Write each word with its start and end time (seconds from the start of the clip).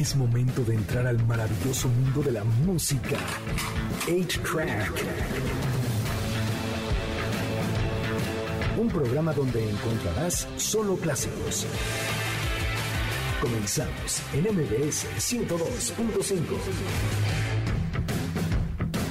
Es 0.00 0.16
momento 0.16 0.64
de 0.64 0.76
entrar 0.76 1.06
al 1.06 1.22
maravilloso 1.26 1.86
mundo 1.88 2.22
de 2.22 2.32
la 2.32 2.42
música. 2.42 3.18
8-Track. 4.06 4.92
Un 8.78 8.88
programa 8.88 9.34
donde 9.34 9.68
encontrarás 9.68 10.48
solo 10.56 10.96
clásicos. 10.96 11.66
Comenzamos 13.42 14.22
en 14.32 14.44
MBS 14.44 15.06
102.5. 15.18 16.40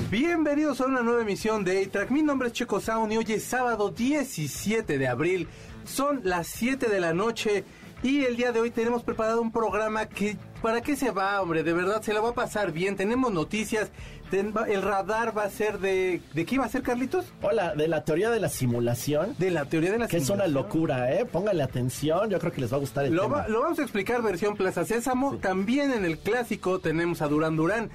Bienvenidos 0.09 0.81
a 0.81 0.87
una 0.87 1.03
nueva 1.03 1.21
emisión 1.21 1.63
de 1.63 1.83
A-Track. 1.83 2.09
Mi 2.09 2.23
nombre 2.23 2.47
es 2.47 2.55
Checo 2.55 2.79
Sound 2.79 3.13
y 3.13 3.17
hoy 3.17 3.25
es 3.27 3.43
sábado 3.43 3.91
17 3.91 4.97
de 4.97 5.07
abril. 5.07 5.47
Son 5.85 6.21
las 6.23 6.47
7 6.47 6.89
de 6.89 6.99
la 6.99 7.13
noche 7.13 7.63
y 8.03 8.23
el 8.23 8.37
día 8.37 8.51
de 8.51 8.59
hoy 8.61 8.71
tenemos 8.71 9.03
preparado 9.03 9.41
un 9.41 9.51
programa 9.51 10.07
que, 10.07 10.37
¿para 10.61 10.81
qué 10.81 10.95
se 10.95 11.11
va, 11.11 11.41
hombre? 11.41 11.63
De 11.63 11.73
verdad, 11.73 12.01
se 12.01 12.13
lo 12.13 12.23
va 12.23 12.29
a 12.29 12.33
pasar 12.33 12.71
bien. 12.71 12.95
Tenemos 12.95 13.31
noticias. 13.33 13.91
El 14.31 14.81
radar 14.83 15.35
va 15.35 15.43
a 15.45 15.49
ser 15.49 15.79
de... 15.79 16.21
¿De 16.33 16.45
qué 16.45 16.55
iba 16.55 16.65
a 16.65 16.69
ser, 16.69 16.83
Carlitos? 16.83 17.25
Hola, 17.41 17.73
de 17.73 17.87
la 17.87 18.03
teoría 18.05 18.29
de 18.29 18.39
la 18.39 18.47
simulación. 18.47 19.33
De 19.39 19.49
la 19.49 19.65
teoría 19.65 19.91
de 19.91 19.97
la 19.97 20.07
que 20.07 20.19
simulación. 20.19 20.39
es 20.41 20.53
una 20.53 20.61
locura, 20.61 21.11
¿eh? 21.13 21.25
Póngale 21.25 21.63
atención, 21.63 22.29
yo 22.29 22.37
creo 22.39 22.51
que 22.51 22.61
les 22.61 22.71
va 22.71 22.77
a 22.77 22.79
gustar 22.79 23.05
el 23.05 23.15
lo, 23.15 23.23
tema. 23.23 23.37
va- 23.37 23.47
lo 23.47 23.61
vamos 23.61 23.79
a 23.79 23.81
explicar 23.81 24.21
versión 24.21 24.55
Plaza 24.55 24.85
Sésamo. 24.85 25.37
También 25.37 25.91
en 25.91 26.05
el 26.05 26.19
clásico 26.19 26.77
tenemos 26.79 27.23
a 27.23 27.27
Durán 27.27 27.55
Durán. 27.55 27.89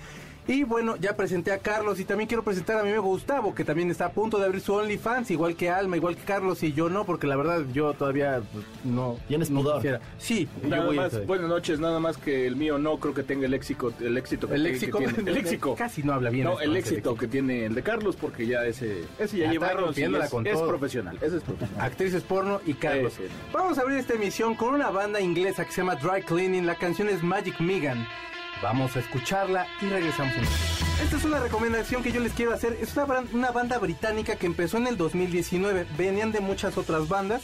Y 0.47 0.63
bueno, 0.65 0.97
ya 0.97 1.17
presenté 1.17 1.53
a 1.53 1.59
Carlos 1.59 1.99
y 2.01 2.05
también 2.05 2.29
quiero 2.29 2.43
presentar 2.45 2.79
a 2.79 2.83
mi 2.83 2.91
amigo 2.91 3.05
Gustavo, 3.05 3.55
que 3.55 3.65
también 3.65 3.91
está 3.91 4.05
a 4.07 4.13
punto 4.13 4.39
de 4.39 4.45
abrir 4.45 4.61
su 4.61 4.75
OnlyFans, 4.75 5.31
igual 5.31 5.57
que 5.57 5.71
Alma, 5.71 5.97
igual 5.97 6.17
que 6.17 6.23
Carlos 6.23 6.63
y 6.63 6.75
yo 6.75 6.91
no, 6.91 7.05
porque 7.07 7.27
la 7.27 7.37
verdad 7.37 7.63
yo 7.73 7.95
todavía 7.95 8.43
pues, 8.53 8.65
no. 8.85 9.17
Tienes 9.27 9.49
no 9.51 9.61
pudor. 9.61 9.77
quisiera. 9.77 10.01
Sí, 10.19 10.47
yo 10.63 10.69
Nada 10.69 10.91
a- 10.91 10.93
más, 10.93 11.27
buenas 11.27 11.49
noches, 11.49 11.81
nada 11.81 11.99
más 11.99 12.19
que 12.19 12.47
el 12.47 12.57
mío 12.57 12.77
no 12.79 12.99
creo 12.99 13.15
que 13.15 13.23
tenga 13.23 13.47
el 13.47 13.55
éxito, 13.55 13.91
el 14.01 14.19
éxito 14.19 14.47
que, 14.47 14.55
El 14.57 14.63
que 14.65 14.69
léxico. 14.73 14.99
tiene. 14.99 15.13
El 15.31 15.35
léxico. 15.35 15.75
Casi 15.77 16.03
no 16.03 16.13
habla 16.13 16.29
bien. 16.29 16.45
No, 16.45 16.61
el 16.61 16.77
éxito 16.77 17.15
que 17.17 17.27
tiene 17.27 17.65
el 17.65 17.75
de 17.75 17.83
Carlos, 17.83 18.15
porque 18.21 18.47
ya 18.47 18.67
ese, 18.67 19.05
ese 19.19 19.39
ya 19.39 19.47
Ya 19.47 19.53
lleva 19.53 19.69
años 19.69 19.97
es, 19.97 20.31
con 20.31 20.47
es 20.47 20.61
profesional, 20.61 21.17
ese 21.23 21.39
es 21.39 21.43
profesional. 21.43 21.85
Actrices 21.87 22.23
porno 22.23 22.61
y 22.67 22.75
Carlos. 22.75 23.15
Vamos 23.51 23.79
a 23.79 23.81
abrir 23.81 23.97
esta 23.99 24.13
emisión 24.13 24.55
con 24.57 24.75
una 24.75 24.91
banda 24.91 25.23
inglesa 25.23 25.65
que 25.65 25.73
se 25.73 25.81
llama 25.81 25.97
Dry 25.97 26.23
Cleaning. 26.23 26.67
La 26.67 26.75
canción 26.75 27.09
es 27.09 27.23
Magic 27.23 27.59
Megan. 27.61 28.07
Vamos 28.65 28.97
a 28.97 29.01
escucharla 29.01 29.67
y 29.83 29.91
regresamos. 29.91 30.33
Esta 31.03 31.19
es 31.19 31.25
una 31.27 31.39
recomendación 31.39 32.03
que 32.03 32.11
yo 32.11 32.21
les 32.21 32.33
quiero 32.33 32.55
hacer. 32.55 32.79
Es 32.81 32.97
una, 32.97 33.23
una 33.35 33.51
banda 33.51 33.77
británica 33.79 34.37
que 34.37 34.47
empezó 34.47 34.79
en 34.79 34.87
el 34.87 34.97
2019. 34.97 35.87
Venían 35.99 36.33
de 36.33 36.41
muchas 36.41 36.79
otras 36.79 37.07
bandas 37.07 37.43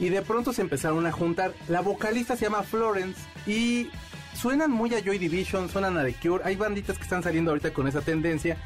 y 0.00 0.08
de 0.08 0.20
pronto 0.20 0.52
se 0.52 0.62
empezaron 0.62 1.06
a 1.06 1.12
juntar. 1.12 1.52
La 1.68 1.80
vocalista 1.80 2.34
se 2.34 2.46
llama 2.46 2.64
Florence 2.64 3.20
y 3.46 3.88
suenan 4.34 4.72
muy 4.72 4.92
a 4.96 5.00
Joy 5.00 5.18
Division, 5.18 5.68
suenan 5.68 5.96
a 5.96 6.04
The 6.04 6.14
Cure. 6.14 6.42
Hay 6.44 6.56
banditas 6.56 6.96
que 6.96 7.04
están 7.04 7.22
saliendo 7.22 7.52
ahorita 7.52 7.72
con 7.72 7.86
esa 7.86 8.00
tendencia. 8.00 8.56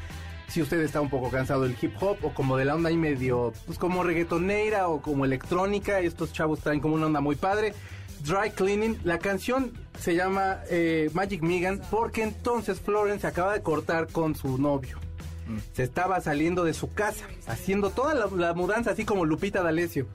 Si 0.47 0.63
usted 0.63 0.81
está 0.81 0.99
un 0.99 1.11
poco 1.11 1.29
cansado 1.29 1.61
del 1.61 1.77
hip 1.79 1.93
hop 2.01 2.17
o 2.23 2.33
como 2.33 2.57
de 2.57 2.65
la 2.65 2.73
onda 2.73 2.89
ahí 2.89 2.97
medio, 2.97 3.53
pues 3.67 3.77
como 3.77 4.01
reggaetonera 4.01 4.87
o 4.87 4.99
como 4.99 5.25
electrónica, 5.25 5.99
estos 5.99 6.33
chavos 6.33 6.59
traen 6.59 6.79
como 6.79 6.95
una 6.95 7.05
onda 7.05 7.21
muy 7.21 7.35
padre. 7.35 7.75
Dry 8.23 8.51
Cleaning, 8.51 8.99
la 9.03 9.19
canción 9.19 9.73
se 9.99 10.15
llama 10.15 10.59
eh, 10.69 11.09
Magic 11.13 11.41
Megan 11.41 11.81
porque 11.91 12.23
entonces 12.23 12.79
Florence 12.79 13.21
se 13.21 13.27
acaba 13.27 13.53
de 13.53 13.61
cortar 13.61 14.07
con 14.07 14.35
su 14.35 14.57
novio. 14.57 14.97
Se 15.73 15.83
estaba 15.83 16.21
saliendo 16.21 16.63
de 16.63 16.73
su 16.73 16.93
casa, 16.93 17.25
haciendo 17.47 17.89
toda 17.89 18.13
la, 18.13 18.27
la 18.27 18.53
mudanza, 18.53 18.91
así 18.91 19.03
como 19.03 19.25
Lupita 19.25 19.61
D'Alessio. 19.61 20.07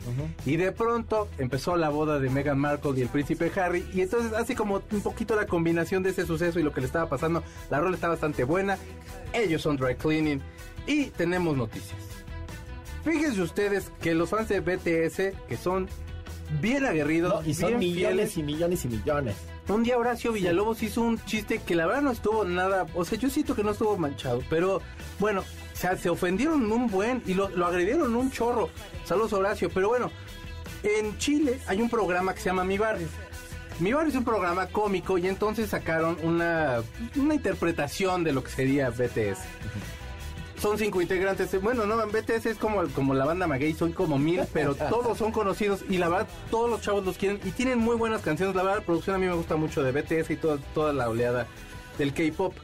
Y 0.47 0.57
de 0.57 0.73
pronto 0.73 1.29
empezó 1.37 1.77
la 1.77 1.91
boda 1.91 2.19
de 2.19 2.31
Meghan 2.31 2.59
Markle 2.59 2.93
y 2.97 3.03
el 3.03 3.09
príncipe 3.09 3.53
Harry. 3.61 3.85
Y 3.93 4.01
entonces 4.01 4.33
hace 4.33 4.55
como 4.55 4.83
un 4.91 5.01
poquito 5.03 5.37
la 5.37 5.47
combinación 5.47 6.03
de 6.03 6.11
ese 6.11 6.25
suceso 6.25 6.59
y 6.59 6.63
lo 6.63 6.73
que 6.73 6.81
le 6.81 6.87
estaba 6.87 7.11
pasando. 7.11 7.43
La 7.69 7.79
rola 7.79 7.95
está 7.95 8.09
bastante 8.09 8.45
buena. 8.45 8.79
Ellos 9.35 9.61
son 9.61 9.77
dry 9.77 9.97
cleaning. 9.97 10.41
Y 10.87 11.07
tenemos 11.07 11.57
noticias. 11.59 11.99
Fíjense 13.05 13.43
ustedes 13.43 13.93
que 14.01 14.15
los 14.15 14.31
fans 14.31 14.49
de 14.49 14.61
BTS, 14.61 15.47
que 15.47 15.57
son 15.59 15.89
bien 16.61 16.85
aguerridos, 16.85 17.43
No, 17.45 17.51
y 17.51 17.55
son 17.55 17.79
millones 17.79 18.33
fieles, 18.33 18.37
y 18.39 18.43
millones 18.43 18.85
y 18.85 18.89
millones. 18.89 19.37
un 19.69 19.83
día 19.83 19.99
Horacio 19.99 20.33
Villalobos 20.33 20.83
hizo 20.83 21.03
un 21.03 21.23
chiste 21.25 21.61
que 21.65 21.75
la 21.75 21.87
verdad 21.87 22.03
no 22.03 22.11
estuvo 22.13 22.45
nada, 22.45 22.87
o 22.95 23.05
sea, 23.05 23.19
yo 23.19 23.29
siento 23.31 23.55
que 23.55 23.63
no 23.63 23.73
estuvo 23.73 23.97
manchado, 23.97 24.43
pero 24.49 24.81
bueno, 25.19 25.41
o 25.41 25.77
sea, 25.77 25.97
se 25.97 26.09
ofendieron 26.11 26.71
un 26.73 26.87
buen 26.89 27.23
y 27.27 27.35
lo, 27.35 27.49
lo 27.51 27.67
agredieron 27.67 28.17
un 28.17 28.31
chorro. 28.31 28.71
Saludos 29.05 29.33
Horacio, 29.33 29.71
pero 29.71 29.89
bueno, 29.89 30.11
en 30.83 31.17
Chile 31.19 31.59
hay 31.67 31.81
un 31.81 31.91
programa 31.91 32.35
que 32.35 32.41
se 32.41 32.47
llama 32.47 32.65
Mi 32.65 32.79
Barrio. 32.79 33.09
Mi 33.81 33.93
Barrio 33.93 34.11
es 34.11 34.17
un 34.17 34.25
programa 34.25 34.67
cómico 34.67 35.19
y 35.19 35.29
entonces 35.29 35.71
sacaron 35.71 36.17
una, 36.25 36.83
una 37.17 37.35
interpretación 37.35 38.25
de 38.25 38.33
lo 38.33 38.43
que 38.43 38.51
sería 38.51 38.91
BTS. 38.91 39.39
Son 40.61 40.77
cinco 40.77 41.01
integrantes. 41.01 41.61
Bueno, 41.63 41.87
no, 41.87 42.03
en 42.03 42.11
BTS 42.11 42.47
es 42.47 42.59
como, 42.59 42.83
como 42.89 43.15
la 43.15 43.25
banda 43.25 43.47
Maguey, 43.47 43.75
son 43.75 43.93
como 43.93 44.19
mil, 44.19 44.41
pero 44.53 44.75
todos 44.91 45.17
son 45.17 45.31
conocidos 45.31 45.85
y 45.89 45.99
la 45.99 46.09
verdad 46.09 46.29
todos 46.51 46.69
los 46.69 46.81
chavos 46.81 47.05
los 47.05 47.17
quieren 47.17 47.41
y 47.45 47.51
tienen 47.53 47.79
muy 47.79 47.97
buenas 47.97 48.23
canciones. 48.23 48.57
La 48.57 48.63
verdad 48.63 48.79
la 48.79 48.85
producción 48.85 49.17
a 49.17 49.19
mí 49.19 49.27
me 49.27 49.35
gusta 49.35 49.57
mucho 49.57 49.83
de 49.83 49.93
BTS 49.93 50.31
y 50.31 50.37
toda, 50.37 50.59
toda 50.75 50.93
la 50.93 51.09
oleada 51.09 51.47
del 51.97 52.13
K-pop. 52.13 52.55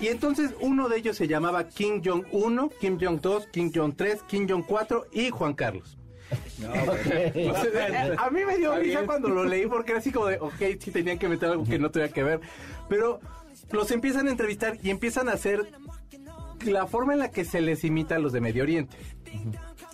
Y 0.00 0.08
entonces 0.08 0.52
uno 0.60 0.88
de 0.88 0.98
ellos 0.98 1.16
se 1.16 1.26
llamaba 1.26 1.68
Kim 1.68 2.02
Jong-1, 2.02 2.72
Kim 2.80 2.98
Jong-2, 2.98 3.50
Kim 3.50 3.72
Jong-3, 3.72 4.22
Kim 4.26 4.48
Jong-4 4.48 5.06
y 5.12 5.30
Juan 5.30 5.54
Carlos. 5.54 5.96
Entonces, 6.60 7.72
a 8.18 8.28
mí 8.30 8.44
me 8.44 8.58
dio 8.58 8.76
risa 8.76 9.06
cuando 9.06 9.30
lo 9.30 9.44
leí 9.44 9.66
porque 9.66 9.92
era 9.92 10.00
así 10.00 10.12
como 10.12 10.26
de, 10.26 10.38
ok, 10.38 10.60
sí 10.78 10.90
tenían 10.90 11.18
que 11.18 11.26
meter 11.26 11.48
algo 11.48 11.64
que 11.64 11.78
no 11.78 11.90
tenía 11.90 12.10
que 12.10 12.22
ver. 12.22 12.40
Pero 12.86 13.20
los 13.70 13.90
empiezan 13.90 14.28
a 14.28 14.30
entrevistar 14.30 14.76
y 14.82 14.90
empiezan 14.90 15.30
a 15.30 15.32
hacer 15.32 15.72
la 16.64 16.86
forma 16.86 17.12
en 17.12 17.20
la 17.20 17.30
que 17.30 17.44
se 17.44 17.60
les 17.60 17.84
imita 17.84 18.16
a 18.16 18.18
los 18.18 18.32
de 18.32 18.40
Medio 18.40 18.62
Oriente. 18.62 18.96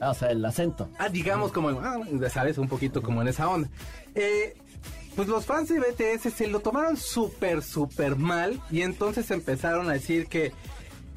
Ah, 0.00 0.10
o 0.10 0.14
sea, 0.14 0.30
el 0.30 0.44
acento. 0.44 0.88
Ah, 0.98 1.08
digamos 1.08 1.52
como, 1.52 1.70
ah, 1.70 2.00
sabes, 2.28 2.58
un 2.58 2.69
poquito 2.69 3.02
como 3.02 3.22
en 3.22 3.28
esa 3.28 3.48
onda. 3.48 3.69
Eh, 4.14 4.54
pues 5.16 5.28
los 5.28 5.47
fans 5.47 5.69
de 5.69 5.78
BTS 5.78 6.34
se 6.34 6.48
lo 6.48 6.60
tomaron 6.60 6.97
súper, 6.97 7.62
súper 7.62 8.16
mal 8.16 8.60
y 8.70 8.82
entonces 8.82 9.30
empezaron 9.30 9.88
a 9.88 9.92
decir 9.92 10.26
que 10.26 10.52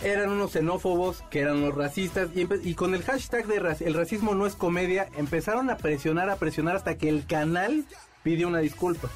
eran 0.03 0.29
unos 0.29 0.51
xenófobos, 0.51 1.23
que 1.31 1.39
eran 1.39 1.57
unos 1.57 1.73
racistas 1.73 2.29
y, 2.35 2.75
con 2.75 2.93
el 2.93 3.01
hashtag 3.01 3.47
de 3.47 3.75
el 3.85 3.93
racismo 3.95 4.35
no 4.35 4.45
es 4.45 4.53
comedia 4.53 5.09
empezaron 5.17 5.71
a 5.71 5.77
presionar, 5.77 6.29
a 6.29 6.35
presionar 6.35 6.75
hasta 6.75 6.97
que 6.97 7.09
el 7.09 7.25
canal 7.25 7.85
pidió 8.21 8.47
una 8.47 8.59
disculpa. 8.59 9.09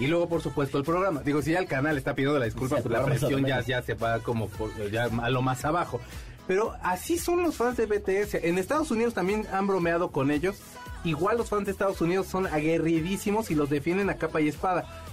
Y 0.00 0.06
luego, 0.06 0.28
por 0.28 0.40
supuesto, 0.42 0.78
el 0.78 0.84
programa. 0.84 1.20
Digo, 1.22 1.42
si 1.42 1.52
ya 1.52 1.58
el 1.60 1.66
canal 1.66 1.96
está 1.98 2.14
pidiendo 2.14 2.38
la 2.38 2.46
disculpa, 2.46 2.76
Sí, 2.78 2.82
pues 2.82 2.92
la 2.92 3.04
presión 3.04 3.44
ya, 3.46 3.60
ya 3.60 3.82
se 3.82 3.94
va 3.94 4.18
como 4.20 4.48
por- 4.48 4.90
ya 4.90 5.04
a 5.04 5.30
lo 5.30 5.42
más 5.42 5.64
abajo. 5.64 6.00
Pero 6.48 6.74
así 6.82 7.18
son 7.18 7.42
los 7.42 7.54
fans 7.56 7.76
de 7.76 7.86
BTS. 7.86 8.34
En 8.48 8.58
Estados 8.58 8.90
Unidos 8.90 9.14
también 9.14 9.46
han 9.52 9.66
bromeado 9.68 10.10
con 10.10 10.30
ellos. 10.32 10.56
Igual 11.04 11.38
los 11.38 11.48
fans 11.48 11.66
de 11.66 11.72
Estados 11.72 12.00
Unidos 12.00 12.26
son 12.26 12.46
aguerridísimos 12.46 13.50
y 13.50 13.54
los 13.54 13.70
defienden 13.70 14.10
a 14.10 14.14
capa 14.16 14.40
y 14.40 14.48
espada. 14.48 15.04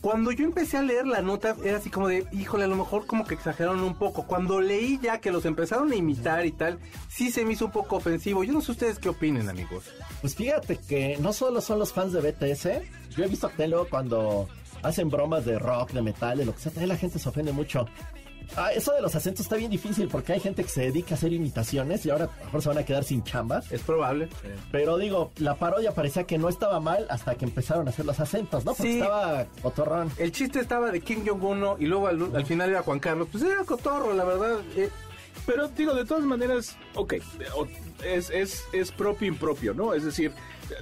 Cuando 0.00 0.30
yo 0.30 0.44
empecé 0.44 0.76
a 0.76 0.82
leer 0.82 1.06
la 1.06 1.22
nota, 1.22 1.56
era 1.64 1.78
así 1.78 1.90
como 1.90 2.08
de, 2.08 2.26
híjole, 2.32 2.64
a 2.64 2.68
lo 2.68 2.76
mejor 2.76 3.06
como 3.06 3.26
que 3.26 3.34
exageraron 3.34 3.80
un 3.80 3.94
poco. 3.94 4.26
Cuando 4.26 4.60
leí 4.60 4.98
ya 5.02 5.20
que 5.20 5.32
los 5.32 5.44
empezaron 5.44 5.90
a 5.90 5.96
imitar 5.96 6.46
y 6.46 6.52
tal, 6.52 6.78
sí 7.08 7.30
se 7.30 7.44
me 7.44 7.54
hizo 7.54 7.66
un 7.66 7.72
poco 7.72 7.96
ofensivo. 7.96 8.44
Yo 8.44 8.52
no 8.52 8.60
sé 8.60 8.72
ustedes 8.72 8.98
qué 8.98 9.08
opinen, 9.08 9.48
amigos. 9.48 9.84
Pues 10.20 10.36
fíjate 10.36 10.76
que 10.76 11.16
no 11.18 11.32
solo 11.32 11.60
son 11.60 11.78
los 11.80 11.92
fans 11.92 12.12
de 12.12 12.20
BTS, 12.20 13.16
yo 13.16 13.24
he 13.24 13.28
visto 13.28 13.50
que 13.50 13.66
luego 13.66 13.88
cuando 13.90 14.48
hacen 14.82 15.10
bromas 15.10 15.44
de 15.44 15.58
rock, 15.58 15.90
de 15.90 16.02
metal, 16.02 16.38
de 16.38 16.44
lo 16.44 16.54
que 16.54 16.60
sea, 16.60 16.86
la 16.86 16.96
gente 16.96 17.18
se 17.18 17.28
ofende 17.28 17.52
mucho. 17.52 17.86
Ah, 18.56 18.72
eso 18.72 18.92
de 18.92 19.00
los 19.02 19.14
acentos 19.14 19.42
está 19.46 19.56
bien 19.56 19.70
difícil 19.70 20.08
porque 20.08 20.32
hay 20.32 20.40
gente 20.40 20.62
que 20.64 20.68
se 20.70 20.80
dedica 20.82 21.14
a 21.14 21.18
hacer 21.18 21.32
imitaciones 21.32 22.04
y 22.06 22.10
ahora 22.10 22.24
a 22.24 22.38
lo 22.38 22.44
mejor 22.46 22.62
se 22.62 22.68
van 22.68 22.78
a 22.78 22.82
quedar 22.84 23.04
sin 23.04 23.22
chambas. 23.22 23.70
Es 23.70 23.82
probable. 23.82 24.28
Pero 24.72 24.96
digo, 24.98 25.30
la 25.36 25.54
parodia 25.54 25.92
parecía 25.92 26.24
que 26.24 26.38
no 26.38 26.48
estaba 26.48 26.80
mal 26.80 27.06
hasta 27.10 27.34
que 27.34 27.44
empezaron 27.44 27.86
a 27.86 27.90
hacer 27.90 28.04
los 28.06 28.18
acentos, 28.20 28.64
¿no? 28.64 28.72
Porque 28.74 28.92
Sí. 28.94 28.98
estaba 29.00 29.46
otorrón. 29.62 30.10
El 30.18 30.32
chiste 30.32 30.60
estaba 30.60 30.90
de 30.90 31.00
Kim 31.00 31.24
Jong-un 31.26 31.76
y 31.78 31.86
luego 31.86 32.08
al, 32.08 32.34
al 32.34 32.46
final 32.46 32.70
era 32.70 32.82
Juan 32.82 32.98
Carlos. 33.00 33.28
Pues 33.30 33.44
era 33.44 33.64
cotorro, 33.64 34.12
la 34.14 34.24
verdad. 34.24 34.58
Eh, 34.76 34.88
Pero 35.46 35.68
digo, 35.68 35.94
de 35.94 36.04
todas 36.04 36.24
maneras, 36.24 36.76
ok, 36.94 37.14
es, 38.04 38.30
es, 38.30 38.64
es 38.72 38.92
propio 38.92 39.28
impropio, 39.28 39.74
¿no? 39.74 39.94
Es 39.94 40.04
decir, 40.04 40.32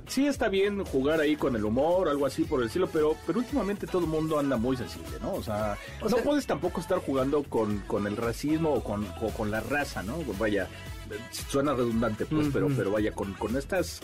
sí 0.08 0.26
está 0.26 0.48
bien 0.48 0.84
jugar 0.84 1.20
ahí 1.20 1.36
con 1.36 1.54
el 1.56 1.64
humor 1.64 2.08
algo 2.08 2.26
así 2.26 2.44
por 2.44 2.60
el 2.60 2.66
estilo, 2.66 2.88
pero, 2.88 3.16
pero 3.26 3.38
últimamente 3.38 3.86
todo 3.86 4.02
el 4.02 4.08
mundo 4.08 4.38
anda 4.38 4.56
muy 4.56 4.76
sensible, 4.76 5.18
¿no? 5.22 5.34
O 5.34 5.42
sea, 5.42 5.76
O 6.00 6.08
no 6.08 6.16
sea- 6.16 6.24
puedes 6.24 6.46
tampoco 6.46 6.80
estar 6.80 6.98
jugando 6.98 7.42
con, 7.44 7.78
con 7.80 8.06
el 8.06 8.16
racismo 8.16 8.70
o 8.74 8.82
con, 8.84 9.06
o 9.20 9.30
con 9.30 9.50
la 9.50 9.60
raza, 9.60 10.02
¿no? 10.02 10.18
Vaya, 10.38 10.68
suena 11.48 11.72
redundante, 11.74 12.26
pues, 12.26 12.48
pero, 12.52 12.68
pero 12.76 12.90
vaya, 12.90 13.12
con, 13.12 13.32
con 13.34 13.56
estas... 13.56 14.00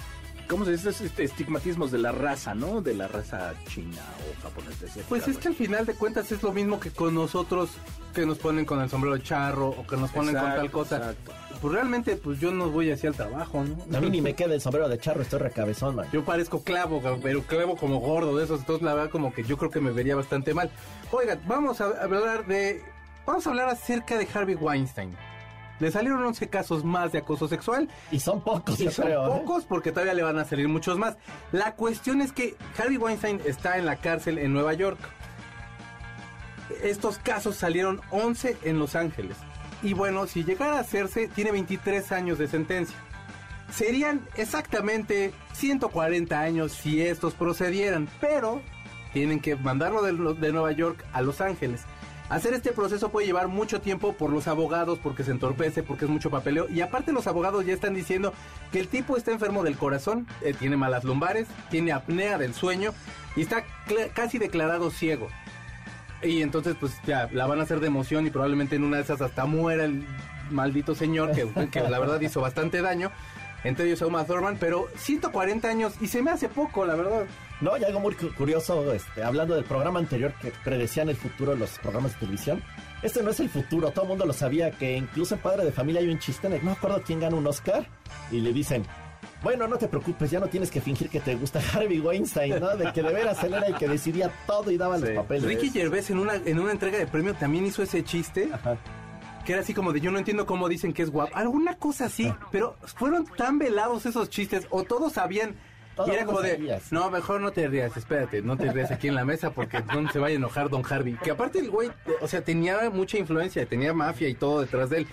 ¿Cómo 0.49 0.65
se 0.65 0.73
dice? 0.73 0.91
Estos 0.91 1.07
este, 1.07 1.25
estigmatismos 1.25 1.91
de 1.91 1.99
la 1.99 2.13
raza, 2.13 2.55
¿no? 2.55 2.81
De 2.83 2.95
la 2.95 3.09
raza 3.09 3.55
china 3.69 4.03
o 4.21 4.43
japonesa. 4.43 4.85
etcétera, 4.85 5.07
Pues 5.09 5.29
es 5.29 5.39
que 5.39 5.49
al 5.49 5.55
final 5.55 5.87
de 5.87 5.95
cuentas 5.95 6.31
es 6.33 6.43
lo 6.43 6.53
mismo 6.53 6.79
que 6.79 6.91
con 6.91 7.15
nosotros 7.15 7.71
que 8.15 8.27
nos 8.27 8.39
ponen 8.39 8.65
con 8.65 8.81
el 8.81 8.91
sombrero 8.91 9.17
de 9.17 9.23
charro 9.23 9.69
o 9.71 9.87
que 9.87 9.97
nos 9.97 10.11
ponen 10.11 10.35
con 10.35 10.45
tal 10.45 10.71
cosa. 10.71 10.97
exacto. 10.99 11.33
pues 11.61 11.73
realmente 11.75 12.17
pues 12.17 12.39
yo 12.39 12.51
no 12.51 12.69
voy 12.71 12.91
hacia 12.91 13.09
el 13.09 13.15
trabajo, 13.15 13.65
¿no? 13.65 13.97
A 13.97 14.01
mí 14.01 14.11
ni 14.11 14.21
me 14.21 14.35
queda 14.35 14.55
el 14.55 14.61
sombrero 14.61 14.89
de 14.89 14.99
charro, 14.99 15.23
estoy 15.23 15.39
recabezón, 15.39 15.97
man. 15.97 16.07
Yo 16.13 16.25
parezco 16.25 16.63
clavo, 16.63 17.01
pero 17.23 17.43
clavo 17.43 17.77
como 17.77 18.01
gordo 18.01 18.37
de 18.37 18.45
esos, 18.45 18.61
entonces 18.61 18.85
la 18.85 18.93
verdad 18.95 19.11
como 19.11 19.33
que 19.33 19.45
yo 19.45 19.57
creo 19.57 19.71
que 19.71 19.81
me 19.81 19.93
vería 19.93 20.15
bastante 20.15 20.53
mal. 20.53 20.71
Oigan, 21.11 21.41
vamos 21.47 21.81
a 21.81 21.87
hablar 21.87 22.47
de... 22.47 22.85
Vamos 23.25 23.47
a 23.47 23.51
hablar 23.51 23.69
acerca 23.69 24.19
de 24.19 24.27
Harvey 24.35 24.57
Weinstein. 24.57 25.17
Le 25.83 25.91
salieron 25.91 26.25
11 26.25 26.49
casos 26.49 26.85
más 26.85 27.11
de 27.11 27.19
acoso 27.19 27.49
sexual. 27.49 27.89
Y 28.13 28.21
son 28.21 28.41
pocos, 28.41 28.79
Y 28.79 28.85
yo 28.85 28.91
son 28.93 29.07
creo. 29.07 29.27
¿eh? 29.27 29.41
pocos 29.41 29.65
porque 29.65 29.91
todavía 29.91 30.15
le 30.15 30.23
van 30.23 30.39
a 30.39 30.45
salir 30.45 30.69
muchos 30.69 30.97
más. 30.97 31.17
La 31.51 31.75
cuestión 31.75 32.21
es 32.23 32.33
que 32.33 32.55
Harvey 32.79 32.99
Weinstein 32.99 33.41
está 33.45 33.79
en 33.79 33.87
la 33.87 33.97
cárcel 33.97 34.39
en 34.39 34.53
Nueva 34.53 34.75
York. 34.75 34.99
Estos 36.85 37.19
casos 37.19 37.57
salieron 37.57 38.01
11 38.13 38.59
en 38.63 38.79
Los 38.79 38.95
Ángeles. 38.95 39.37
Y 39.83 39.95
bueno, 39.95 40.29
si 40.29 40.45
llegara 40.45 40.77
a 40.77 40.81
hacerse, 40.81 41.27
tiene 41.27 41.51
23 41.51 42.13
años 42.13 42.39
de 42.39 42.47
sentencia. 42.47 42.97
Serían 43.75 44.21
exactamente 44.37 45.33
140 45.55 46.39
años 46.41 46.71
si 46.71 47.03
estos 47.03 47.35
procedieran, 47.35 48.09
pero 48.21 48.63
tienen 49.13 49.41
que 49.41 49.57
mandarlo 49.57 50.01
de, 50.03 50.13
de 50.35 50.53
Nueva 50.53 50.71
York 50.71 51.05
a 51.13 51.23
Los 51.23 51.41
Ángeles. 51.41 51.83
Hacer 52.29 52.55
este 52.55 52.73
proceso 52.73 53.11
puede 53.11 53.27
llevar 53.27 53.49
mucho 53.49 53.81
tiempo 53.81 54.15
por 54.15 54.31
los 54.31 54.49
abogados, 54.49 54.99
porque 55.03 55.23
se 55.23 55.33
entorpece, 55.33 55.83
porque 55.83 56.07
es 56.07 56.11
mucho 56.11 56.31
papeleo. 56.31 56.67
Y 56.71 56.81
aparte 56.81 57.13
los 57.13 57.27
abogados 57.27 57.67
ya 57.67 57.75
están 57.75 57.95
diciendo 57.95 58.33
que 58.71 58.81
el 58.81 58.89
tipo 58.89 59.17
está 59.17 59.33
enfermo 59.33 59.63
del 59.63 59.77
corazón, 59.77 60.27
eh, 60.41 60.55
tiene 60.59 60.77
malas 60.77 61.05
lumbares, 61.05 61.47
tiene 61.71 61.93
apnea 61.93 62.39
del 62.39 62.55
sueño 62.55 62.93
y 63.37 63.43
está 63.43 63.65
casi 64.15 64.39
declarado 64.39 64.91
ciego. 64.91 65.29
Y 66.23 66.43
entonces 66.43 66.77
pues 66.79 66.95
ya 67.05 67.29
la 67.33 67.47
van 67.47 67.61
a 67.61 67.65
hacer 67.65 67.81
de 67.81 67.89
emoción 67.89 68.27
y 68.27 68.31
probablemente 68.31 68.77
en 68.77 68.85
una 68.85 68.97
de 68.97 69.03
esas 69.03 69.21
hasta 69.21 69.45
muera 69.45 69.85
el 69.85 70.07
maldito 70.51 70.95
señor 70.95 71.33
que, 71.33 71.49
que 71.71 71.81
la 71.81 71.99
verdad 71.99 72.21
hizo 72.21 72.41
bastante 72.41 72.81
daño. 72.81 73.11
Entre 73.65 73.87
ellos 73.87 74.03
a 74.03 74.07
Uma 74.07 74.25
Thurman, 74.25 74.57
pero 74.59 74.89
140 74.97 75.69
años 75.69 75.95
y 76.01 76.09
se 76.09 76.23
me 76.23 76.31
hace 76.31 76.49
poco, 76.49 76.85
la 76.85 76.97
verdad. 76.97 77.27
No, 77.63 77.77
y 77.79 77.85
algo 77.85 78.01
muy 78.01 78.15
cu- 78.15 78.35
curioso, 78.35 78.93
este, 78.93 79.23
hablando 79.23 79.55
del 79.55 79.65
programa 79.65 79.99
anterior 80.01 80.35
que 80.43 80.53
predecían 80.65 81.09
el 81.09 81.17
futuro 81.17 81.53
de 81.53 81.59
los 81.59 81.79
programas 81.79 82.13
de 82.15 82.19
televisión. 82.19 82.63
Este 83.03 83.23
no 83.23 83.31
es 83.31 83.41
el 83.41 83.49
futuro, 83.49 83.91
todo 83.93 84.03
el 84.05 84.09
mundo 84.11 84.27
lo 84.27 84.33
sabía, 84.33 84.73
que 84.73 84.97
incluso 84.97 85.35
en 85.37 85.41
Padre 85.41 85.65
de 85.65 85.73
Familia 85.73 86.01
hay 86.01 86.09
un 86.09 86.19
chiste, 86.19 86.49
en 86.49 86.55
el- 86.55 86.59
no 86.61 86.67
me 86.67 86.73
acuerdo 86.73 87.01
quién 87.07 87.21
gana 87.21 87.37
un 87.37 87.47
Oscar, 87.47 87.87
y 88.33 88.41
le 88.41 88.53
dicen, 88.53 88.85
bueno, 89.43 89.67
no 89.69 89.77
te 89.79 89.87
preocupes, 89.89 90.31
ya 90.31 90.41
no 90.41 90.49
tienes 90.49 90.71
que 90.71 90.81
fingir 90.81 91.09
que 91.09 91.21
te 91.21 91.35
gusta 91.37 91.61
Harvey 91.73 92.01
Weinstein, 92.01 92.59
¿no? 92.61 92.77
De 92.77 92.93
que 92.93 93.03
de 93.03 93.13
veras 93.13 93.43
él 93.45 93.55
era 93.55 93.67
el 93.67 93.77
que 93.77 93.87
decidía 93.89 94.31
todo 94.47 94.71
y 94.71 94.77
daba 94.77 94.99
Sí. 94.99 95.05
los 95.05 95.13
papeles. 95.15 95.45
Ricky 95.45 95.71
Gervais 95.71 96.11
en 96.11 96.19
una, 96.19 96.35
en 96.35 96.59
una 96.59 96.73
entrega 96.73 96.99
de 96.99 97.07
premio 97.07 97.35
también 97.35 97.65
hizo 97.67 97.83
ese 97.83 98.03
chiste. 98.05 98.51
Ajá. 98.53 98.77
que 99.45 99.53
era 99.55 99.63
así 99.63 99.75
como 99.75 99.93
de 99.93 100.01
yo 100.01 100.13
no 100.13 100.19
entiendo 100.19 100.47
cómo 100.47 100.69
dicen 100.69 100.93
que 100.93 101.03
es 101.03 101.11
guapo. 101.11 101.37
Alguna 101.37 101.75
cosa 101.77 102.05
así, 102.05 102.33
pero 102.53 102.77
fueron 102.85 103.25
tan 103.27 103.59
velados 103.59 104.07
esos 104.07 104.31
chistes, 104.31 104.69
o 104.71 104.85
todos 104.85 105.15
sabían. 105.15 105.57
Todo 105.97 106.09
y 106.09 106.11
era 106.11 106.25
como 106.25 106.41
de, 106.41 106.81
no, 106.91 107.11
mejor 107.11 107.41
no 107.41 107.53
te 107.53 107.69
rías, 107.69 107.97
espérate, 107.97 108.43
no 108.43 108.57
te 108.57 108.73
rías 108.73 108.91
aquí 108.91 109.09
en 109.09 109.15
la 109.15 109.25
mesa 109.25 109.51
porque 109.51 109.83
no 109.83 110.11
se 110.11 110.19
vaya 110.19 110.35
a 110.35 110.37
enojar 110.37 110.71
Don 110.71 110.83
Harvey. 110.89 111.19
Que 111.23 111.31
aparte 111.31 111.59
el 111.59 111.71
güey, 111.71 111.91
o 112.21 112.29
sea, 112.29 112.43
tenía 112.43 112.89
mucha 112.91 113.19
influencia, 113.19 113.67
tenía 113.67 113.93
mafia 113.93 114.29
y 114.29 114.35
todo 114.35 114.61
detrás 114.61 114.91
de 114.91 114.99
él. 114.99 115.07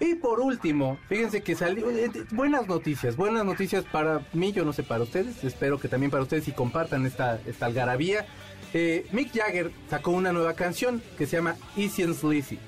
Y 0.00 0.16
por 0.16 0.40
último, 0.40 0.98
fíjense 1.08 1.42
que 1.42 1.54
salió, 1.54 1.88
eh, 1.90 2.10
buenas 2.32 2.66
noticias, 2.66 3.16
buenas 3.16 3.44
noticias 3.44 3.84
para 3.84 4.22
mí, 4.32 4.52
yo 4.52 4.64
no 4.64 4.72
sé 4.72 4.82
para 4.82 5.04
ustedes, 5.04 5.44
espero 5.44 5.78
que 5.78 5.86
también 5.86 6.10
para 6.10 6.22
ustedes 6.24 6.48
y 6.48 6.52
compartan 6.52 7.06
esta, 7.06 7.38
esta 7.46 7.66
algarabía. 7.66 8.26
Eh, 8.74 9.06
Mick 9.12 9.32
Jagger 9.32 9.70
sacó 9.88 10.12
una 10.12 10.32
nueva 10.32 10.54
canción 10.54 11.02
que 11.18 11.26
se 11.26 11.36
llama 11.36 11.56
Easy 11.76 12.02
and 12.02 12.14
Sleazy. 12.14 12.58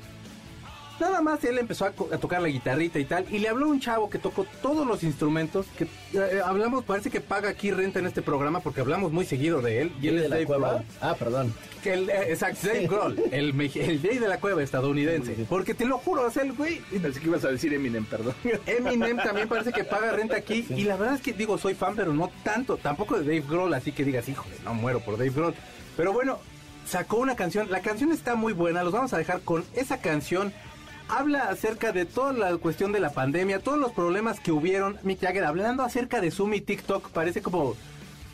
Nada 1.01 1.21
más 1.21 1.43
él 1.45 1.59
empezó 1.59 1.87
a, 1.87 1.91
tocar 1.93 2.41
la 2.41 2.49
guitarrita 2.49 2.99
y 2.99 3.05
tal, 3.05 3.27
y 3.31 3.39
le 3.39 3.49
habló 3.49 3.69
un 3.69 3.81
chavo 3.81 4.09
que 4.09 4.19
tocó 4.19 4.47
todos 4.63 4.87
los 4.87 5.03
instrumentos, 5.03 5.67
que 5.77 5.89
eh, 6.13 6.41
hablamos, 6.45 6.85
parece 6.85 7.11
que 7.11 7.21
paga 7.21 7.49
aquí 7.49 7.71
renta 7.73 7.99
en 7.99 8.07
este 8.07 8.23
programa 8.23 8.61
porque 8.61 8.81
hablamos 8.81 9.13
muy 9.13 9.27
seguido 9.27 9.61
de 9.61 9.83
él, 9.83 9.93
y 10.01 10.09
él 10.09 10.15
¿Quién 10.15 10.17
es 10.17 10.23
de 10.23 10.29
la 10.29 10.37
Dave 10.37 10.47
cueva? 10.47 10.69
Grohl. 10.71 10.85
Ah, 11.01 11.17
perdón. 11.19 11.55
Que 11.83 11.95
el, 11.95 12.09
eh, 12.09 12.31
exacto, 12.31 12.69
Dave 12.69 12.87
Grohl, 12.87 13.19
el, 13.33 13.61
el 13.61 14.01
Jay 14.01 14.19
de 14.19 14.29
la 14.29 14.39
cueva 14.39 14.63
estadounidense. 14.63 15.35
Porque 15.49 15.75
te 15.75 15.85
lo 15.85 15.99
juro, 15.99 16.23
o 16.23 16.31
sea, 16.31 16.43
el 16.43 16.53
güey, 16.53 16.81
Pensé 17.03 17.21
que 17.21 17.27
ibas 17.27 17.45
a 17.45 17.49
decir 17.51 17.75
Eminem, 17.75 18.07
perdón. 18.07 18.35
Eminem 18.67 19.17
también 19.19 19.49
parece 19.49 19.73
que 19.73 19.85
paga 19.85 20.13
renta 20.13 20.37
aquí. 20.37 20.67
Y 20.71 20.85
la 20.85 20.97
verdad 20.97 21.17
es 21.17 21.21
que, 21.21 21.33
digo, 21.33 21.59
soy 21.59 21.75
fan, 21.75 21.95
pero 21.97 22.13
no 22.15 22.31
tanto. 22.43 22.77
Tampoco 22.77 23.19
de 23.19 23.25
Dave 23.25 23.45
Grohl, 23.49 23.75
así 23.75 23.93
que 23.93 24.05
digas, 24.05 24.29
híjole, 24.29 24.55
no 24.65 24.75
muero 24.75 25.01
por 25.01 25.19
Dave 25.19 25.31
Grohl. 25.31 25.55
Pero 25.97 26.13
bueno, 26.13 26.39
sacó 26.87 27.19
una 27.19 27.37
canción. 27.37 27.71
La 27.71 27.81
canción 27.81 28.13
está 28.13 28.35
muy 28.35 28.53
buena. 28.53 28.83
Los 28.83 28.93
vamos 28.93 29.13
a 29.13 29.19
dejar 29.19 29.41
con 29.41 29.65
esa 29.75 29.99
canción. 29.99 30.53
Habla 31.09 31.49
acerca 31.51 31.93
de 31.93 32.07
toda 32.07 32.33
la 32.33 32.57
cuestión 32.57 32.93
de 32.93 33.01
la 33.01 33.11
pandemia, 33.13 33.61
todos 33.61 33.79
los 33.79 33.93
problemas 33.93 34.41
que 34.41 34.53
hubieron. 34.53 34.99
Mick 35.03 35.21
Jagger 35.21 35.45
hablando 35.45 35.83
acerca 35.83 36.21
de 36.21 36.31
Zoom 36.31 36.55
y 36.55 36.61
TikTok. 36.61 37.11
Parece 37.11 37.43
como, 37.43 37.77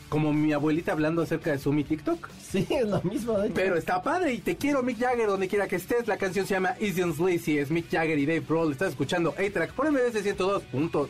como 0.09 0.31
mi 0.31 0.53
abuelita 0.53 0.93
hablando 0.93 1.21
acerca 1.21 1.51
de 1.51 1.57
Zoom 1.57 1.79
y 1.79 1.83
TikTok. 1.83 2.29
Sí, 2.51 2.65
es 2.69 2.87
lo 2.87 3.01
mismo. 3.03 3.37
de. 3.37 3.49
Pero 3.49 3.75
está 3.75 4.01
padre 4.01 4.33
y 4.33 4.39
te 4.39 4.55
quiero 4.55 4.83
Mick 4.83 4.99
Jagger 4.99 5.27
donde 5.27 5.47
quiera 5.47 5.67
que 5.67 5.75
estés. 5.75 6.07
La 6.07 6.17
canción 6.17 6.47
se 6.47 6.53
llama 6.53 6.75
Easy 6.79 7.01
and 7.01 7.15
Sleazy, 7.15 7.57
es 7.59 7.71
Mick 7.71 7.89
Jagger 7.91 8.17
y 8.17 8.25
Dave 8.25 8.43
Grohl. 8.47 8.71
Estás 8.71 8.89
escuchando 8.89 9.31
A-Track 9.37 9.73
por 9.73 9.91
MBS 9.91 10.23
102.5. 10.23 11.09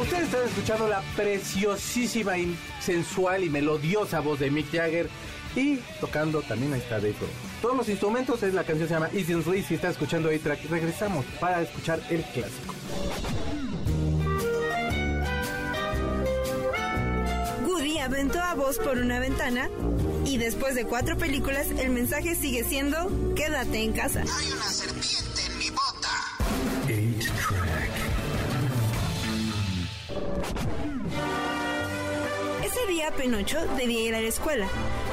Ustedes 0.00 0.24
están 0.24 0.44
escuchando 0.44 0.88
la 0.88 1.02
preciosísima 1.16 2.32
sensual 2.80 3.44
y 3.44 3.48
melodiosa 3.48 4.20
voz 4.20 4.40
de 4.40 4.50
Mick 4.50 4.70
Jagger. 4.72 5.08
Y 5.54 5.76
tocando 6.00 6.40
también 6.42 6.72
ahí 6.72 6.80
está 6.80 6.96
Dave 6.96 7.14
Grohl. 7.18 7.30
Todos 7.60 7.76
los 7.76 7.88
instrumentos, 7.88 8.42
es 8.42 8.54
la 8.54 8.64
canción 8.64 8.88
se 8.88 8.94
llama 8.94 9.10
Easy 9.12 9.32
and 9.32 9.44
Sleazy. 9.44 9.74
Estás 9.74 9.92
escuchando 9.92 10.30
A-Track. 10.30 10.70
Regresamos 10.70 11.24
para 11.40 11.62
escuchar 11.62 12.00
el 12.10 12.22
clásico. 12.22 12.74
Woody 17.66 17.98
aventó 17.98 18.40
a 18.40 18.54
Buzz 18.54 18.78
por 18.78 18.98
una 18.98 19.20
ventana 19.20 19.68
y 20.24 20.38
después 20.38 20.74
de 20.74 20.84
cuatro 20.84 21.18
películas 21.18 21.66
el 21.78 21.90
mensaje 21.90 22.34
sigue 22.34 22.64
siendo 22.64 23.34
quédate 23.34 23.82
en 23.82 23.92
casa. 23.92 24.20
Hay 24.20 24.52
una 24.52 24.64
serpiente 24.64 25.42
en 25.46 25.58
mi 25.58 25.70
bota. 25.70 26.32
8-Track. 26.86 27.90
Ese 32.64 32.86
día 32.86 33.10
Penocho 33.10 33.58
debía 33.76 34.00
ir 34.00 34.14
a 34.14 34.20
la 34.20 34.28
escuela. 34.28 34.66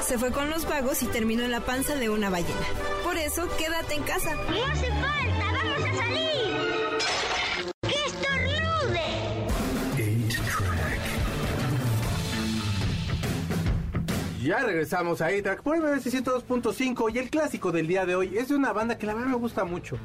Se 0.10 0.18
fue 0.18 0.32
con 0.32 0.50
los 0.50 0.68
vagos 0.68 1.04
y 1.04 1.06
terminó 1.06 1.44
en 1.44 1.52
la 1.52 1.60
panza 1.62 1.96
de 1.96 2.10
una 2.10 2.30
ballena. 2.32 2.66
Por 3.04 3.16
eso 3.18 3.48
quédate 3.60 3.94
en 3.94 4.02
casa. 4.04 4.34
No 4.34 4.66
hace 4.66 4.88
falta, 4.88 5.46
vamos 5.54 5.86
a 5.86 5.96
salir. 5.96 6.98
¡Que 7.84 7.96
estornude! 8.08 9.06
8-Track. 10.28 11.00
Ya 14.44 14.60
regresamos 14.66 15.22
a 15.22 15.28
A-Track 15.28 15.62
por 15.62 15.78
MBS 15.78 16.08
102.5 16.12 17.14
y 17.14 17.20
el 17.20 17.30
clásico 17.30 17.72
del 17.72 17.86
día 17.86 18.08
de 18.08 18.16
hoy 18.16 18.36
es 18.36 18.48
de 18.50 18.56
una 18.56 18.74
banda 18.74 18.98
que 18.98 19.06
la 19.06 19.14
verdad 19.14 19.30
me 19.30 19.38
gusta 19.38 19.64
mucho. 19.64 19.98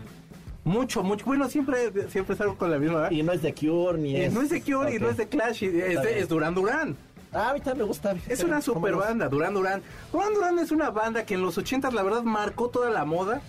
Mucho, 0.64 1.02
mucho. 1.02 1.25
Bueno, 1.25 1.49
siempre, 1.49 1.90
siempre 2.11 2.37
salgo 2.37 2.59
con 2.59 2.71
la 2.71 2.79
misma. 2.79 2.97
¿verdad? 2.97 3.11
Y 3.12 3.23
no 3.23 3.33
es 3.33 3.40
de 3.40 3.55
Cure 3.55 3.97
ni 3.99 4.17
Eh, 4.17 4.26
es. 4.26 4.33
no 4.35 4.43
es 4.43 4.50
de 4.50 4.61
Cure 4.61 4.93
y 4.93 4.97
Ok. 4.97 5.02
no 5.02 5.09
es 5.11 5.17
de 5.17 5.29
Clash, 5.29 5.62
y 5.62 5.67
es, 5.81 6.02
de- 6.02 6.19
es 6.21 6.29
Duran 6.29 6.55
Duran. 6.55 6.95
Ah, 7.35 7.50
a 7.50 7.55
mí 7.55 7.61
también 7.61 7.79
me 7.79 7.85
gusta. 7.85 8.14
Es 8.29 8.41
una 8.45 8.61
¿Cómo 8.61 8.62
super 8.62 8.95
banda, 8.95 9.29
Duran 9.29 9.55
Duran. 9.55 9.83
Duran 10.12 10.35
Duran 10.35 10.59
es 10.61 10.71
una 10.71 10.91
banda 10.91 11.26
que 11.26 11.35
en 11.35 11.43
los 11.43 11.59
80 11.59 11.91
la 11.91 12.03
verdad 12.03 12.23
marcó 12.23 12.69
toda 12.69 12.91
la 12.91 13.05
moda 13.05 13.43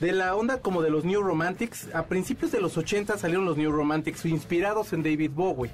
de 0.00 0.12
la 0.12 0.34
onda 0.36 0.60
como 0.60 0.80
de 0.82 0.90
los 0.90 1.04
New 1.04 1.22
Romantics. 1.22 1.92
A 1.94 2.06
principios 2.06 2.52
de 2.52 2.60
los 2.60 2.76
80 2.76 3.18
salieron 3.18 3.44
los 3.44 3.56
New 3.56 3.72
Romantics 3.72 4.24
inspirados 4.26 4.92
en 4.92 5.02
David 5.02 5.32
Bowie. 5.34 5.70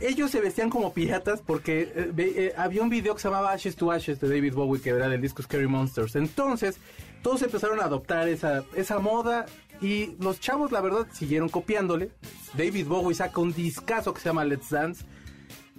Ellos 0.00 0.30
se 0.30 0.42
vestían 0.42 0.68
como 0.68 0.92
piratas 0.92 1.40
porque 1.40 1.90
eh, 1.96 2.12
eh, 2.18 2.54
había 2.58 2.82
un 2.82 2.90
video 2.90 3.14
que 3.14 3.22
se 3.22 3.28
llamaba 3.28 3.52
Ashes 3.52 3.76
to 3.76 3.90
Ashes 3.90 4.20
de 4.20 4.28
David 4.28 4.52
Bowie 4.52 4.82
que 4.82 4.90
era 4.90 5.08
del 5.08 5.22
disco 5.22 5.42
Scary 5.42 5.66
Monsters. 5.66 6.16
Entonces, 6.16 6.78
todos 7.22 7.40
empezaron 7.40 7.80
a 7.80 7.84
adoptar 7.84 8.28
esa, 8.28 8.64
esa 8.74 8.98
moda 8.98 9.46
y 9.80 10.14
los 10.20 10.40
chavos, 10.40 10.72
la 10.72 10.82
verdad, 10.82 11.06
siguieron 11.12 11.48
copiándole. 11.48 12.10
David 12.54 12.86
Bowie 12.86 13.14
saca 13.14 13.40
un 13.40 13.54
discazo 13.54 14.12
que 14.12 14.20
se 14.20 14.28
llama 14.28 14.44
Let's 14.44 14.68
Dance. 14.68 15.04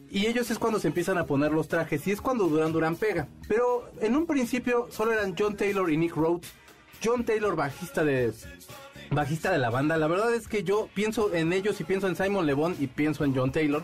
Y 0.10 0.28
ellos 0.28 0.50
es 0.52 0.60
cuando 0.60 0.80
se 0.80 0.88
empiezan 0.88 1.18
a 1.18 1.26
poner 1.26 1.52
los 1.52 1.68
trajes 1.68 2.08
y 2.08 2.12
es 2.12 2.22
cuando 2.22 2.48
Duran 2.48 2.72
Duran 2.72 2.96
pega. 2.96 3.28
Pero 3.48 3.90
en 4.00 4.16
un 4.16 4.26
principio 4.26 4.88
solo 4.90 5.12
eran 5.12 5.36
John 5.38 5.58
Taylor 5.58 5.92
y 5.92 5.98
Nick 5.98 6.16
Rhodes. 6.16 6.52
John 7.04 7.26
Taylor, 7.26 7.56
bajista 7.56 8.04
de 8.04 8.34
bajista 9.12 9.52
de 9.52 9.58
la 9.58 9.70
banda. 9.70 9.98
La 9.98 10.08
verdad 10.08 10.34
es 10.34 10.48
que 10.48 10.64
yo 10.64 10.90
pienso 10.94 11.34
en 11.34 11.54
ellos 11.54 11.80
y 11.82 11.84
pienso 11.84 12.08
en 12.08 12.16
Simon 12.16 12.46
Le 12.46 12.54
Bon 12.54 12.76
y 12.80 12.88
pienso 12.88 13.24
en 13.24 13.36
John 13.36 13.52
Taylor. 13.52 13.84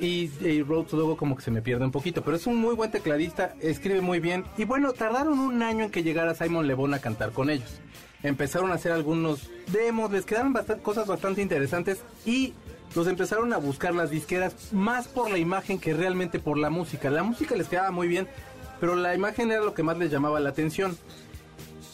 Y, 0.00 0.28
Rhodes 0.62 0.92
luego 0.92 1.16
como 1.16 1.36
que 1.36 1.42
se 1.42 1.50
me 1.50 1.62
pierde 1.62 1.84
un 1.84 1.90
poquito. 1.90 2.22
Pero 2.22 2.36
es 2.36 2.46
un 2.46 2.56
muy 2.56 2.74
buen 2.74 2.90
tecladista, 2.90 3.54
escribe 3.60 4.00
muy 4.00 4.20
bien. 4.20 4.44
Y 4.56 4.64
bueno, 4.64 4.92
tardaron 4.92 5.38
un 5.38 5.62
año 5.62 5.84
en 5.84 5.90
que 5.90 6.02
llegara 6.02 6.34
Simon 6.34 6.66
Le 6.66 6.74
Bon 6.74 6.92
a 6.94 7.00
cantar 7.00 7.32
con 7.32 7.50
ellos. 7.50 7.80
Empezaron 8.22 8.70
a 8.72 8.74
hacer 8.74 8.92
algunos 8.92 9.48
demos, 9.72 10.10
les 10.10 10.24
quedaron 10.24 10.52
cosas 10.82 11.06
bastante 11.06 11.40
interesantes 11.40 12.02
y 12.26 12.52
los 12.94 13.06
empezaron 13.06 13.52
a 13.52 13.58
buscar 13.58 13.94
las 13.94 14.10
disqueras 14.10 14.72
más 14.72 15.08
por 15.08 15.30
la 15.30 15.38
imagen 15.38 15.78
que 15.78 15.94
realmente 15.94 16.38
por 16.38 16.58
la 16.58 16.70
música. 16.70 17.10
La 17.10 17.22
música 17.22 17.54
les 17.54 17.68
quedaba 17.68 17.90
muy 17.90 18.08
bien, 18.08 18.28
pero 18.80 18.96
la 18.96 19.14
imagen 19.14 19.50
era 19.50 19.62
lo 19.62 19.74
que 19.74 19.82
más 19.82 19.98
les 19.98 20.10
llamaba 20.10 20.40
la 20.40 20.50
atención. 20.50 20.96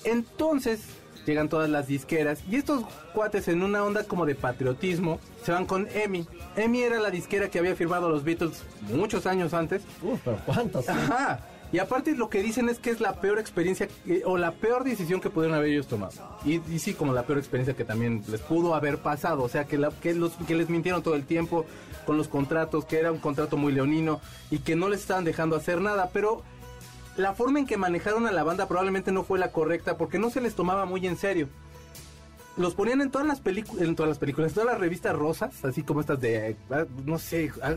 Entonces, 0.04 0.80
llegan 1.26 1.48
todas 1.48 1.70
las 1.70 1.86
disqueras 1.86 2.42
y 2.50 2.56
estos 2.56 2.84
cuates 3.14 3.48
en 3.48 3.62
una 3.62 3.82
onda 3.82 4.04
como 4.04 4.26
de 4.26 4.34
patriotismo 4.34 5.20
se 5.42 5.52
van 5.52 5.66
con 5.66 5.88
EMI. 5.92 6.26
EMI 6.56 6.82
era 6.82 7.00
la 7.00 7.10
disquera 7.10 7.48
que 7.48 7.58
había 7.58 7.74
firmado 7.74 8.08
los 8.08 8.24
Beatles 8.24 8.62
muchos 8.92 9.26
años 9.26 9.54
antes. 9.54 9.82
Uh, 10.02 10.16
pero 10.24 10.38
¿cuántos? 10.44 10.88
Ajá. 10.88 11.40
Y 11.74 11.80
aparte 11.80 12.14
lo 12.14 12.30
que 12.30 12.40
dicen 12.40 12.68
es 12.68 12.78
que 12.78 12.90
es 12.90 13.00
la 13.00 13.20
peor 13.20 13.40
experiencia 13.40 13.88
o 14.26 14.38
la 14.38 14.52
peor 14.52 14.84
decisión 14.84 15.20
que 15.20 15.28
pudieron 15.28 15.56
haber 15.56 15.70
ellos 15.70 15.88
tomado. 15.88 16.12
Y, 16.44 16.60
sí, 16.78 16.94
como 16.94 17.12
la 17.12 17.24
peor 17.24 17.40
experiencia 17.40 17.74
que 17.74 17.84
también 17.84 18.22
les 18.28 18.40
pudo 18.42 18.76
haber 18.76 18.98
pasado. 18.98 19.42
O 19.42 19.48
sea, 19.48 19.64
que, 19.64 19.76
los, 19.76 19.92
que 19.92 20.54
les 20.54 20.70
mintieron 20.70 21.02
todo 21.02 21.16
el 21.16 21.24
tiempo 21.24 21.66
con 22.06 22.16
los 22.16 22.28
contratos, 22.28 22.84
que 22.84 23.00
era 23.00 23.10
un 23.10 23.18
contrato 23.18 23.56
muy 23.56 23.72
leonino 23.72 24.20
y 24.52 24.58
que 24.58 24.76
no 24.76 24.88
les 24.88 25.00
estaban 25.00 25.24
dejando 25.24 25.56
hacer 25.56 25.80
nada. 25.80 26.10
Pero 26.12 26.44
la 27.16 27.34
forma 27.34 27.58
en 27.58 27.66
que 27.66 27.76
manejaron 27.76 28.28
a 28.28 28.30
la 28.30 28.44
banda 28.44 28.68
probablemente 28.68 29.10
no 29.10 29.24
fue 29.24 29.40
la 29.40 29.50
correcta 29.50 29.96
porque 29.96 30.20
no 30.20 30.30
se 30.30 30.40
les 30.40 30.54
tomaba 30.54 30.84
muy 30.84 31.04
en 31.08 31.16
serio. 31.16 31.48
Los 32.56 32.76
ponían 32.76 33.00
en 33.00 33.10
todas 33.10 33.26
las 33.26 33.40
películas, 33.40 33.82
en 33.82 33.96
todas 33.96 34.10
las 34.10 34.18
películas, 34.18 34.52
en 34.52 34.54
todas 34.54 34.70
las 34.70 34.78
revistas 34.78 35.16
rosas, 35.16 35.64
así 35.64 35.82
como 35.82 36.02
estas 36.02 36.20
de, 36.20 36.56
ah, 36.70 36.84
no 37.04 37.18
sé, 37.18 37.50
ah, 37.62 37.74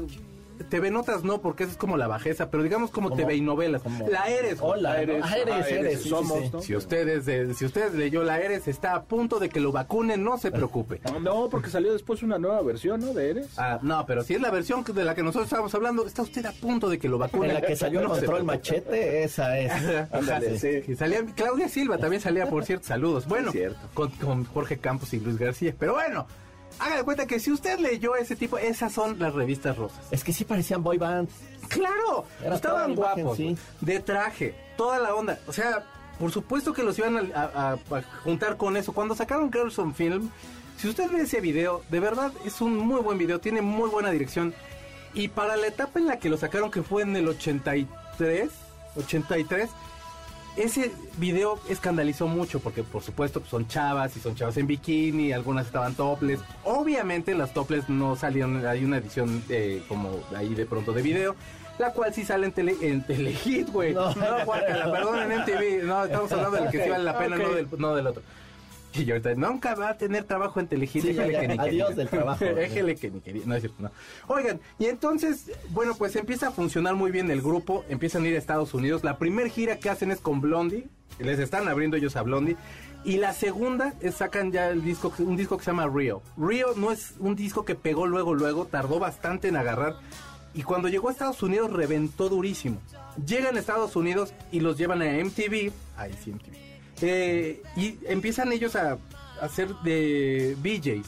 TV 0.69 0.91
Notas 0.91 1.23
no, 1.23 1.39
porque 1.41 1.63
eso 1.63 1.71
es 1.73 1.77
como 1.77 1.97
la 1.97 2.07
bajeza, 2.07 2.49
pero 2.49 2.63
digamos 2.63 2.91
como, 2.91 3.09
Como- 3.09 3.21
TV 3.21 3.35
y 3.35 3.41
novelas. 3.41 3.81
como- 3.81 4.07
La 4.09 4.27
Eres. 4.27 4.57
Hola, 4.61 4.91
Ah, 4.93 5.01
eres. 5.01 5.23
Ah, 5.23 5.37
eres, 5.37 5.55
eres, 5.67 5.71
eres, 5.71 5.97
sí, 5.97 6.03
sí, 6.03 6.09
somos, 6.09 6.39
sí. 6.39 6.49
¿no? 6.53 6.61
Si 6.61 6.75
ustedes, 6.75 7.27
eh, 7.27 7.53
si 7.53 7.65
ustedes 7.65 7.93
leyó 7.93 8.23
la 8.23 8.39
Eres, 8.39 8.67
está 8.67 8.95
a 8.95 9.03
punto 9.03 9.39
de 9.39 9.49
que 9.49 9.59
lo 9.59 9.71
vacunen, 9.71 10.23
no 10.23 10.37
se 10.37 10.51
preocupe. 10.51 11.01
No, 11.21 11.49
porque 11.49 11.69
salió 11.69 11.91
después 11.93 12.23
una 12.23 12.37
nueva 12.37 12.61
versión, 12.61 13.01
¿no? 13.01 13.13
De 13.13 13.29
Eres. 13.31 13.47
Ah, 13.57 13.79
no, 13.81 14.05
pero 14.05 14.23
si 14.23 14.35
es 14.35 14.41
la 14.41 14.51
versión 14.51 14.83
de 14.83 15.03
la 15.03 15.13
que 15.15 15.23
nosotros 15.23 15.45
estábamos 15.45 15.73
hablando, 15.75 16.05
está 16.05 16.21
usted 16.21 16.45
a 16.45 16.51
punto 16.51 16.89
de 16.89 16.99
que 16.99 17.09
lo 17.09 17.17
vacunen. 17.17 17.49
En 17.51 17.55
la 17.55 17.61
que 17.61 17.75
salió 17.75 17.99
el 18.01 18.07
No 18.07 18.13
preocupe. 18.15 18.43
machete, 18.43 19.23
esa 19.23 19.57
es. 19.59 19.71
Ándale, 20.13 20.57
sí. 20.59 20.95
Salía 20.95 21.25
Claudia 21.35 21.67
Silva 21.69 21.97
también 21.97 22.21
salía, 22.21 22.49
por 22.49 22.63
cierto, 22.65 22.87
saludos. 22.87 23.27
Bueno, 23.27 23.51
con, 23.93 24.09
con 24.11 24.45
Jorge 24.45 24.77
Campos 24.77 25.13
y 25.13 25.19
Luis 25.19 25.37
García. 25.37 25.73
Pero 25.77 25.93
bueno, 25.93 26.27
haga 26.79 26.97
de 26.97 27.03
cuenta 27.03 27.25
que 27.25 27.39
si 27.39 27.51
usted 27.51 27.79
leyó 27.79 28.15
ese 28.15 28.35
tipo, 28.35 28.57
esas 28.57 28.91
son 28.93 29.17
las 29.19 29.33
revistas 29.33 29.77
rosas. 29.77 29.99
Es 30.11 30.23
que 30.23 30.33
sí 30.33 30.43
parecían 30.45 30.83
boy 30.83 30.97
bands. 30.97 31.33
Claro, 31.69 32.25
Era 32.43 32.55
estaban 32.55 32.91
imagen, 32.93 33.23
guapos, 33.23 33.37
sí. 33.37 33.57
de 33.81 33.99
traje, 33.99 34.55
toda 34.77 34.99
la 34.99 35.13
onda. 35.15 35.39
O 35.47 35.53
sea, 35.53 35.83
por 36.19 36.31
supuesto 36.31 36.71
que 36.73 36.83
los 36.83 36.97
iban 36.97 37.31
a- 37.35 37.73
a 37.73 37.77
juntar 38.23 38.57
con 38.57 38.77
eso. 38.77 38.93
Cuando 38.93 39.15
sacaron 39.15 39.51
Girls 39.51 39.77
on 39.79 39.93
Film, 39.93 40.29
si 40.77 40.87
usted 40.87 41.11
ve 41.11 41.21
ese 41.21 41.41
video, 41.41 41.83
de 41.89 41.99
verdad 41.99 42.31
es 42.45 42.61
un 42.61 42.77
muy 42.77 43.01
buen 43.01 43.17
video, 43.17 43.39
tiene 43.39 43.61
muy 43.61 43.89
buena 43.89 44.11
dirección. 44.11 44.53
Y 45.13 45.27
para 45.29 45.57
la 45.57 45.67
etapa 45.67 45.99
en 45.99 46.05
la 46.07 46.19
que 46.19 46.29
lo 46.29 46.37
sacaron, 46.37 46.69
que 46.71 46.83
fue 46.83 47.01
en 47.01 47.15
el 47.15 47.27
83, 47.27 48.49
83, 48.95 49.69
ese 50.57 50.91
video 51.17 51.59
escandalizó 51.69 52.27
mucho 52.27 52.59
porque 52.59 52.83
por 52.83 53.01
supuesto 53.03 53.39
pues, 53.39 53.49
son 53.49 53.67
chavas 53.67 54.15
y 54.17 54.19
son 54.19 54.35
chavas 54.35 54.57
en 54.57 54.67
bikini, 54.67 55.31
algunas 55.31 55.67
estaban 55.67 55.93
topless. 55.95 56.39
Obviamente 56.63 57.35
las 57.35 57.53
topless 57.53 57.89
no 57.89 58.15
salieron, 58.15 58.65
hay 58.65 58.83
una 58.83 58.97
edición 58.97 59.43
eh, 59.49 59.83
como 59.87 60.19
ahí 60.35 60.53
de 60.55 60.65
pronto 60.65 60.91
de 60.93 61.01
video, 61.01 61.35
la 61.77 61.93
cual 61.93 62.13
sí 62.13 62.25
sale 62.25 62.47
en, 62.47 62.51
tele, 62.53 62.75
en 62.81 63.05
Telehit, 63.05 63.69
güey. 63.69 63.93
No, 63.93 64.13
No. 64.15 64.45
guácala, 64.45 64.91
perdón, 64.91 65.31
en 65.31 65.39
MTV. 65.41 65.83
No, 65.85 66.05
estamos 66.05 66.31
hablando 66.31 66.57
del 66.57 66.71
que 66.71 66.83
sí 66.83 66.89
vale 66.89 67.03
la 67.03 67.17
pena, 67.17 67.37
no, 67.37 67.49
del, 67.49 67.67
no 67.77 67.95
del 67.95 68.07
otro. 68.07 68.23
Y 69.01 69.05
yo 69.05 69.13
ahorita, 69.13 69.35
nunca 69.35 69.75
va 69.75 69.89
a 69.89 69.97
tener 69.97 70.23
trabajo 70.23 70.59
en. 70.59 70.67
Sí, 70.87 71.13
ya, 71.13 71.27
que 71.27 71.47
ni 71.47 71.57
adiós 71.57 71.95
del 71.95 72.09
trabajo. 72.09 72.43
Déjele 72.55 72.95
que 72.95 73.11
ni 73.11 73.19
quería. 73.19 73.43
No 73.45 73.55
es 73.55 73.61
cierto, 73.61 73.83
no. 73.83 73.91
Oigan, 74.27 74.59
y 74.79 74.85
entonces, 74.85 75.51
bueno, 75.69 75.95
pues 75.95 76.15
empieza 76.15 76.49
a 76.49 76.51
funcionar 76.51 76.95
muy 76.95 77.11
bien 77.11 77.29
el 77.31 77.41
grupo. 77.41 77.85
Empiezan 77.89 78.23
a 78.23 78.27
ir 78.27 78.35
a 78.35 78.39
Estados 78.39 78.73
Unidos. 78.73 79.03
La 79.03 79.17
primera 79.17 79.49
gira 79.49 79.77
que 79.77 79.89
hacen 79.89 80.11
es 80.11 80.19
con 80.19 80.41
Blondie. 80.41 80.87
Les 81.19 81.39
están 81.39 81.67
abriendo 81.67 81.97
ellos 81.97 82.15
a 82.15 82.21
Blondie. 82.21 82.57
Y 83.03 83.17
la 83.17 83.33
segunda 83.33 83.93
es 84.01 84.15
sacan 84.15 84.51
ya 84.51 84.69
el 84.69 84.83
disco, 84.83 85.13
un 85.19 85.37
disco 85.37 85.57
que 85.57 85.63
se 85.63 85.71
llama 85.71 85.87
Rio. 85.87 86.21
Rio 86.37 86.73
no 86.75 86.91
es 86.91 87.13
un 87.19 87.35
disco 87.35 87.63
que 87.63 87.75
pegó 87.75 88.05
luego, 88.05 88.33
luego, 88.33 88.65
tardó 88.65 88.99
bastante 88.99 89.47
en 89.47 89.55
agarrar. 89.55 89.95
Y 90.53 90.63
cuando 90.63 90.89
llegó 90.89 91.09
a 91.09 91.11
Estados 91.11 91.41
Unidos 91.43 91.71
reventó 91.71 92.29
durísimo. 92.29 92.81
Llegan 93.25 93.55
a 93.55 93.59
Estados 93.59 93.95
Unidos 93.95 94.33
y 94.51 94.59
los 94.59 94.77
llevan 94.77 95.01
a 95.01 95.05
MTV. 95.05 95.71
Ahí 95.97 96.13
sí, 96.23 96.31
MTV. 96.31 96.66
Eh, 97.01 97.61
y 97.75 97.97
empiezan 98.07 98.51
ellos 98.51 98.75
a, 98.75 98.93
a 98.93 99.45
hacer 99.45 99.69
de 99.83 100.55
VJs. 100.61 101.07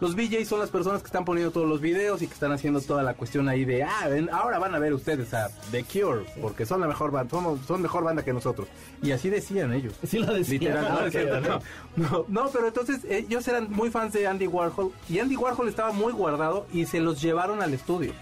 Los 0.00 0.16
VJs 0.16 0.48
son 0.48 0.58
las 0.58 0.70
personas 0.70 1.00
que 1.02 1.06
están 1.06 1.24
poniendo 1.24 1.52
todos 1.52 1.68
los 1.68 1.80
videos 1.80 2.20
y 2.20 2.26
que 2.26 2.34
están 2.34 2.50
haciendo 2.52 2.80
toda 2.80 3.02
la 3.04 3.14
cuestión 3.14 3.48
ahí 3.48 3.64
de, 3.64 3.84
ah, 3.84 4.08
ven, 4.08 4.28
ahora 4.32 4.58
van 4.58 4.74
a 4.74 4.78
ver 4.80 4.92
ustedes 4.92 5.32
a 5.32 5.48
The 5.70 5.84
Cure, 5.84 6.24
porque 6.42 6.66
son 6.66 6.80
la 6.80 6.88
mejor 6.88 7.12
banda, 7.12 7.30
son 7.66 7.80
mejor 7.80 8.02
banda 8.02 8.24
que 8.24 8.32
nosotros. 8.32 8.66
Y 9.02 9.12
así 9.12 9.30
decían 9.30 9.72
ellos. 9.72 9.94
Sí 10.06 10.18
lo 10.18 10.34
decían. 10.34 10.60
Literal, 10.60 10.88
no, 10.88 10.98
Ok, 10.98 11.06
es 11.06 11.12
cierto, 11.12 11.38
ok. 11.38 11.62
no, 11.96 12.08
no, 12.08 12.24
no, 12.28 12.50
pero 12.50 12.66
entonces 12.66 13.00
ellos 13.08 13.46
eran 13.48 13.70
muy 13.70 13.88
fans 13.90 14.12
de 14.12 14.26
Andy 14.26 14.48
Warhol 14.48 14.92
y 15.08 15.20
Andy 15.20 15.36
Warhol 15.36 15.68
estaba 15.68 15.92
muy 15.92 16.12
guardado 16.12 16.66
y 16.72 16.86
se 16.86 16.98
los 17.00 17.22
llevaron 17.22 17.62
al 17.62 17.72
estudio. 17.72 18.12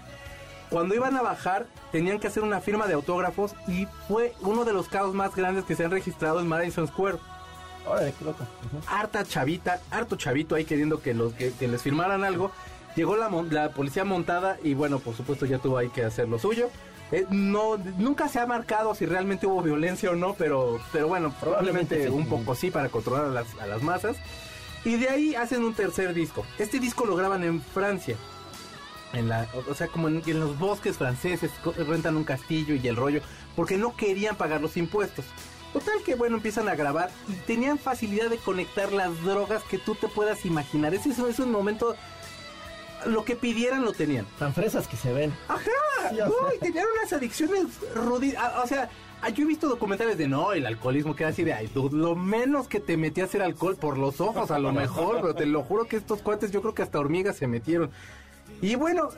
Cuando 0.73 0.95
iban 0.95 1.15
a 1.15 1.21
bajar, 1.21 1.67
tenían 1.91 2.19
que 2.19 2.25
hacer 2.25 2.41
una 2.41 2.59
firma 2.59 2.87
de 2.87 2.95
autógrafos 2.95 3.53
y 3.67 3.87
fue 4.07 4.33
uno 4.41 4.65
de 4.65 4.73
los 4.73 4.87
caos 4.87 5.13
más 5.13 5.35
grandes 5.35 5.65
que 5.65 5.75
se 5.75 5.85
han 5.85 5.91
registrado 5.91 6.39
en 6.39 6.47
Madison 6.47 6.87
Square. 6.87 7.19
Órale, 7.85 8.11
qué 8.17 8.25
loco. 8.25 8.43
Ujú. 8.65 8.83
Harta 8.87 9.23
chavita, 9.23 9.81
harto 9.91 10.15
chavito 10.15 10.55
ahí 10.55 10.65
queriendo 10.65 10.99
que, 10.99 11.13
los, 11.13 11.31
que, 11.33 11.51
que 11.51 11.67
les 11.67 11.83
firmaran 11.83 12.23
algo. 12.23 12.49
Llegó 12.95 13.15
la, 13.15 13.69
policía 13.69 14.03
montada 14.03 14.57
y 14.63 14.73
bueno, 14.73 14.97
por 14.97 15.13
supuesto 15.15 15.45
ya 15.45 15.59
tuvo 15.59 15.77
ahí 15.77 15.89
que 15.89 16.05
hacer 16.05 16.27
lo 16.27 16.39
suyo. 16.39 16.71
Eh, 17.11 17.27
no, 17.29 17.77
nunca 17.99 18.27
se 18.27 18.39
ha 18.39 18.47
marcado 18.47 18.95
si 18.95 19.05
realmente 19.05 19.45
hubo 19.45 19.61
violencia 19.61 20.09
o 20.09 20.15
no, 20.15 20.33
pero, 20.33 20.79
pero 20.91 21.07
bueno, 21.07 21.35
probablemente 21.39 21.97
Probablemente 21.97 22.07
sí. 22.07 22.09
un 22.09 22.27
poco 22.27 22.55
sí 22.55 22.71
para 22.71 22.89
controlar 22.89 23.25
a 23.25 23.29
las, 23.29 23.45
a 23.61 23.67
las 23.67 23.83
masas. 23.83 24.17
Y 24.85 24.95
de 24.95 25.07
ahí 25.09 25.35
hacen 25.35 25.63
un 25.63 25.75
tercer 25.75 26.15
disco. 26.15 26.43
Este 26.57 26.79
disco 26.79 27.05
lo 27.05 27.15
graban 27.15 27.43
en 27.43 27.61
Francia. 27.61 28.17
En 29.13 29.29
la, 29.29 29.47
o- 29.69 29.73
sea, 29.73 29.87
como 29.87 30.07
en, 30.07 30.21
en 30.25 30.39
los 30.39 30.57
bosques 30.59 30.97
franceses, 30.97 31.51
rentan 31.87 32.17
un 32.17 32.23
castillo 32.23 32.73
y 32.75 32.87
el 32.87 32.95
rollo, 32.95 33.21
porque 33.55 33.77
no 33.77 33.95
querían 33.95 34.35
pagar 34.35 34.59
los 34.61 34.75
impuestos. 34.77 35.25
Total 35.71 35.95
que 36.05 36.15
bueno, 36.15 36.35
empiezan 36.37 36.67
a 36.69 36.75
grabar 36.75 37.09
y 37.27 37.33
tenían 37.47 37.79
facilidad 37.79 38.29
de 38.29 38.37
conectar 38.37 38.91
las 38.91 39.19
drogas 39.23 39.63
que 39.63 39.77
tú 39.79 39.95
te 39.95 40.07
puedas 40.07 40.45
imaginar. 40.45 40.93
Ese 40.93 41.09
es, 41.09 41.19
es 41.19 41.39
un 41.39 41.51
momento, 41.51 41.95
lo 43.07 43.25
que 43.25 43.35
pidieran 43.35 43.83
lo 43.83 43.91
tenían. 43.93 44.25
Tan 44.39 44.53
fresas 44.53 44.87
que 44.87 44.97
se 44.97 45.11
ven. 45.13 45.33
Ajá, 45.47 45.61
Sí, 46.09 46.17
no, 46.17 46.53
y 46.53 46.59
tenían 46.59 46.85
unas 46.99 47.13
adicciones 47.13 47.65
ruditas. 47.95 48.53
O 48.63 48.67
sea, 48.67 48.89
ah, 49.21 49.29
yo 49.29 49.43
he 49.45 49.47
visto 49.47 49.69
documentales 49.69 50.17
de 50.17 50.27
no, 50.27 50.51
el 50.51 50.65
alcoholismo 50.65 51.15
que 51.15 51.23
era 51.23 51.31
así 51.31 51.43
de, 51.43 51.53
ay, 51.53 51.67
dude, 51.73 51.95
lo 51.97 52.13
menos 52.15 52.67
que 52.67 52.79
te 52.81 52.97
metías 52.97 53.33
era 53.33 53.45
alcohol 53.45 53.77
por 53.77 53.97
los 53.97 54.19
ojos, 54.19 54.51
a 54.51 54.59
lo 54.59 54.73
mejor, 54.73 55.21
pero 55.21 55.33
te 55.33 55.45
lo 55.45 55.63
juro 55.63 55.85
que 55.85 55.95
estos 55.95 56.21
cuates, 56.21 56.51
yo 56.51 56.61
creo 56.61 56.73
que 56.75 56.81
hasta 56.81 56.99
hormigas 56.99 57.37
se 57.37 57.47
metieron. 57.47 57.89
Y 58.63 58.75
bueno, 58.75 59.09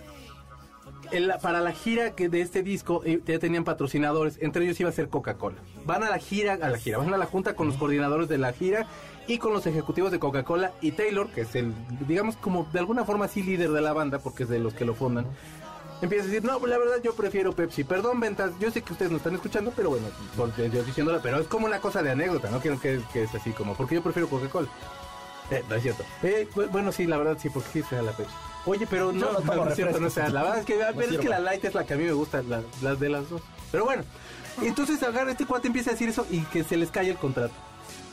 para 1.40 1.62
la 1.62 1.72
gira 1.72 2.16
que 2.16 2.30
de 2.30 2.42
este 2.42 2.64
disco 2.64 3.04
eh, 3.06 3.22
ya 3.24 3.38
tenían 3.38 3.64
patrocinadores, 3.64 4.40
entre 4.42 4.66
ellos 4.66 4.80
iba 4.80 4.90
a 4.90 4.92
ser 4.92 5.08
Coca-Cola. 5.08 5.58
Van 5.86 6.02
a 6.02 6.10
la 6.10 6.18
gira, 6.18 6.54
a 6.54 6.68
la 6.68 6.80
gira, 6.80 6.98
van 6.98 7.14
a 7.14 7.18
la 7.18 7.28
junta 7.28 7.56
con 7.56 7.68
los 7.68 7.78
coordinadores 7.78 8.28
de 8.28 8.40
la 8.40 8.54
gira 8.54 8.88
y 9.28 9.38
con 9.38 9.54
los 9.54 9.68
ejecutivos 9.68 10.12
de 10.12 10.18
Coca-Cola 10.18 10.74
y 10.82 10.94
Taylor, 10.94 11.30
que 11.30 11.42
es 11.42 11.54
el, 11.54 11.76
digamos 12.08 12.38
como 12.38 12.68
de 12.74 12.80
alguna 12.80 13.06
forma 13.06 13.28
sí 13.28 13.44
líder 13.44 13.70
de 13.70 13.82
la 13.82 13.94
banda, 13.94 14.18
porque 14.18 14.44
es 14.44 14.50
de 14.50 14.58
los 14.58 14.74
que 14.74 14.84
lo 14.84 14.96
fundan. 14.96 15.28
Empieza 16.02 16.24
a 16.24 16.28
decir, 16.28 16.44
no, 16.44 16.66
la 16.66 16.80
verdad 16.80 16.96
yo 17.04 17.14
prefiero 17.14 17.54
Pepsi. 17.54 17.84
Perdón, 17.84 18.20
ventas, 18.20 18.52
yo 18.60 18.72
sé 18.72 18.82
que 18.82 18.94
ustedes 18.94 19.12
no 19.12 19.18
están 19.18 19.36
escuchando, 19.36 19.72
pero 19.76 19.92
bueno, 19.92 20.08
yo 20.58 20.84
diciéndola, 20.84 21.22
pero 21.22 21.40
es 21.40 21.46
como 21.46 21.68
una 21.68 21.80
cosa 21.80 22.02
de 22.02 22.10
anécdota, 22.10 22.50
no 22.50 22.60
quiero 22.60 22.80
que, 22.80 23.00
que 23.14 23.24
es 23.24 23.36
así 23.36 23.52
como, 23.52 23.76
porque 23.76 23.94
yo 23.94 24.02
prefiero 24.02 24.28
Coca-Cola. 24.28 24.70
Eh, 25.52 25.64
no 25.70 25.76
es 25.76 25.84
cierto. 25.84 26.04
Eh, 26.24 26.48
bu- 26.56 26.70
bueno, 26.72 26.92
sí, 26.92 27.06
la 27.06 27.18
verdad 27.18 27.38
sí, 27.40 27.50
porque 27.50 27.70
sí 27.72 27.84
sea 27.84 28.02
la 28.02 28.12
Pepsi. 28.12 28.34
Oye, 28.66 28.88
pero 28.90 29.12
no, 29.12 29.32
no 29.40 29.68
es 29.70 29.76
cierto, 29.76 30.00
no 30.00 30.10
sea. 30.10 30.30
La 30.30 30.42
verdad 30.42 30.60
es 30.60 30.66
que, 30.66 30.74
pero 30.96 31.12
es 31.12 31.20
que 31.20 31.30
la 31.30 31.40
light 31.40 31.64
es 31.66 31.74
la 31.76 31.86
que 31.86 31.94
a 31.94 31.98
mí 31.98 32.04
me 32.04 32.14
gusta, 32.14 32.42
la- 32.42 32.62
las 32.82 33.00
de 33.00 33.10
las 33.10 33.30
dos. 33.30 33.42
Pero 33.72 33.86
bueno, 33.86 34.04
entonces 34.62 35.02
agarra 35.04 35.32
este 35.32 35.46
cuate 35.46 35.68
empieza 35.68 35.92
a 35.92 35.94
decir 35.94 36.10
eso 36.10 36.26
y 36.32 36.42
que 36.46 36.64
se 36.64 36.78
les 36.78 36.90
cae 36.90 37.10
el 37.10 37.18
contrato. 37.18 37.54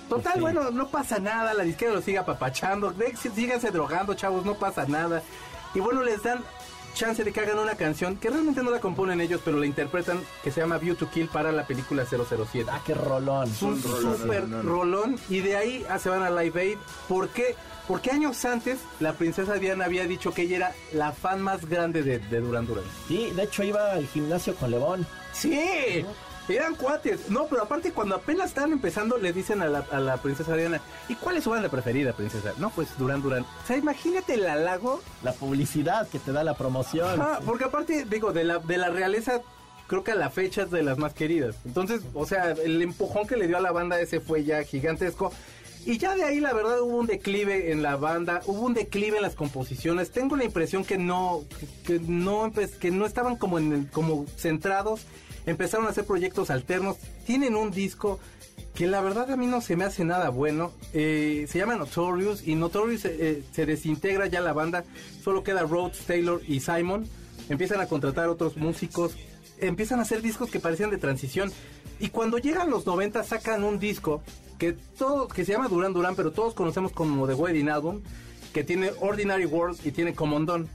Total, 0.09 0.35
Sí. 0.35 0.41
bueno, 0.41 0.71
no 0.71 0.89
pasa 0.89 1.19
nada, 1.21 1.55
la 1.55 1.63
disquera 1.65 1.93
lo 1.95 2.03
sigue 2.03 2.19
apapachando, 2.19 2.93
síganse 3.35 3.71
drogando, 3.71 4.13
chavos, 4.15 4.45
no 4.45 4.55
pasa 4.55 4.85
nada. 4.87 5.23
Y 5.75 5.81
bueno, 5.81 6.03
les 6.03 6.23
dan 6.23 6.45
chance 6.95 7.25
de 7.25 7.33
que 7.33 7.41
hagan 7.41 7.59
una 7.59 7.75
canción 7.75 8.17
que 8.17 8.31
realmente 8.31 8.63
no 8.63 8.71
la 8.71 8.81
componen 8.81 9.21
ellos, 9.21 9.41
pero 9.45 9.59
la 9.59 9.67
interpretan, 9.67 10.21
que 10.43 10.51
se 10.51 10.61
llama 10.61 10.79
View 10.79 10.95
to 10.95 11.11
Kill 11.11 11.29
para 11.29 11.53
la 11.53 11.67
película 11.67 12.05
007. 12.05 12.71
Ah, 12.71 12.81
qué 12.85 12.95
rolón. 12.95 13.51
Es 13.51 13.63
un 13.63 13.83
rolón, 13.83 14.17
super 14.19 14.43
rolón. 14.43 14.67
rolón 14.67 15.19
y 15.29 15.41
de 15.41 15.57
ahí 15.57 15.87
ah, 15.89 15.99
se 15.99 16.09
van 16.09 16.23
a 16.23 16.31
Live 16.31 16.61
Aid. 16.61 16.79
¿Por 17.09 17.29
qué? 17.29 17.55
Porque 17.89 18.11
años 18.11 18.45
antes 18.45 18.79
la 19.01 19.13
princesa 19.15 19.55
Diana 19.55 19.87
había 19.87 20.07
dicho 20.07 20.33
que 20.33 20.43
ella 20.43 20.57
era 20.57 20.75
la 20.93 21.13
fan 21.13 21.43
más 21.43 21.67
grande 21.67 22.03
de, 22.03 22.19
de 22.19 22.41
Duran 22.41 22.67
Duran. 22.67 22.85
Sí, 23.09 23.31
de 23.35 23.43
hecho 23.43 23.65
iba 23.65 23.93
al 23.93 24.07
gimnasio 24.07 24.55
con 24.55 24.71
Lebón. 24.71 25.07
Sí, 25.33 26.05
eran 26.49 26.75
cuates. 26.75 27.31
No, 27.31 27.47
pero 27.47 27.63
aparte 27.63 27.93
cuando 27.93 28.17
apenas 28.17 28.49
estaban 28.49 28.73
empezando 28.73 29.19
le 29.19 29.33
dicen 29.33 29.63
a 29.63 29.67
la, 29.67 29.87
a 29.91 30.01
la 30.01 30.17
princesa 30.17 30.55
Diana, 30.57 30.81
¿y 31.09 31.15
cuál 31.15 31.37
es 31.37 31.45
su 31.45 31.51
banda 31.51 31.69
preferida, 31.69 32.13
princesa? 32.13 32.53
No, 32.59 32.71
pues 32.71 32.89
Duran 32.99 33.23
Duran. 33.23 33.43
O 33.43 33.67
sea, 33.67 33.77
imagínate 33.77 34.35
el 34.35 34.47
halago. 34.47 35.01
La 35.23 35.33
publicidad 35.33 36.09
que 36.09 36.19
te 36.19 36.33
da 36.33 36.45
la 36.45 36.55
promoción. 36.55 37.21
Ajá, 37.21 37.41
porque 37.45 37.65
aparte, 37.65 38.05
digo, 38.05 38.33
de 38.33 38.45
la, 38.45 38.59
de 38.59 38.77
la 38.77 38.89
realeza 38.91 39.41
creo 39.87 40.05
que 40.05 40.13
a 40.13 40.17
la 40.17 40.31
fecha 40.31 40.63
es 40.63 40.71
de 40.71 40.83
las 40.83 40.97
más 40.99 41.13
queridas. 41.13 41.55
Entonces, 41.67 42.01
o 42.15 42.25
sea, 42.27 42.53
el 42.53 42.81
empujón 42.81 43.27
que 43.27 43.37
le 43.37 43.47
dio 43.47 43.59
a 43.59 43.61
la 43.61 43.73
banda 43.73 44.01
ese 44.01 44.21
fue 44.21 44.43
ya 44.45 44.63
gigantesco. 44.63 45.33
Y 45.85 45.99
ya 45.99 46.15
de 46.15 46.23
ahí 46.25 46.39
la 46.39 46.53
verdad 46.53 46.81
hubo 46.81 46.97
un 46.99 47.07
declive 47.07 47.73
en 47.73 47.83
la 47.83 47.97
banda, 47.97 48.41
hubo 48.47 48.61
un 48.63 48.73
declive 48.73 49.17
en 49.17 49.23
las 49.23 49.35
composiciones. 49.35 50.13
Tengo 50.13 50.37
la 50.37 50.45
impresión 50.45 50.85
que 50.85 50.97
no 50.97 51.43
que 51.85 51.99
no 51.99 52.47
empe- 52.47 52.71
que 52.79 52.91
no 52.93 53.05
estaban 53.05 53.35
como 53.37 53.59
en 53.59 53.73
el- 53.73 53.91
como 53.91 54.25
centrados, 54.37 55.01
empezaron 55.47 55.87
a 55.87 55.91
hacer 55.91 56.05
proyectos 56.05 56.51
alternos. 56.51 56.97
Tienen 57.27 57.57
un 57.57 57.71
disco 57.71 58.21
que 58.75 58.87
la 58.87 59.01
verdad 59.01 59.31
a 59.31 59.37
mí 59.37 59.47
no 59.47 59.61
se 59.61 59.77
me 59.77 59.85
hace 59.85 60.05
nada 60.05 60.31
bueno. 60.31 60.73
Eh, 60.93 61.47
se 61.49 61.59
llama 61.59 61.77
Notorious 61.77 62.47
y 62.47 62.55
Notorious 62.55 63.05
eh, 63.05 63.17
eh, 63.19 63.43
se 63.53 63.67
desintegra 63.67 64.27
ya 64.27 64.41
la 64.41 64.53
banda. 64.53 64.85
Solo 65.23 65.43
queda 65.43 65.63
Rhodes, 65.63 65.99
Taylor 66.07 66.41
y 66.47 66.61
Simon. 66.61 67.07
Empiezan 67.49 67.81
a 67.81 67.87
contratar 67.87 68.29
otros 68.29 68.57
músicos. 68.57 69.17
Empiezan 69.59 69.99
a 69.99 70.03
hacer 70.03 70.23
discos 70.23 70.51
que 70.51 70.61
parecían 70.61 70.91
de 70.91 70.99
transición. 70.99 71.53
Y 72.01 72.09
cuando 72.09 72.39
llegan 72.39 72.71
los 72.71 72.87
90 72.87 73.23
sacan 73.25 73.63
un 73.63 73.79
disco 73.79 74.23
que 74.59 74.73
todo 74.73 75.29
que 75.29 75.45
se 75.45 75.53
llama 75.53 75.69
Duran 75.69 75.93
Duran, 75.93 76.17
pero 76.17 76.33
todos 76.33 76.55
conocemos 76.55 76.93
como 76.93 77.27
The 77.27 77.35
Wedding 77.35 77.69
Album, 77.69 78.01
que 78.53 78.65
tiene 78.65 78.91
Ordinary 79.01 79.47
World 79.47 79.79
y 79.85 79.93
tiene 79.93 80.15
Common. 80.15 80.69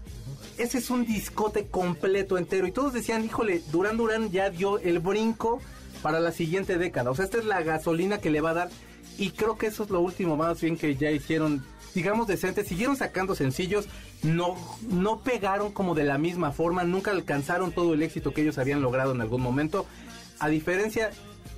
Ese 0.57 0.79
es 0.79 0.89
un 0.89 1.05
discote 1.05 1.67
completo 1.67 2.37
entero 2.37 2.67
y 2.67 2.71
todos 2.71 2.93
decían, 2.93 3.23
híjole, 3.23 3.61
Duran 3.71 3.97
Duran 3.97 4.31
ya 4.31 4.49
dio 4.49 4.79
el 4.79 4.99
brinco 4.99 5.61
para 6.01 6.19
la 6.19 6.31
siguiente 6.31 6.77
década. 6.77 7.11
O 7.11 7.15
sea, 7.15 7.25
esta 7.25 7.37
es 7.37 7.45
la 7.45 7.61
gasolina 7.61 8.19
que 8.19 8.29
le 8.29 8.41
va 8.41 8.51
a 8.51 8.55
dar 8.55 8.69
y 9.17 9.31
creo 9.31 9.57
que 9.57 9.67
eso 9.67 9.83
es 9.83 9.89
lo 9.89 9.99
último 9.99 10.35
más 10.35 10.61
bien 10.61 10.77
que 10.77 10.95
ya 10.95 11.11
hicieron, 11.11 11.65
digamos 11.95 12.27
decentes, 12.27 12.67
siguieron 12.67 12.95
sacando 12.95 13.35
sencillos, 13.35 13.87
no 14.23 14.55
no 14.89 15.21
pegaron 15.21 15.71
como 15.71 15.95
de 15.95 16.03
la 16.03 16.17
misma 16.17 16.51
forma, 16.51 16.83
nunca 16.83 17.11
alcanzaron 17.11 17.71
todo 17.71 17.93
el 17.93 18.03
éxito 18.03 18.33
que 18.33 18.41
ellos 18.41 18.57
habían 18.57 18.81
logrado 18.81 19.13
en 19.13 19.21
algún 19.21 19.41
momento, 19.41 19.85
a 20.39 20.49
diferencia 20.49 21.11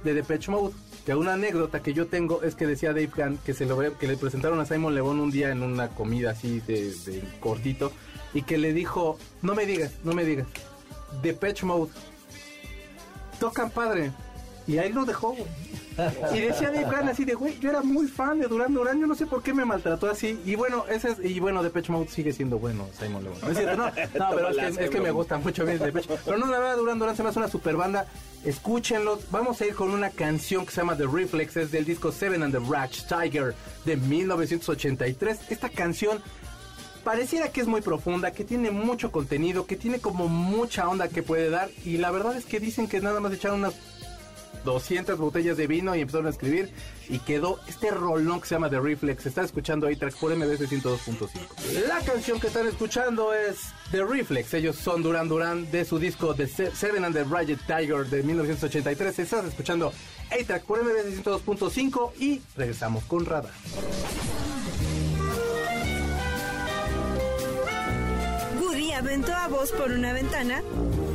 de 0.04 0.14
Depeche 0.14 0.52
Mode. 0.52 0.74
Que 1.06 1.16
una 1.16 1.34
anécdota 1.34 1.82
que 1.82 1.94
yo 1.94 2.08
tengo 2.08 2.44
es 2.44 2.56
que 2.56 2.68
decía 2.68 2.90
Dave 2.90 3.10
Gunn 3.16 3.40
que 3.44 3.54
se 3.54 3.66
lo 3.66 3.98
que 3.98 4.08
le 4.08 4.16
presentaron 4.16 4.60
a 4.60 4.66
Simon 4.66 4.94
Le 4.94 5.02
Bon 5.02 5.20
un 5.20 5.32
día 5.32 5.50
en 5.50 5.64
una 5.64 5.88
comida 5.88 6.32
así 6.32 6.60
de, 6.68 6.94
de 6.94 7.24
cortito 7.40 7.92
y 8.34 8.44
que 8.44 8.58
le 8.58 8.74
dijo, 8.74 9.18
no 9.42 9.56
me 9.56 9.66
digas, 9.66 9.92
no 10.04 10.14
me 10.14 10.24
digas, 10.24 10.48
Depeche 11.22 11.66
Mode, 11.66 11.92
tocan 13.40 13.70
padre. 13.70 14.12
Y 14.68 14.78
ahí 14.78 14.94
lo 14.94 15.04
dejó. 15.04 15.36
Y 16.34 16.40
decía 16.40 16.72
Dave 16.72 16.86
Gunn 16.86 17.10
así 17.10 17.26
de, 17.26 17.34
güey, 17.34 17.60
yo 17.60 17.70
era 17.70 17.82
muy 17.82 18.08
fan 18.08 18.40
de 18.40 18.48
Duran 18.48 18.74
Duran, 18.74 19.02
yo 19.02 19.06
no 19.06 19.16
sé 19.16 19.26
por 19.26 19.44
qué 19.44 19.54
me 19.54 19.66
maltrató 19.66 20.10
así. 20.10 20.40
Y 20.46 20.56
bueno, 20.56 20.86
ese 20.88 21.10
es, 21.10 21.20
y 21.20 21.42
bueno, 21.42 21.62
Depeche 21.62 21.92
Mode 21.92 22.08
sigue 22.08 22.32
siendo 22.32 22.58
bueno, 22.58 22.88
Simon 22.98 23.24
Le 23.24 23.32
Bon. 23.32 23.42
No 23.42 23.50
es 23.50 23.58
cierto, 23.58 23.76
no, 23.76 23.86
no, 24.18 24.30
pero 24.34 24.50
es 24.50 24.78
que, 24.78 24.86
es 24.86 24.90
que 24.90 25.02
me 25.02 25.12
gusta 25.12 25.38
mucho 25.40 25.66
bien 25.66 25.78
Depeche. 25.78 26.18
Pero 26.24 26.38
no, 26.38 26.46
la 26.46 26.60
verdad, 26.60 26.78
Duran 26.78 27.00
Duran 27.00 27.18
se 27.18 27.24
me 27.24 27.30
hace 27.30 27.40
una 27.40 27.50
super 27.50 27.76
banda. 27.76 28.06
Escúchenlos. 28.46 29.30
Vamos 29.30 29.60
a 29.60 29.66
ir 29.66 29.76
con 29.76 29.90
una 29.90 30.10
canción 30.10 30.66
que 30.66 30.72
se 30.72 30.78
llama 30.78 30.96
The 30.96 31.08
Reflexes 31.08 31.70
del 31.72 31.84
disco 31.84 32.14
Seven 32.14 32.44
and 32.44 32.54
the 32.54 32.62
Ratch 32.66 33.02
Tiger 33.08 33.54
de 33.84 33.98
1983. 33.98 35.52
Esta 35.52 35.68
canción 35.68 36.22
pareciera 37.04 37.50
que 37.52 37.62
es 37.62 37.68
muy 37.68 37.82
profunda, 37.82 38.32
que 38.32 38.44
tiene 38.44 38.72
mucho 38.72 39.12
contenido, 39.12 39.66
que 39.66 39.76
tiene 39.76 40.00
como 40.00 40.28
mucha 40.28 40.88
onda 40.88 41.08
que 41.08 41.24
puede 41.24 41.50
dar. 41.50 41.70
Y 41.86 41.98
la 41.98 42.12
verdad 42.12 42.36
es 42.38 42.46
que 42.46 42.60
dicen 42.60 42.88
que 42.88 43.02
nada 43.02 43.20
más 43.20 43.34
echaron 43.34 43.60
unas 43.60 43.74
200 44.66 45.18
botellas 45.18 45.56
de 45.58 45.68
vino 45.68 45.96
y 45.96 46.02
empezaron 46.02 46.28
a 46.28 46.32
escribir. 46.32 46.70
Y 47.08 47.20
quedó 47.20 47.60
este 47.68 47.90
rolón 47.92 48.40
que 48.42 48.48
se 48.48 48.56
llama 48.56 48.70
The 48.70 48.80
Reflex. 48.80 49.26
Está 49.26 49.42
escuchando 49.44 49.88
ahí 49.88 49.96
tracks 49.96 50.16
por 50.18 50.36
MBS 50.36 50.60
102.5. 50.70 51.88
La 51.88 52.00
canción 52.02 52.40
que 52.40 52.48
están 52.48 52.68
escuchando 52.68 53.34
es 53.34 53.58
The 53.92 54.04
Reflex. 54.04 54.54
Ellos 54.54 54.76
son 54.76 55.02
Duran 55.02 55.28
Duran 55.28 55.72
de 55.72 55.86
su 55.86 55.98
disco 55.98 56.36
The 56.36 56.48
Se- 56.48 56.76
Seven 56.76 57.06
and 57.06 57.16
the 57.16 57.24
Riot 57.24 57.58
Tiger 57.66 58.06
de 58.08 58.22
1983. 58.22 59.18
Estás 59.18 59.46
escuchando 59.46 59.92
A-Track 60.30 60.64
por 60.66 60.84
MBS 60.84 61.24
102.5 61.24 62.12
y 62.20 62.42
regresamos 62.56 63.04
con 63.06 63.26
Radar. 63.26 63.54
Aventó 69.10 69.34
a 69.34 69.48
Buzz 69.48 69.72
por 69.72 69.92
una 69.92 70.14
ventana 70.14 70.62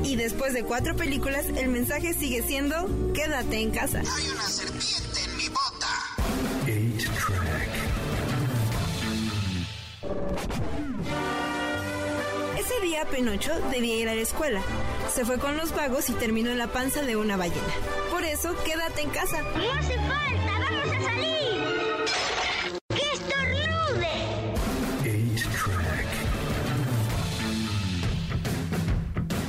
y 0.02 0.16
después 0.16 0.52
de 0.52 0.64
cuatro 0.64 0.96
películas 0.96 1.46
el 1.46 1.68
mensaje 1.68 2.12
sigue 2.12 2.42
siendo 2.42 3.12
quédate 3.14 3.60
en 3.60 3.70
casa. 3.70 4.00
Hay 4.00 4.30
una 4.30 4.42
serpiente 4.48 5.20
en 5.24 5.36
mi 5.36 5.48
bota. 5.48 5.86
8-Track. 6.66 7.68
Ese 12.58 12.80
día 12.82 13.04
Pinocho 13.04 13.52
debía 13.70 13.94
ir 13.94 14.08
a 14.08 14.16
la 14.16 14.22
escuela. 14.22 14.60
Se 15.14 15.24
fue 15.24 15.38
con 15.38 15.56
los 15.56 15.72
vagos 15.72 16.10
y 16.10 16.14
terminó 16.14 16.50
en 16.50 16.58
la 16.58 16.66
panza 16.66 17.02
de 17.02 17.14
una 17.14 17.36
ballena. 17.36 17.62
Por 18.10 18.24
eso 18.24 18.56
quédate 18.64 19.02
en 19.02 19.10
casa. 19.10 19.40
No 19.40 19.72
hace 19.72 19.94
falta, 19.94 20.52
vamos 20.68 20.96
a 20.96 21.02
salir. 21.04 21.63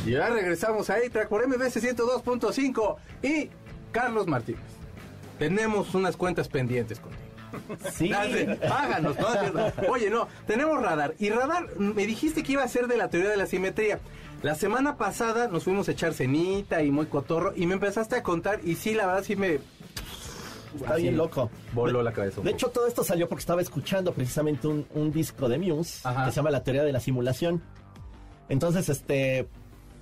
Y 0.05 0.11
ya 0.11 0.29
regresamos 0.29 0.89
a 0.89 0.95
A-Track 0.95 1.27
por 1.29 1.45
MBS 1.47 1.81
102.5 1.83 2.95
y 3.23 3.49
Carlos 3.91 4.27
Martínez. 4.27 4.61
Tenemos 5.39 5.93
unas 5.95 6.15
cuentas 6.15 6.47
pendientes 6.47 6.99
contigo. 6.99 7.21
Sí. 7.93 8.11
Páganos, 8.67 9.15
¿no? 9.17 9.89
Oye, 9.91 10.09
no, 10.09 10.27
tenemos 10.45 10.81
radar. 10.81 11.15
Y 11.19 11.29
radar, 11.29 11.75
me 11.77 12.05
dijiste 12.05 12.43
que 12.43 12.53
iba 12.53 12.63
a 12.63 12.67
ser 12.67 12.87
de 12.87 12.97
la 12.97 13.09
teoría 13.09 13.29
de 13.31 13.37
la 13.37 13.45
simetría. 13.45 13.99
La 14.43 14.55
semana 14.55 14.97
pasada 14.97 15.47
nos 15.47 15.63
fuimos 15.63 15.87
a 15.87 15.91
echar 15.93 16.13
cenita 16.13 16.83
y 16.83 16.91
muy 16.91 17.05
cotorro 17.05 17.53
y 17.55 17.65
me 17.65 17.73
empezaste 17.75 18.15
a 18.17 18.23
contar 18.23 18.59
y 18.63 18.75
sí, 18.75 18.93
la 18.93 19.07
verdad 19.07 19.23
sí 19.23 19.35
me 19.35 19.59
Está 20.75 20.95
bien 20.97 21.15
loco. 21.15 21.49
voló 21.73 22.03
la 22.03 22.11
cabeza. 22.11 22.41
De 22.41 22.51
hecho, 22.51 22.67
todo 22.69 22.85
esto 22.87 23.03
salió 23.05 23.29
porque 23.29 23.39
estaba 23.39 23.61
escuchando 23.61 24.13
precisamente 24.13 24.67
un, 24.67 24.85
un 24.93 25.11
disco 25.13 25.47
de 25.47 25.57
Muse 25.57 26.01
Ajá. 26.05 26.25
que 26.25 26.31
se 26.31 26.35
llama 26.35 26.51
La 26.51 26.63
teoría 26.63 26.83
de 26.83 26.91
la 26.91 26.99
simulación. 26.99 27.63
Entonces, 28.49 28.89
este. 28.89 29.47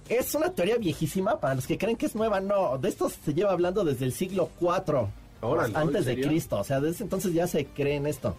Es 0.09 0.35
una 0.35 0.51
teoría 0.51 0.77
viejísima 0.77 1.39
para 1.39 1.55
los 1.55 1.65
que 1.65 1.77
creen 1.77 1.95
que 1.95 2.05
es 2.07 2.15
nueva. 2.15 2.39
No, 2.39 2.77
de 2.77 2.89
esto 2.89 3.09
se 3.09 3.33
lleva 3.33 3.51
hablando 3.51 3.83
desde 3.83 4.05
el 4.05 4.13
siglo 4.13 4.49
IV. 4.59 5.07
Órale, 5.41 5.75
antes 5.75 6.07
¿en 6.07 6.21
de? 6.21 6.27
Cristo. 6.27 6.59
O 6.59 6.63
sea, 6.63 6.79
desde 6.81 7.03
entonces 7.03 7.33
ya 7.33 7.47
se 7.47 7.65
cree 7.65 7.95
en 7.95 8.07
esto. 8.07 8.35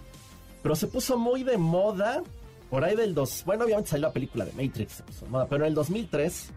Pero 0.63 0.77
se 0.77 0.87
puso 0.87 1.19
muy 1.19 1.43
de 1.43 1.59
moda 1.59 2.23
por 2.71 2.85
ahí 2.85 2.97
del 2.97 3.15
dos. 3.15 3.43
Bueno, 3.45 3.65
obviamente 3.65 3.91
salió 3.91 4.09
la 4.09 4.13
película 4.13 4.45
de 4.45 4.53
Matrix, 4.53 4.93
se 4.95 5.03
puso 5.03 5.25
de 5.25 5.31
moda, 5.31 5.47
pero 5.47 5.65
en 5.65 5.69
el 5.69 5.75
2003, 5.75 6.51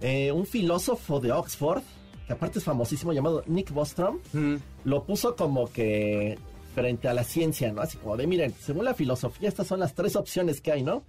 eh, 0.00 0.32
un 0.32 0.46
filósofo 0.46 1.20
de 1.20 1.32
Oxford, 1.32 1.82
que 2.26 2.32
aparte 2.32 2.58
es 2.58 2.64
famosísimo, 2.64 3.12
llamado 3.12 3.42
Nick 3.46 3.70
Bostrom, 3.72 4.18
Mm, 4.32 4.56
lo 4.84 5.04
puso 5.04 5.36
como 5.36 5.70
que 5.72 6.38
frente 6.74 7.08
a 7.08 7.14
la 7.14 7.24
ciencia, 7.24 7.72
¿no? 7.72 7.80
Así 7.82 7.96
como 7.96 8.16
de, 8.16 8.26
miren, 8.26 8.52
según 8.60 8.84
la 8.84 8.94
filosofía, 8.94 9.48
estas 9.48 9.66
son 9.68 9.80
las 9.80 9.94
tres 9.94 10.16
opciones 10.16 10.60
que 10.60 10.72
hay, 10.72 10.82
¿no? 10.82 11.04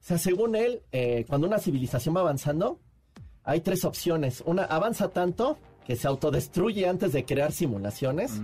O 0.00 0.02
sea, 0.02 0.18
según 0.18 0.56
él, 0.56 0.82
eh, 0.92 1.24
cuando 1.28 1.46
una 1.46 1.58
civilización 1.58 2.16
va 2.16 2.20
avanzando, 2.20 2.78
hay 3.44 3.60
tres 3.60 3.84
opciones. 3.84 4.42
Una, 4.46 4.64
avanza 4.64 5.10
tanto 5.10 5.58
que 5.86 5.96
se 5.96 6.08
autodestruye 6.08 6.88
antes 6.88 7.12
de 7.12 7.24
crear 7.24 7.52
simulaciones. 7.52 8.40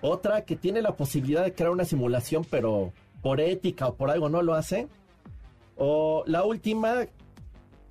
Otra, 0.00 0.44
que 0.44 0.56
tiene 0.56 0.82
la 0.82 0.96
posibilidad 0.96 1.44
de 1.44 1.54
crear 1.54 1.70
una 1.70 1.84
simulación, 1.84 2.44
pero 2.50 2.92
por 3.22 3.40
ética 3.40 3.86
o 3.86 3.94
por 3.94 4.10
algo 4.10 4.28
no 4.28 4.42
lo 4.42 4.54
hace. 4.54 4.88
O 5.76 6.24
la 6.26 6.44
última, 6.44 7.06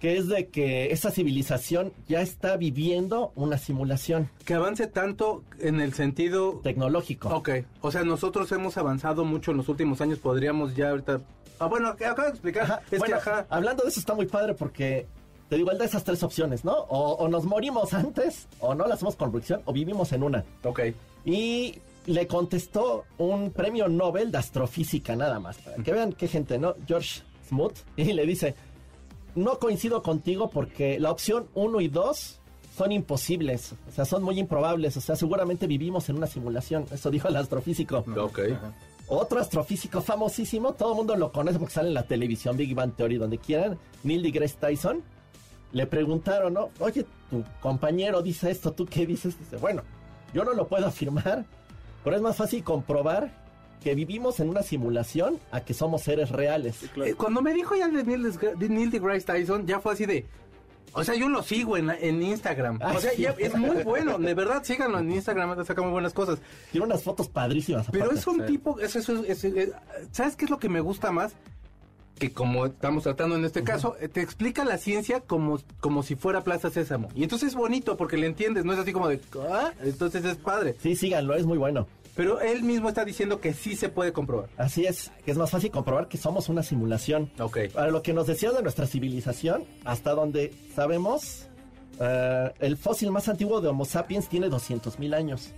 que 0.02 0.18
es 0.18 0.28
de 0.28 0.48
que 0.48 0.92
esa 0.92 1.12
civilización 1.12 1.94
ya 2.08 2.22
está 2.22 2.58
viviendo 2.58 3.32
una 3.36 3.60
simulación 3.60 4.32
que 4.46 4.56
avance 4.56 4.88
tanto 4.88 5.44
en 5.60 5.80
el 5.80 5.94
sentido 5.94 6.60
tecnológico. 6.64 7.30
Ok, 7.30 7.50
o 7.82 7.92
sea, 7.92 8.04
nosotros 8.04 8.52
hemos 8.52 8.78
avanzado 8.78 9.24
mucho 9.26 9.52
en 9.52 9.58
los 9.58 9.70
últimos 9.70 10.02
años, 10.02 10.18
podríamos 10.18 10.76
ya 10.76 10.90
ahorita... 10.90 11.22
Ah, 11.60 11.68
bueno, 11.68 11.90
acabo 11.90 12.24
de 12.24 12.30
explicar, 12.30 12.64
Ajá, 12.64 12.82
es 12.90 12.98
bueno, 12.98 13.16
que 13.22 13.30
ajá... 13.30 13.46
Hablando 13.50 13.84
de 13.84 13.90
eso 13.90 14.00
está 14.00 14.16
muy 14.16 14.26
padre 14.26 14.56
porque 14.56 15.06
te 15.50 15.56
digo, 15.56 15.70
él 15.70 15.78
da 15.78 15.86
esas 15.86 16.04
tres 16.04 16.24
opciones, 16.24 16.66
¿no? 16.66 16.74
O, 16.74 17.14
o 17.18 17.28
nos 17.28 17.46
morimos 17.46 17.94
antes, 17.94 18.48
o 18.60 18.74
no 18.74 18.88
la 18.88 18.96
hacemos 18.96 19.16
con 19.16 19.30
producción, 19.30 19.62
o 19.66 19.74
vivimos 19.74 20.12
en 20.14 20.24
una. 20.24 20.44
Ok, 20.64 20.80
Y 21.26 21.76
le 22.08 22.26
contestó 22.26 23.04
un 23.20 23.52
premio 23.52 23.88
Nobel 23.88 24.32
de 24.32 24.40
astrofísica 24.40 25.16
nada 25.16 25.40
más, 25.40 25.58
para 25.60 25.84
que 25.84 25.92
vean 25.92 26.14
qué 26.14 26.28
gente, 26.28 26.58
¿no? 26.58 26.74
George 26.88 27.22
Smoot, 27.48 27.74
y 27.98 28.06
le 28.14 28.26
dice, 28.26 28.56
no 29.36 29.60
coincido 29.60 30.02
contigo 30.04 30.50
porque 30.50 31.00
la 31.00 31.12
opción 31.12 31.48
1 31.54 31.82
y 31.82 31.88
2 31.88 32.40
son 32.78 32.92
imposibles, 32.92 33.74
o 33.88 33.92
sea, 33.92 34.06
son 34.06 34.24
muy 34.24 34.40
improbables, 34.40 34.96
o 34.98 35.02
sea, 35.02 35.16
seguramente 35.16 35.68
vivimos 35.68 36.10
en 36.10 36.18
una 36.18 36.28
simulación, 36.28 36.86
eso 36.92 37.12
dijo 37.12 37.28
el 37.28 37.36
astrofísico. 37.36 38.04
ok. 38.18 38.40
Otro 39.14 39.42
astrofísico 39.42 40.02
famosísimo, 40.02 40.72
todo 40.74 40.92
el 40.92 40.96
mundo 40.96 41.18
lo 41.18 41.34
conoce 41.34 41.60
porque 41.60 41.74
sale 41.74 41.90
en 41.90 41.96
la 41.96 42.08
televisión, 42.08 42.56
Big 42.56 42.74
Bang 42.74 42.96
Theory, 42.96 43.18
donde 43.18 43.38
quieran, 43.38 43.78
Neil 44.04 44.24
deGrasse 44.24 44.56
Tyson. 44.56 45.04
Le 45.74 45.86
preguntaron, 45.86 46.54
¿no? 46.54 46.70
Oye, 46.80 47.06
tu 47.30 47.44
compañero 47.60 48.22
dice 48.22 48.52
esto, 48.52 48.72
¿tú 48.72 48.86
qué 48.86 49.06
dices? 49.06 49.38
Dice, 49.38 49.58
bueno, 49.58 49.84
yo 50.34 50.46
no 50.46 50.54
lo 50.54 50.66
puedo 50.66 50.88
afirmar, 50.88 51.46
pero 52.06 52.16
es 52.16 52.22
más 52.22 52.38
fácil 52.38 52.64
comprobar 52.64 53.41
que 53.82 53.96
vivimos 53.96 54.40
en 54.40 54.50
una 54.50 54.62
simulación 54.64 55.40
a 55.52 55.62
que 55.62 55.74
somos 55.74 56.04
seres 56.04 56.30
reales. 56.30 56.76
Eh, 56.98 57.16
cuando 57.18 57.42
me 57.42 57.54
dijo 57.54 57.76
ya 57.76 57.88
de 57.88 58.04
Neil, 58.04 58.32
de 58.58 58.70
Neil 58.70 58.92
deGrasse 58.92 59.26
Tyson, 59.26 59.66
ya 59.66 59.80
fue 59.80 59.94
así 59.94 60.06
de... 60.06 60.26
O 60.94 61.04
sea, 61.06 61.16
yo 61.16 61.30
lo 61.30 61.42
sigo 61.42 61.78
en, 61.78 61.90
en 61.90 62.22
Instagram. 62.22 62.78
Ah, 62.82 62.94
o 62.98 63.00
sea, 63.00 63.12
sí. 63.12 63.22
ya 63.22 63.34
es 63.40 63.56
muy 63.56 63.82
bueno. 63.84 64.18
De 64.20 64.34
verdad, 64.34 64.62
síganlo 64.64 65.00
en 65.00 65.10
Instagram, 65.12 65.64
saca 65.66 65.82
muy 65.82 65.92
buenas 65.92 66.12
cosas. 66.14 66.40
Tiene 66.72 66.86
unas 66.86 67.02
fotos 67.02 67.30
padrísimas. 67.30 67.88
Pero 67.92 68.06
aparte. 68.06 68.20
es 68.20 68.28
un 68.28 68.46
tipo, 68.46 68.78
es- 68.80 68.98
es- 68.98 69.08
es- 69.08 69.44
es- 69.44 69.44
es- 69.46 69.70
¿sabes 70.12 70.36
qué 70.36 70.44
es 70.46 70.52
lo 70.52 70.60
que 70.60 70.68
me 70.68 70.82
gusta 70.82 71.12
más? 71.14 71.32
Que 72.20 72.34
como 72.34 72.66
estamos 72.66 73.04
tratando 73.04 73.38
en 73.38 73.46
este 73.46 73.64
caso, 73.64 73.96
eh, 74.02 74.10
te 74.10 74.22
explica 74.22 74.66
la 74.66 74.78
ciencia 74.78 75.22
como, 75.22 75.60
como 75.80 76.04
si 76.04 76.16
fuera 76.16 76.44
Plaza 76.44 76.70
Sésamo. 76.70 77.08
Y 77.16 77.24
entonces 77.24 77.50
es 77.50 77.56
bonito 77.56 77.96
porque 77.96 78.18
le 78.18 78.28
entiendes, 78.28 78.66
no 78.66 78.74
es 78.74 78.80
así 78.80 78.92
como 78.92 79.08
de, 79.08 79.22
¿ah? 79.50 79.72
Entonces 79.84 80.26
es 80.26 80.36
padre. 80.36 80.76
Sí, 80.84 80.98
síganlo, 80.98 81.36
es 81.36 81.46
muy 81.46 81.58
bueno. 81.58 81.88
Pero 82.22 82.40
él 82.40 82.62
mismo 82.62 82.88
está 82.88 83.04
diciendo 83.04 83.42
que 83.42 83.52
sí 83.52 83.76
se 83.76 83.90
puede 83.90 84.14
comprobar. 84.14 84.48
Así 84.56 84.86
es, 84.86 85.12
que 85.26 85.32
es 85.32 85.38
más 85.38 85.50
fácil 85.50 85.72
comprobar 85.72 86.08
que 86.08 86.20
somos 86.20 86.50
una 86.50 86.62
simulación. 86.62 87.32
Ok. 87.40 87.58
Para 87.74 87.90
lo 87.90 88.04
que 88.04 88.14
nos 88.14 88.28
decías 88.28 88.54
de 88.54 88.62
nuestra 88.62 88.86
civilización, 88.86 89.66
hasta 89.86 90.12
donde 90.12 90.54
sabemos, 90.76 91.48
eh, 92.00 92.52
el 92.60 92.78
fósil 92.78 93.10
más 93.10 93.28
antiguo 93.28 93.60
de 93.60 93.70
Homo 93.70 93.86
sapiens 93.86 94.30
tiene 94.30 94.50
200.000 94.50 95.16
años. 95.16 95.50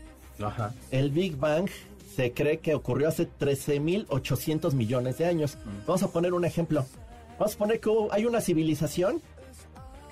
Ajá. 0.41 0.73
El 0.89 1.11
Big 1.11 1.35
Bang 1.35 1.67
se 2.15 2.31
cree 2.31 2.59
que 2.59 2.75
ocurrió 2.75 3.09
hace 3.09 3.27
13.800 3.27 4.71
millones 4.71 5.17
de 5.17 5.25
años. 5.25 5.57
Vamos 5.85 6.03
a 6.03 6.13
poner 6.13 6.33
un 6.33 6.45
ejemplo. 6.45 6.85
Vamos 7.39 7.55
a 7.55 7.57
poner 7.57 7.81
que 7.81 7.89
hay 8.11 8.23
una 8.23 8.39
civilización 8.39 9.21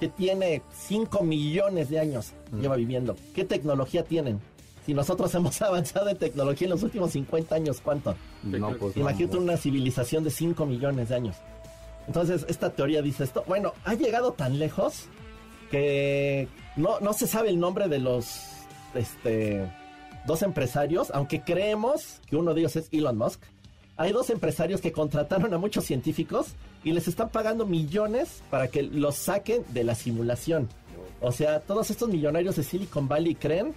que 0.01 0.09
tiene 0.09 0.63
5 0.73 1.23
millones 1.23 1.89
de 1.89 1.99
años, 1.99 2.33
lleva 2.59 2.75
viviendo. 2.75 3.15
¿Qué 3.35 3.45
tecnología 3.45 4.03
tienen? 4.03 4.41
Si 4.85 4.93
nosotros 4.93 5.33
hemos 5.35 5.61
avanzado 5.61 6.09
en 6.09 6.17
tecnología 6.17 6.65
en 6.65 6.71
los 6.71 6.83
últimos 6.83 7.11
50 7.11 7.55
años, 7.55 7.81
¿cuánto? 7.81 8.15
No, 8.43 8.75
pues 8.77 8.95
no. 8.95 9.01
Imagínate 9.01 9.37
una 9.37 9.57
civilización 9.57 10.23
de 10.23 10.31
5 10.31 10.65
millones 10.65 11.09
de 11.09 11.15
años. 11.15 11.35
Entonces, 12.07 12.45
esta 12.49 12.71
teoría 12.71 13.01
dice 13.01 13.23
esto. 13.23 13.43
Bueno, 13.47 13.73
ha 13.85 13.93
llegado 13.93 14.33
tan 14.33 14.59
lejos 14.59 15.05
que 15.69 16.47
no, 16.75 16.99
no 16.99 17.13
se 17.13 17.27
sabe 17.27 17.49
el 17.49 17.59
nombre 17.59 17.87
de 17.87 17.99
los 17.99 18.41
este, 18.95 19.69
dos 20.25 20.41
empresarios, 20.41 21.11
aunque 21.13 21.41
creemos 21.41 22.19
que 22.27 22.35
uno 22.35 22.53
de 22.53 22.61
ellos 22.61 22.75
es 22.75 22.89
Elon 22.91 23.17
Musk. 23.17 23.41
Hay 23.97 24.11
dos 24.11 24.29
empresarios 24.29 24.81
que 24.81 24.91
contrataron 24.91 25.53
a 25.53 25.57
muchos 25.57 25.85
científicos 25.85 26.47
y 26.83 26.91
les 26.91 27.07
están 27.07 27.29
pagando 27.29 27.65
millones 27.65 28.41
para 28.49 28.67
que 28.67 28.83
los 28.83 29.15
saquen 29.15 29.63
de 29.69 29.83
la 29.83 29.95
simulación. 29.95 30.69
O 31.19 31.31
sea, 31.31 31.59
todos 31.59 31.91
estos 31.91 32.09
millonarios 32.09 32.55
de 32.55 32.63
Silicon 32.63 33.07
Valley 33.07 33.35
creen 33.35 33.73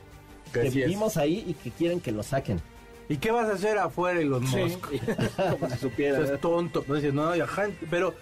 Que 0.54 0.66
que 0.66 0.70
sí 0.70 0.80
es. 0.82 0.86
vivimos 0.88 1.16
ahí 1.16 1.44
y 1.46 1.54
que 1.54 1.70
quieren 1.70 2.00
que 2.00 2.12
lo 2.12 2.22
saquen. 2.22 2.60
¿Y 3.08 3.18
qué 3.18 3.30
vas 3.30 3.48
a 3.50 3.52
hacer 3.52 3.76
afuera, 3.78 4.18
Elon 4.20 4.46
Sí. 4.46 4.56
Musk? 4.56 4.86
Como 5.58 5.68
si 5.70 5.76
supiera. 5.78 6.18
Eso 6.20 6.34
es 6.34 6.40
tonto. 6.40 6.84
No 6.88 6.94
dices, 6.94 7.12
no, 7.12 7.36
ya, 7.36 7.46
pero, 7.90 8.14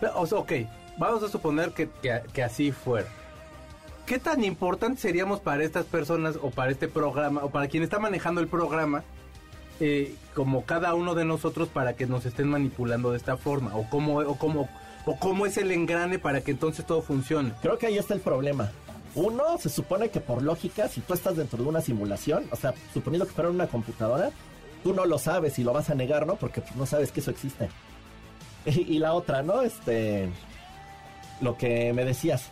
pero, 0.00 0.20
o 0.20 0.26
sea, 0.26 0.38
ok, 0.38 0.52
vamos 0.98 1.22
a 1.22 1.28
suponer 1.28 1.70
que, 1.70 1.88
que- 2.02 2.20
que 2.32 2.42
así 2.42 2.70
fuera. 2.72 3.08
¿Qué 4.04 4.18
tan 4.18 4.42
importante 4.44 5.00
seríamos 5.00 5.40
para 5.40 5.64
estas 5.64 5.84
personas 5.86 6.36
o 6.42 6.50
para 6.50 6.70
este 6.70 6.88
programa 6.88 7.42
o 7.44 7.50
para 7.50 7.68
quien 7.68 7.82
está 7.82 7.98
manejando 7.98 8.40
el 8.40 8.48
programa 8.48 9.02
eh, 9.80 10.14
como 10.34 10.64
cada 10.64 10.94
uno 10.94 11.14
de 11.14 11.24
nosotros 11.24 11.68
para 11.68 11.94
que 11.94 12.06
nos 12.06 12.24
estén 12.26 12.48
manipulando 12.48 13.10
de 13.12 13.16
esta 13.18 13.36
forma? 13.36 13.74
¿O 13.76 13.88
cómo, 13.90 14.18
o, 14.18 14.36
cómo, 14.38 14.68
¿O 15.06 15.18
cómo 15.18 15.46
es 15.46 15.56
el 15.58 15.70
engrane 15.72 16.18
para 16.18 16.40
que 16.42 16.50
entonces 16.50 16.84
todo 16.86 17.00
funcione? 17.02 17.52
Creo 17.62 17.78
que 17.78 17.86
ahí 17.86 17.96
está 17.98 18.12
el 18.14 18.20
problema. 18.20 18.70
Uno, 19.14 19.58
se 19.58 19.68
supone 19.68 20.10
que 20.10 20.20
por 20.20 20.42
lógica, 20.42 20.88
si 20.88 21.00
tú 21.00 21.14
estás 21.14 21.36
dentro 21.36 21.62
de 21.62 21.68
una 21.68 21.80
simulación, 21.80 22.46
o 22.50 22.56
sea, 22.56 22.74
suponiendo 22.92 23.26
que 23.26 23.32
fuera 23.32 23.50
una 23.50 23.66
computadora, 23.66 24.30
tú 24.82 24.94
no 24.94 25.06
lo 25.06 25.18
sabes 25.18 25.58
y 25.58 25.64
lo 25.64 25.72
vas 25.72 25.90
a 25.90 25.94
negar, 25.94 26.26
¿no? 26.26 26.36
Porque 26.36 26.62
no 26.76 26.86
sabes 26.86 27.12
que 27.12 27.20
eso 27.20 27.30
existe. 27.30 27.68
Y, 28.66 28.96
y 28.96 28.98
la 28.98 29.14
otra, 29.14 29.42
¿no? 29.42 29.62
Este, 29.62 30.28
lo 31.40 31.56
que 31.56 31.92
me 31.94 32.04
decías, 32.04 32.50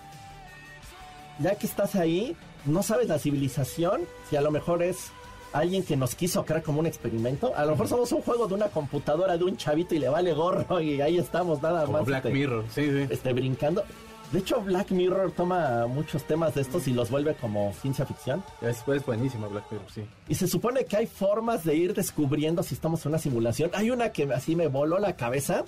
ya 1.40 1.56
que 1.56 1.66
estás 1.66 1.94
ahí, 1.96 2.36
no 2.64 2.82
sabes 2.82 3.08
la 3.08 3.18
civilización, 3.18 4.02
si 4.30 4.36
a 4.36 4.40
lo 4.40 4.50
mejor 4.50 4.82
es 4.82 5.10
alguien 5.52 5.82
que 5.82 5.96
nos 5.96 6.14
quiso 6.14 6.44
crear 6.44 6.62
como 6.62 6.80
un 6.80 6.86
experimento, 6.86 7.54
a 7.56 7.64
lo 7.64 7.72
mejor 7.72 7.88
somos 7.88 8.12
un 8.12 8.22
juego 8.22 8.46
de 8.46 8.54
una 8.54 8.68
computadora 8.68 9.36
de 9.36 9.44
un 9.44 9.56
chavito 9.56 9.94
y 9.94 9.98
le 9.98 10.08
vale 10.08 10.32
gorro 10.32 10.80
y 10.80 11.00
ahí 11.00 11.18
estamos 11.18 11.62
nada 11.62 11.84
Como 11.84 11.98
más. 11.98 12.06
Black 12.06 12.26
este, 12.26 12.38
Mirror, 12.38 12.64
sí, 12.70 12.84
sí. 12.84 13.06
este, 13.10 13.32
brincando. 13.32 13.84
De 14.32 14.40
hecho, 14.40 14.60
Black 14.60 14.90
Mirror 14.90 15.30
toma 15.32 15.86
muchos 15.86 16.24
temas 16.24 16.54
de 16.54 16.62
estos 16.62 16.88
y 16.88 16.92
los 16.92 17.10
vuelve 17.10 17.34
como 17.34 17.72
ciencia 17.80 18.04
ficción. 18.04 18.42
Es, 18.60 18.82
es 18.88 19.06
buenísimo 19.06 19.48
Black 19.48 19.64
Mirror, 19.70 19.86
sí. 19.92 20.04
Y 20.28 20.34
se 20.34 20.48
supone 20.48 20.84
que 20.84 20.96
hay 20.96 21.06
formas 21.06 21.64
de 21.64 21.76
ir 21.76 21.94
descubriendo 21.94 22.62
si 22.64 22.74
estamos 22.74 23.04
en 23.06 23.10
una 23.10 23.18
simulación. 23.18 23.70
Hay 23.74 23.90
una 23.90 24.10
que 24.10 24.24
así 24.34 24.56
me 24.56 24.66
voló 24.66 24.98
la 24.98 25.14
cabeza, 25.14 25.62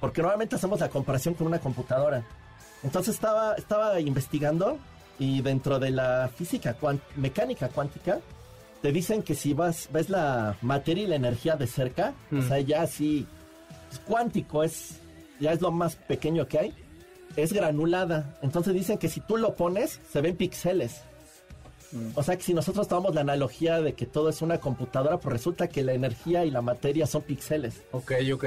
porque 0.00 0.22
normalmente 0.22 0.56
hacemos 0.56 0.80
la 0.80 0.88
comparación 0.88 1.34
con 1.34 1.46
una 1.46 1.58
computadora. 1.58 2.24
Entonces 2.82 3.14
estaba, 3.14 3.54
estaba 3.54 4.00
investigando 4.00 4.78
y 5.18 5.42
dentro 5.42 5.78
de 5.78 5.90
la 5.90 6.30
física 6.34 6.74
mecánica 7.16 7.68
cuántica 7.68 8.18
te 8.80 8.90
dicen 8.90 9.22
que 9.22 9.34
si 9.36 9.52
vas 9.54 9.88
ves 9.92 10.08
la 10.10 10.56
materia 10.62 11.04
y 11.04 11.06
la 11.06 11.16
energía 11.16 11.54
de 11.56 11.66
cerca, 11.68 12.14
o 12.32 12.36
Mm. 12.36 12.48
sea, 12.48 12.58
ya 12.58 12.82
así 12.82 13.26
es 13.92 13.98
cuántico, 14.00 14.64
es 14.64 14.98
ya 15.38 15.52
es 15.52 15.60
lo 15.60 15.70
más 15.70 15.94
pequeño 15.94 16.48
que 16.48 16.58
hay, 16.58 16.74
es 17.36 17.52
granulada. 17.52 18.36
Entonces 18.42 18.74
dicen 18.74 18.98
que 18.98 19.08
si 19.08 19.20
tú 19.20 19.36
lo 19.36 19.54
pones, 19.54 20.00
se 20.10 20.20
ven 20.20 20.36
píxeles. 20.36 21.02
O 22.14 22.22
sea 22.22 22.36
que 22.38 22.42
si 22.42 22.54
nosotros 22.54 22.88
tomamos 22.88 23.14
la 23.14 23.20
analogía 23.20 23.82
de 23.82 23.92
que 23.92 24.06
todo 24.06 24.30
es 24.30 24.40
una 24.40 24.58
computadora, 24.58 25.20
pues 25.20 25.30
resulta 25.30 25.68
que 25.68 25.82
la 25.82 25.92
energía 25.92 26.42
y 26.46 26.50
la 26.50 26.62
materia 26.62 27.06
son 27.06 27.20
píxeles. 27.20 27.82
Ok, 27.92 28.12
ok. 28.32 28.44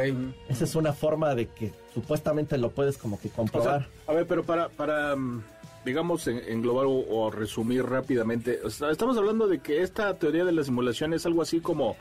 Esa 0.49 0.63
es 0.63 0.73
una 0.73 0.93
forma 0.93 1.35
de 1.35 1.45
que 1.49 1.71
supuestamente 1.93 2.57
lo 2.57 2.71
puedes 2.71 2.97
como 2.97 3.19
que 3.19 3.27
O 3.27 3.31
comprobar. 3.33 3.81
sea, 3.81 3.89
a 4.07 4.17
ver, 4.17 4.25
pero 4.25 4.43
para, 4.43 4.69
para 4.69 5.15
mm, 5.15 5.43
digamos, 5.85 6.25
en- 6.25 6.41
englobar 6.47 6.87
o, 6.87 6.93
o 7.07 7.29
resumir 7.29 7.85
rápidamente, 7.85 8.61
o 8.63 8.71
sea, 8.71 8.89
estamos 8.89 9.15
hablando 9.15 9.47
de 9.47 9.59
que 9.59 9.83
esta 9.83 10.15
teoría 10.15 10.43
de 10.43 10.51
la 10.51 10.63
simulación 10.63 11.13
es 11.13 11.23
algo 11.27 11.43
así 11.43 11.59
como, 11.59 11.95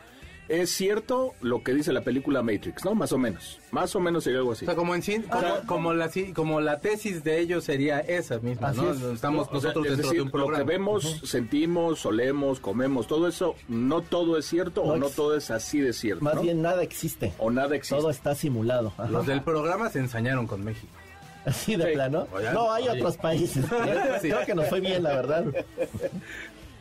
es 0.49 0.71
cierto 0.71 1.33
lo 1.41 1.63
que 1.63 1.73
dice 1.75 1.93
la 1.93 2.03
película 2.03 2.43
Matrix, 2.43 2.85
¿no? 2.85 2.95
Más 2.95 3.13
o 3.13 3.19
menos. 3.19 3.59
Más 3.71 3.95
o 3.97 4.01
menos 4.01 4.25
sería 4.25 4.41
algo 4.41 4.53
así. 4.53 4.65
O 4.65 4.69
sea, 4.69 4.75
como 4.77 4.95
en 4.95 5.03
sí, 5.03 5.23
como, 5.67 5.93
la 5.95 6.11
como 6.35 6.61
la 6.61 6.81
tesis 6.81 7.25
de 7.25 7.41
ellos 7.41 7.65
sería 7.65 8.01
esa 8.01 8.39
misma, 8.39 8.69
Así 8.69 8.81
¿no? 8.81 8.93
es. 8.93 9.01
Estamos 9.03 9.43
O 9.43 9.61
sea, 9.61 9.71
nosotros 9.71 9.85
es 9.87 9.91
dentro 9.93 10.09
decir, 10.09 10.17
de 10.19 10.23
un 10.23 10.31
programa. 10.31 10.59
Lo 10.59 10.65
que 10.67 10.73
vemos, 10.73 11.21
sentimos, 11.25 12.05
olemos, 12.07 12.61
comemos, 12.61 13.07
todo 13.07 13.27
eso, 13.29 13.55
no 13.69 14.03
todo 14.03 14.37
es 14.39 14.47
cierto 14.47 14.83
o 14.83 14.97
No 14.97 15.09
todo 15.09 15.37
es 15.37 15.51
así 15.51 15.81
de 15.81 15.93
cierto. 15.93 16.25
Más 16.25 16.35
¿no? 16.37 16.43
bien 16.43 16.63
nada 16.63 16.83
existe. 16.83 17.33
O 17.39 17.51
nada 17.51 17.75
existe. 17.75 17.97
Todo 17.97 18.11
está 18.11 18.35
simulado. 18.35 18.93
Ajá. 18.99 19.09
Los 19.09 19.27
del 19.27 19.43
programa 19.43 19.89
se 19.91 19.99
ensañaron 20.01 20.47
con 20.47 20.63
México. 20.65 20.93
Así 21.45 21.77
de 21.77 21.85
Sí. 21.89 21.93
plano. 21.93 22.27
Oye, 22.33 22.51
no, 22.55 22.73
hay 22.73 22.89
oye. 22.89 22.99
otros 23.01 23.19
países. 23.19 23.65
Creo 24.23 24.47
que 24.47 24.55
nos 24.55 24.67
fue 24.69 24.81
bien, 24.81 25.03
la 25.03 25.11
verdad. 25.11 25.45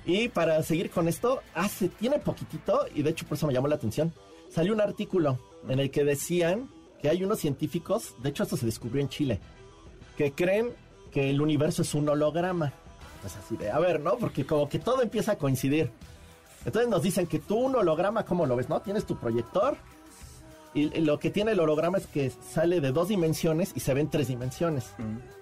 Y 0.05 0.27
para 0.27 0.61
seguir 0.63 0.89
con 0.89 1.07
esto, 1.07 1.41
hace, 1.53 1.89
tiene 1.89 2.19
poquitito, 2.19 2.85
y 2.93 3.03
de 3.03 3.11
hecho 3.11 3.25
por 3.25 3.37
eso 3.37 3.47
me 3.47 3.53
llamó 3.53 3.67
la 3.67 3.75
atención, 3.75 4.13
salió 4.49 4.73
un 4.73 4.81
artículo 4.81 5.39
en 5.69 5.79
el 5.79 5.91
que 5.91 6.03
decían 6.03 6.69
que 7.01 7.09
hay 7.09 7.23
unos 7.23 7.39
científicos, 7.39 8.15
de 8.21 8.29
hecho 8.29 8.43
esto 8.43 8.57
se 8.57 8.65
descubrió 8.65 9.01
en 9.01 9.09
Chile, 9.09 9.39
que 10.17 10.33
creen 10.33 10.73
que 11.11 11.29
el 11.29 11.41
universo 11.41 11.81
es 11.83 11.93
un 11.93 12.09
holograma. 12.09 12.73
Pues 13.21 13.37
así 13.37 13.55
de, 13.55 13.71
a 13.71 13.79
ver, 13.79 14.01
¿no? 14.01 14.17
Porque 14.17 14.45
como 14.45 14.67
que 14.67 14.79
todo 14.79 15.01
empieza 15.01 15.33
a 15.33 15.37
coincidir. 15.37 15.91
Entonces 16.65 16.89
nos 16.89 17.01
dicen 17.01 17.27
que 17.27 17.39
tú 17.39 17.57
un 17.57 17.75
holograma, 17.75 18.25
¿cómo 18.25 18.45
lo 18.45 18.55
ves? 18.55 18.67
¿No? 18.67 18.81
Tienes 18.81 19.05
tu 19.05 19.17
proyector 19.17 19.77
y 20.73 20.89
lo 21.01 21.19
que 21.19 21.29
tiene 21.29 21.51
el 21.51 21.59
holograma 21.59 21.99
es 21.99 22.07
que 22.07 22.31
sale 22.31 22.81
de 22.81 22.91
dos 22.91 23.09
dimensiones 23.09 23.71
y 23.75 23.79
se 23.79 23.93
ve 23.93 24.01
en 24.01 24.09
tres 24.09 24.27
dimensiones. 24.27 24.91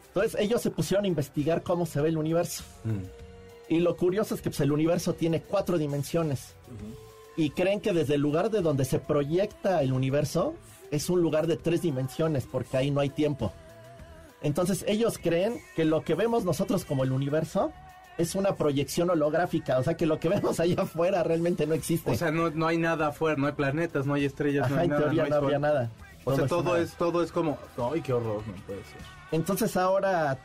Entonces 0.08 0.36
ellos 0.40 0.62
se 0.62 0.72
pusieron 0.72 1.06
a 1.06 1.08
investigar 1.08 1.64
cómo 1.64 1.86
se 1.86 2.02
ve 2.02 2.10
el 2.10 2.18
universo. 2.18 2.64
Y 3.72 3.80
lo 3.80 3.96
curioso 3.96 4.36
es 4.36 4.42
que 4.42 4.50
pues, 4.50 4.60
el 4.60 4.74
universo 4.74 5.14
tiene 5.14 5.42
cuatro 5.42 5.78
dimensiones. 5.78 6.56
Y 7.38 7.52
creen 7.52 7.80
que 7.80 7.94
desde 7.94 8.16
el 8.16 8.22
lugar 8.22 8.52
de 8.52 8.60
donde 8.60 8.84
se 8.84 9.00
proyecta 9.00 9.82
el 9.82 9.94
universo 9.94 10.56
es 10.92 11.10
un 11.10 11.22
lugar 11.22 11.48
de 11.48 11.56
tres 11.56 11.82
dimensiones 11.82 12.46
porque 12.52 12.76
ahí 12.76 12.92
no 12.92 13.00
hay 13.00 13.10
tiempo. 13.12 13.54
Entonces 14.42 14.84
ellos 14.90 15.18
creen 15.18 15.62
que 15.74 15.86
lo 15.86 16.04
que 16.04 16.16
vemos 16.16 16.44
nosotros 16.44 16.84
como 16.84 17.06
el 17.06 17.14
universo 17.14 17.72
es 18.18 18.36
una 18.36 18.56
proyección 18.56 19.10
holográfica, 19.10 19.78
o 19.78 19.84
sea 19.84 19.96
que 19.96 20.06
lo 20.06 20.20
que 20.20 20.28
vemos 20.28 20.60
allá 20.60 20.82
afuera 20.82 21.24
realmente 21.24 21.66
no 21.66 21.74
existe. 21.74 22.12
O 22.12 22.16
sea, 22.16 22.30
no, 22.30 22.50
no 22.50 22.68
hay 22.68 22.78
nada 22.78 23.08
afuera, 23.08 23.38
no 23.38 23.48
hay 23.48 23.54
planetas, 23.54 24.06
no 24.06 24.16
hay 24.16 24.26
estrellas, 24.26 24.70
no 24.70 24.80
hay 24.80 24.84
en 24.84 24.90
nada. 24.90 25.02
teoría 25.04 25.28
no 25.28 25.36
habría 25.36 25.52
sol. 25.52 25.62
nada. 25.62 25.90
O 26.26 26.36
sea, 26.36 26.46
todo 26.46 26.76
es, 26.76 26.92
todo 26.96 27.24
es 27.24 27.32
como, 27.32 27.58
ay, 27.78 28.02
qué 28.02 28.12
horror, 28.12 28.44
no 28.46 28.54
puede 28.66 28.84
ser. 28.84 29.00
Entonces 29.32 29.78
ahora 29.78 30.38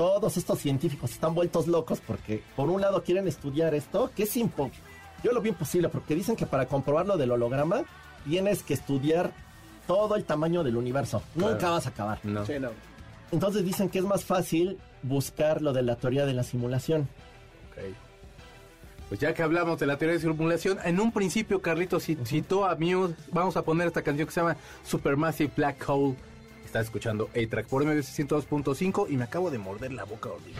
todos 0.00 0.38
estos 0.38 0.58
científicos 0.58 1.10
están 1.10 1.34
vueltos 1.34 1.66
locos 1.66 2.00
porque 2.06 2.42
por 2.56 2.70
un 2.70 2.80
lado 2.80 3.02
quieren 3.02 3.28
estudiar 3.28 3.74
esto, 3.74 4.10
que 4.16 4.22
es 4.22 4.34
impo 4.38 4.70
yo 5.22 5.32
lo 5.32 5.42
vi 5.42 5.50
imposible 5.50 5.90
porque 5.90 6.14
dicen 6.14 6.36
que 6.36 6.46
para 6.46 6.64
comprobar 6.64 7.04
lo 7.04 7.18
del 7.18 7.30
holograma 7.32 7.82
tienes 8.26 8.62
que 8.62 8.72
estudiar 8.72 9.30
todo 9.86 10.14
el 10.16 10.24
tamaño 10.24 10.64
del 10.64 10.78
universo. 10.78 11.22
Nunca 11.34 11.68
vas 11.68 11.84
a 11.86 11.90
acabar. 11.90 12.18
No. 12.24 12.46
Sí, 12.46 12.54
no. 12.58 12.70
Entonces 13.30 13.62
dicen 13.62 13.90
que 13.90 13.98
es 13.98 14.04
más 14.06 14.24
fácil 14.24 14.78
buscar 15.02 15.60
lo 15.60 15.74
de 15.74 15.82
la 15.82 15.96
teoría 15.96 16.24
de 16.24 16.32
la 16.32 16.42
simulación. 16.44 17.02
Ok. 17.70 17.94
Pues 19.10 19.20
ya 19.20 19.34
que 19.34 19.42
hablamos 19.42 19.78
de 19.78 19.84
la 19.86 19.98
teoría 19.98 20.14
de 20.18 20.20
simulación, 20.22 20.78
en 20.84 20.98
un 21.00 21.12
principio 21.12 21.60
Carlitos 21.60 22.08
ci- 22.08 22.24
citó 22.24 22.64
a 22.64 22.74
Muse, 22.76 23.14
vamos 23.32 23.58
a 23.58 23.62
poner 23.62 23.88
esta 23.88 24.00
canción 24.00 24.26
que 24.26 24.32
se 24.32 24.40
llama 24.40 24.56
Supermassive 24.84 25.52
Black 25.54 25.86
Hole. 25.86 26.16
Estás 26.70 26.84
escuchando 26.86 27.28
A-Track 27.34 27.66
por 27.66 27.84
MBC 27.84 28.04
102.5 28.28 29.06
y 29.10 29.16
me 29.16 29.24
acabo 29.24 29.50
de 29.50 29.58
morder 29.58 29.92
la 29.92 30.04
boca 30.04 30.28
horrible. 30.28 30.54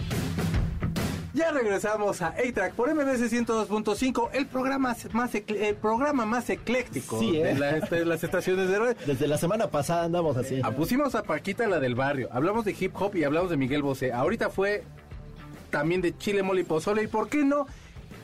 Ya 1.35 1.53
regresamos 1.53 2.21
a 2.21 2.31
A-Track 2.31 2.73
por 2.75 2.93
MBC 2.93 3.31
102.5, 3.31 4.31
el 4.33 4.47
programa 4.49 4.97
más, 5.13 5.35
el 5.37 5.75
programa 5.77 6.27
más 6.27 6.51
ecléctico 6.51 7.21
Sí, 7.21 7.37
¿eh? 7.37 7.45
de, 7.45 7.55
la- 7.55 7.79
de 7.79 8.05
las 8.05 8.25
estaciones 8.25 8.69
de 8.69 8.77
radio. 8.81 8.97
Desde 9.07 9.29
la 9.29 9.39
semana 9.39 9.69
pasada 9.69 10.03
andamos 10.03 10.37
así. 10.37 10.61
Ah, 10.65 10.73
pusimos 10.73 11.15
a 11.15 11.23
Paquita 11.23 11.69
la 11.69 11.79
del 11.79 11.95
barrio, 11.95 12.29
hablamos 12.33 12.65
de 12.65 12.75
hip 12.77 12.93
hop 13.01 13.15
y 13.15 13.23
hablamos 13.23 13.49
de 13.49 13.57
Miguel 13.57 13.83
Bosé. 13.85 14.13
Ahorita 14.13 14.51
fue 14.51 14.83
también 15.71 16.01
de 16.01 16.19
Chile, 16.19 16.43
Mole 16.43 16.63
y 16.63 16.65
Pozole. 16.65 17.05
¿Y 17.05 17.07
por 17.07 17.29
qué 17.29 17.45
no? 17.45 17.69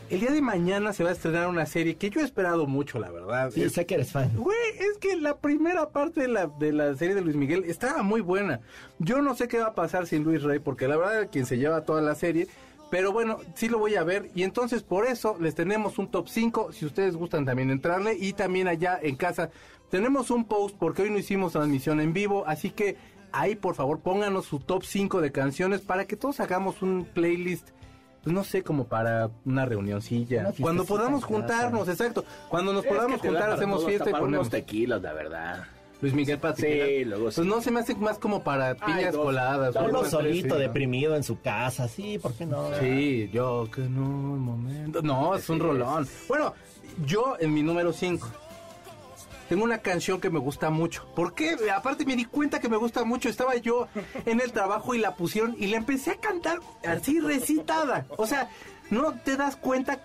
El 0.09 0.21
día 0.21 0.31
de 0.31 0.41
mañana 0.41 0.93
se 0.93 1.03
va 1.03 1.11
a 1.11 1.13
estrenar 1.13 1.49
una 1.49 1.67
serie 1.67 1.97
que 1.97 2.11
yo 2.11 2.21
he 2.21 2.25
esperado 2.25 2.67
mucho, 2.67 2.99
la 3.01 3.11
verdad. 3.11 3.51
Sí, 3.53 3.63
Es- 3.63 3.73
sé 3.73 3.87
que 3.87 3.95
eres 3.97 4.13
fan. 4.13 4.31
Güey, 4.37 4.57
es 4.79 4.99
que 4.99 5.17
la 5.17 5.37
primera 5.39 5.89
parte 5.91 6.21
de 6.23 6.29
la, 6.29 6.47
de 6.47 6.73
la 6.73 6.95
serie 6.95 7.15
de 7.17 7.23
Luis 7.23 7.35
Miguel 7.37 7.65
estaba 7.67 8.03
muy 8.05 8.21
buena. 8.21 8.61
Yo 9.01 9.21
no 9.21 9.35
sé 9.35 9.49
qué 9.49 9.59
va 9.59 9.69
a 9.69 9.75
pasar 9.75 10.07
sin 10.07 10.23
Luis 10.23 10.43
Rey, 10.43 10.61
porque 10.61 10.87
la 10.87 10.97
verdad 10.97 11.23
es 11.23 11.29
quien 11.31 11.45
se 11.47 11.59
lleva 11.59 11.85
toda 11.85 12.03
la 12.03 12.15
serie. 12.15 12.47
Pero 12.89 13.13
bueno, 13.13 13.39
sí 13.57 13.69
lo 13.69 13.79
voy 13.81 13.97
a 13.97 14.05
ver. 14.05 14.31
Y 14.37 14.45
entonces 14.45 14.85
por 14.85 15.07
eso 15.07 15.37
les 15.41 15.57
tenemos 15.57 15.99
un 15.99 16.09
top 16.09 16.29
5, 16.29 16.73
si 16.73 16.87
ustedes 16.87 17.17
gustan 17.17 17.45
también 17.45 17.71
entrarle. 17.71 18.15
Y 18.15 18.33
también 18.33 18.69
allá 18.69 19.01
en 19.03 19.17
casa 19.17 19.51
tenemos 19.91 20.31
un 20.31 20.45
post, 20.45 20.77
porque 20.79 21.03
hoy 21.03 21.11
no 21.11 21.19
hicimos 21.19 21.53
transmisión 21.53 22.01
en 22.01 22.13
vivo. 22.13 22.45
Así 22.47 22.71
que 22.71 22.97
ahí 23.33 23.57
por 23.57 23.75
favor 23.75 23.99
pónganos 23.99 24.45
su 24.47 24.61
top 24.61 24.85
5 24.85 25.21
de 25.21 25.33
canciones 25.33 25.81
para 25.81 26.05
que 26.05 26.15
todos 26.15 26.39
hagamos 26.39 26.81
un 26.81 27.05
playlist. 27.13 27.71
Pues 28.27 28.35
no 28.35 28.43
sé, 28.43 28.65
como 28.65 28.89
para 28.89 29.31
una 29.45 29.67
reunioncilla. 29.67 30.41
Una 30.41 30.53
Cuando 30.61 30.85
podamos 30.85 31.21
casa. 31.21 31.33
juntarnos, 31.33 31.89
exacto. 31.89 32.25
Cuando 32.49 32.73
nos 32.73 32.85
Es 32.85 32.93
podamos 32.93 33.21
juntar, 33.21 33.51
hacemos 33.53 33.79
todo, 33.79 33.89
fiesta 33.89 34.11
y 34.11 34.13
ponemos. 34.15 34.33
unos 34.41 34.51
tequilas, 34.51 35.01
la 35.01 35.13
verdad. 35.13 35.65
Luis 36.01 36.13
Miguel 36.13 36.37
Patrick. 36.41 36.87
Sí, 36.87 37.05
luego 37.05 37.31
sí. 37.31 37.37
Pues 37.37 37.47
no 37.47 37.61
se 37.61 37.71
me 37.71 37.79
hace 37.79 37.95
más 37.95 38.19
como 38.19 38.43
para 38.43 38.75
piñas 38.75 39.15
coladas. 39.15 39.77
Uno 39.77 40.05
solito, 40.07 40.59
deprimido 40.59 41.15
en 41.15 41.23
su 41.23 41.41
casa, 41.41 41.87
sí, 41.87 42.19
¿por 42.19 42.33
qué 42.35 42.47
no? 42.47 42.69
Sí, 42.81 43.31
yo 43.33 43.69
que 43.73 43.83
no, 43.83 44.01
un 44.03 44.41
momento. 44.41 45.03
No, 45.03 45.37
es 45.37 45.49
un 45.49 45.61
rolón. 45.61 46.09
Bueno, 46.27 46.53
yo 47.07 47.37
en 47.39 47.55
mi 47.55 47.63
número 47.63 47.93
5 47.93 48.29
tengo 49.49 49.65
una 49.65 49.79
canción 49.79 50.21
que 50.21 50.31
me 50.31 50.39
gusta 50.39 50.71
mucho. 50.71 51.07
¿Por 51.15 51.35
qué? 51.35 51.57
Aparte 51.75 52.05
me 52.05 52.17
di 52.17 52.25
cuenta 52.25 52.61
que 52.61 52.69
me 52.69 52.77
gusta 52.77 53.05
mucho. 53.05 53.29
Estaba 53.29 53.57
yo 53.57 53.89
en 54.25 54.41
el 54.41 54.53
trabajo 54.53 54.95
y 54.95 54.99
la 54.99 55.15
pusieron 55.17 55.55
y 55.59 55.67
la 55.69 55.77
empecé 55.77 56.13
a 56.13 56.17
cantar 56.17 56.61
así 56.87 57.21
recitada. 57.21 58.07
O 58.17 58.27
sea, 58.27 58.49
no 58.91 59.13
te 59.21 59.37
das 59.37 59.57
cuenta 59.57 60.01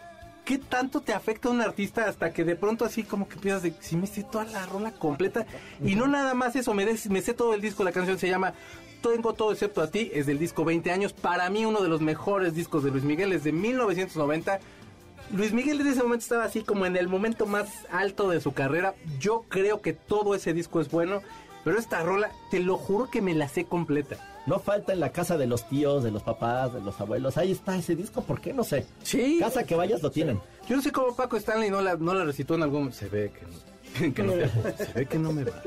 qué 0.46 0.58
tanto 0.58 1.02
te 1.02 1.14
afecta 1.14 1.50
a 1.50 1.52
un 1.52 1.62
artista 1.62 2.06
hasta 2.08 2.34
que 2.34 2.44
de 2.44 2.56
pronto 2.56 2.84
así 2.84 3.04
como 3.04 3.28
que 3.28 3.36
empiezas 3.36 3.62
de, 3.62 3.74
si 3.80 3.96
me 3.96 4.08
sé 4.08 4.24
toda 4.24 4.46
la 4.46 4.66
rola 4.66 4.92
completa. 4.92 5.46
Y 5.84 5.96
no 5.96 6.08
nada 6.08 6.34
más 6.34 6.56
eso, 6.56 6.74
me, 6.74 6.86
des- 6.86 7.10
me 7.10 7.22
sé 7.22 7.34
todo 7.34 7.54
el 7.54 7.62
disco. 7.62 7.84
La 7.84 7.92
canción 7.92 8.18
se 8.20 8.28
llama 8.30 8.54
Tengo 9.02 9.34
todo 9.34 9.52
excepto 9.52 9.82
a 9.82 9.88
ti, 9.92 10.12
es 10.14 10.26
del 10.26 10.40
disco 10.40 10.66
20 10.66 10.92
años. 10.92 11.14
Para 11.14 11.50
mí 11.50 11.66
uno 11.66 11.82
de 11.82 11.90
los 11.90 12.02
mejores 12.02 12.54
discos 12.56 12.84
de 12.84 12.92
Luis 12.92 13.04
Miguel 13.04 13.34
es 13.34 13.44
de 13.44 13.52
1990. 13.52 14.60
Luis 15.34 15.54
Miguel 15.54 15.80
en 15.80 15.88
ese 15.88 16.04
momento 16.04 16.24
estaba 16.24 16.44
así 16.44 16.62
como 16.62 16.86
en 16.86 16.98
el 16.98 17.08
momento 17.08 17.46
más 17.46 17.70
alto 17.92 18.30
de 18.30 18.42
su 18.42 18.54
carrera. 18.54 18.96
Yo 19.20 19.46
creo 19.48 19.82
que 19.82 19.94
todo 19.94 20.36
ese 20.36 20.54
disco 20.54 20.82
es 20.82 20.92
bueno, 20.92 21.22
pero 21.64 21.80
esta 21.80 22.04
rola, 22.04 22.32
te 22.50 22.60
lo 22.60 22.78
juro 22.78 23.10
que 23.10 23.22
me 23.22 23.34
la 23.34 23.48
sé 23.48 23.66
completa. 23.66 24.18
No 24.46 24.60
falta 24.60 24.92
en 24.92 25.00
la 25.00 25.12
casa 25.12 25.38
de 25.38 25.48
los 25.48 25.68
tíos, 25.70 26.04
de 26.04 26.12
los 26.12 26.24
papás, 26.24 26.74
de 26.74 26.82
los 26.82 27.00
abuelos. 27.00 27.38
Ahí 27.38 27.52
está 27.52 27.78
ese 27.78 27.96
disco, 27.96 28.24
¿por 28.24 28.42
qué? 28.42 28.54
No 28.54 28.64
sé. 28.64 28.86
Sí. 29.04 29.38
Casa 29.40 29.64
que 29.64 29.76
vayas 29.76 30.02
lo 30.02 30.12
tienen. 30.12 30.42
Yo 30.68 30.76
no 30.76 30.82
sé 30.82 30.92
cómo 30.92 31.16
Paco 31.16 31.38
Stanley 31.38 31.70
no 31.70 31.82
la, 31.82 31.96
no 31.96 32.14
la 32.14 32.26
recitó 32.26 32.56
en 32.56 32.64
algún... 32.64 32.92
Se 32.92 33.08
ve 33.08 33.32
que 33.32 33.46
no, 33.46 34.14
que 34.14 34.24
no 34.24 34.34
se 34.78 34.94
ve 34.94 35.06
que 35.06 35.20
no 35.20 35.32
me 35.32 35.44
vas. 35.44 35.64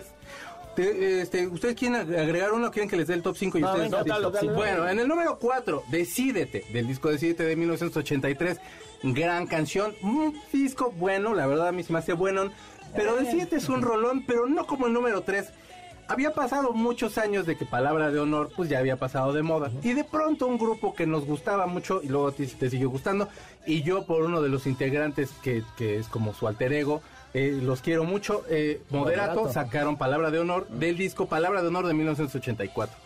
Te- 0.74 1.20
este, 1.22 1.46
¿Ustedes 1.46 1.74
quieren 1.76 1.96
agregar 2.00 2.52
uno 2.52 2.68
o 2.68 2.70
quieren 2.70 2.88
que 2.88 2.96
les 2.96 3.06
dé 3.06 3.14
el 3.14 3.22
top 3.22 3.36
5? 3.36 3.58
Y 3.58 3.60
No, 3.60 3.68
ustedes 3.68 3.90
venga, 3.90 3.98
dale, 3.98 4.10
dale, 4.10 4.22
top 4.24 4.36
cinco? 4.40 4.52
dale. 4.52 4.56
Bueno, 4.74 4.88
en 4.88 4.98
el 5.00 5.08
número 5.08 5.38
4, 5.38 5.84
Decídete, 5.90 6.64
del 6.72 6.86
disco 6.86 7.08
Decídete 7.10 7.44
de 7.44 7.56
1983. 7.56 8.58
Gran 9.02 9.46
canción, 9.46 9.94
un 10.02 10.34
disco 10.52 10.90
bueno, 10.96 11.34
la 11.34 11.46
verdad 11.46 11.68
a 11.68 11.72
mí 11.72 11.82
se 11.82 11.92
me 11.92 11.98
hace 11.98 12.12
bueno. 12.14 12.50
Pero 12.96 13.16
Decídete 13.16 13.56
es 13.56 13.68
un 13.68 13.82
rolón, 13.82 14.24
pero 14.26 14.46
no 14.46 14.66
como 14.66 14.86
el 14.86 14.92
número 14.92 15.22
3. 15.22 15.46
Había 16.06 16.34
pasado 16.34 16.72
muchos 16.72 17.16
años 17.16 17.46
de 17.46 17.56
que 17.56 17.64
Palabra 17.64 18.10
de 18.10 18.20
Honor 18.20 18.50
pues 18.54 18.68
ya 18.68 18.78
había 18.78 18.96
pasado 18.96 19.32
de 19.32 19.42
moda. 19.42 19.70
Y 19.82 19.94
de 19.94 20.04
pronto 20.04 20.46
un 20.46 20.58
grupo 20.58 20.94
que 20.94 21.06
nos 21.06 21.24
gustaba 21.24 21.66
mucho 21.66 22.00
y 22.02 22.08
luego 22.08 22.28
a 22.28 22.32
ti 22.32 22.46
te 22.46 22.68
siguió 22.68 22.90
gustando. 22.90 23.28
Y 23.66 23.82
yo 23.82 24.04
por 24.06 24.22
uno 24.22 24.42
de 24.42 24.50
los 24.50 24.66
integrantes 24.66 25.30
que, 25.42 25.62
que 25.78 25.96
es 25.98 26.06
como 26.08 26.34
su 26.34 26.46
alter 26.46 26.74
ego, 26.74 27.00
eh, 27.34 27.58
los 27.60 27.82
quiero 27.82 28.04
mucho. 28.04 28.44
eh, 28.48 28.80
Moderato, 28.90 29.34
Moderato. 29.34 29.52
sacaron 29.52 29.96
Palabra 29.96 30.30
de 30.30 30.38
Honor 30.38 30.66
del 30.68 30.96
disco 30.96 31.26
Palabra 31.26 31.60
de 31.60 31.68
Honor 31.68 31.86
de 31.86 31.94
1984. 31.94 32.96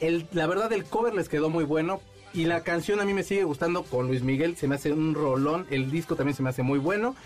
El, 0.00 0.28
la 0.32 0.46
verdad 0.46 0.72
el 0.72 0.84
cover 0.84 1.14
les 1.14 1.28
quedó 1.28 1.50
muy 1.50 1.64
bueno. 1.64 2.00
Y 2.34 2.44
la 2.44 2.62
canción 2.62 3.00
a 3.00 3.06
mí 3.06 3.14
me 3.14 3.22
sigue 3.22 3.44
gustando 3.44 3.82
con 3.84 4.06
Luis 4.06 4.22
Miguel, 4.22 4.54
se 4.56 4.68
me 4.68 4.74
hace 4.74 4.92
un 4.92 5.14
rolón, 5.14 5.66
el 5.70 5.90
disco 5.90 6.14
también 6.14 6.36
se 6.36 6.42
me 6.42 6.50
hace 6.50 6.62
muy 6.62 6.78
bueno. 6.78 7.16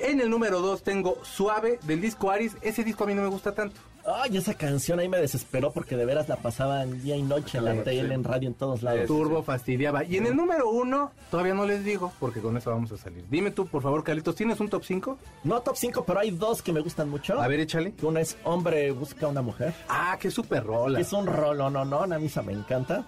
En 0.00 0.18
el 0.18 0.30
número 0.30 0.60
2 0.60 0.82
tengo 0.82 1.18
Suave 1.22 1.78
del 1.82 2.00
disco 2.00 2.30
Aris, 2.30 2.56
ese 2.62 2.84
disco 2.84 3.04
a 3.04 3.06
mí 3.06 3.14
no 3.14 3.20
me 3.20 3.28
gusta 3.28 3.52
tanto. 3.52 3.78
Ay, 4.06 4.36
esa 4.36 4.52
canción 4.54 4.98
ahí 5.00 5.08
me 5.08 5.16
desesperó 5.18 5.72
porque 5.72 5.96
de 5.96 6.04
veras 6.04 6.28
la 6.28 6.36
pasaban 6.36 7.02
día 7.02 7.16
y 7.16 7.22
noche 7.22 7.56
en 7.58 7.64
la 7.64 7.82
tele, 7.82 8.12
en 8.14 8.22
radio, 8.22 8.48
en 8.48 8.54
todos 8.54 8.82
lados. 8.82 9.06
Turbo 9.06 9.42
fastidiaba. 9.42 10.04
Y 10.04 10.18
en 10.18 10.26
el 10.26 10.36
número 10.36 10.68
uno, 10.68 11.12
todavía 11.30 11.54
no 11.54 11.64
les 11.64 11.82
digo, 11.84 12.12
porque 12.20 12.40
con 12.40 12.56
eso 12.56 12.70
vamos 12.70 12.92
a 12.92 12.98
salir. 12.98 13.24
Dime 13.30 13.50
tú, 13.50 13.66
por 13.66 13.82
favor, 13.82 14.04
Carlitos, 14.04 14.34
¿tienes 14.34 14.60
un 14.60 14.68
top 14.68 14.84
5? 14.84 15.18
No 15.44 15.60
top 15.62 15.76
5, 15.76 16.04
pero 16.06 16.20
hay 16.20 16.30
dos 16.32 16.60
que 16.60 16.72
me 16.72 16.80
gustan 16.80 17.08
mucho. 17.08 17.40
A 17.40 17.48
ver, 17.48 17.60
échale. 17.60 17.94
Una 18.02 18.20
es 18.20 18.36
Hombre 18.44 18.90
busca 18.92 19.26
una 19.26 19.40
mujer. 19.40 19.72
Ah, 19.88 20.18
qué 20.20 20.30
super 20.30 20.64
rola. 20.64 21.00
es 21.00 21.12
un 21.14 21.26
rolo, 21.26 21.70
no, 21.70 21.84
no, 21.84 22.02
a 22.02 22.06
mí 22.18 22.26
esa 22.26 22.42
me 22.42 22.52
encanta. 22.52 23.06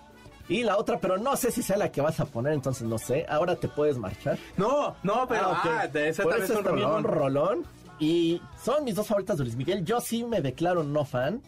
Y 0.48 0.62
la 0.62 0.76
otra, 0.78 1.00
pero 1.00 1.18
no 1.18 1.36
sé 1.36 1.50
si 1.50 1.60
sea 1.60 1.76
la 1.76 1.90
que 1.90 2.00
vas 2.00 2.20
a 2.20 2.24
poner, 2.24 2.52
entonces 2.52 2.86
no 2.86 2.98
sé. 2.98 3.26
Ahora 3.28 3.56
te 3.56 3.66
puedes 3.66 3.98
marchar. 3.98 4.38
No, 4.56 4.94
no, 5.02 5.26
pero 5.28 5.46
Ah, 5.48 5.60
ok. 5.64 5.70
ah, 5.82 5.86
de 5.88 6.08
esa 6.08 6.22
Por 6.22 6.38
eso 6.40 6.58
es 6.60 6.64
también 6.64 6.88
un 6.88 7.02
rolón. 7.02 7.66
Y 7.98 8.40
son 8.62 8.84
mis 8.84 8.94
dos 8.94 9.06
favoritas 9.06 9.38
de 9.38 9.44
Luis 9.44 9.56
Miguel. 9.56 9.84
Yo 9.84 10.00
sí 10.00 10.24
me 10.24 10.40
declaro 10.42 10.82
no 10.84 11.04
fan. 11.04 11.40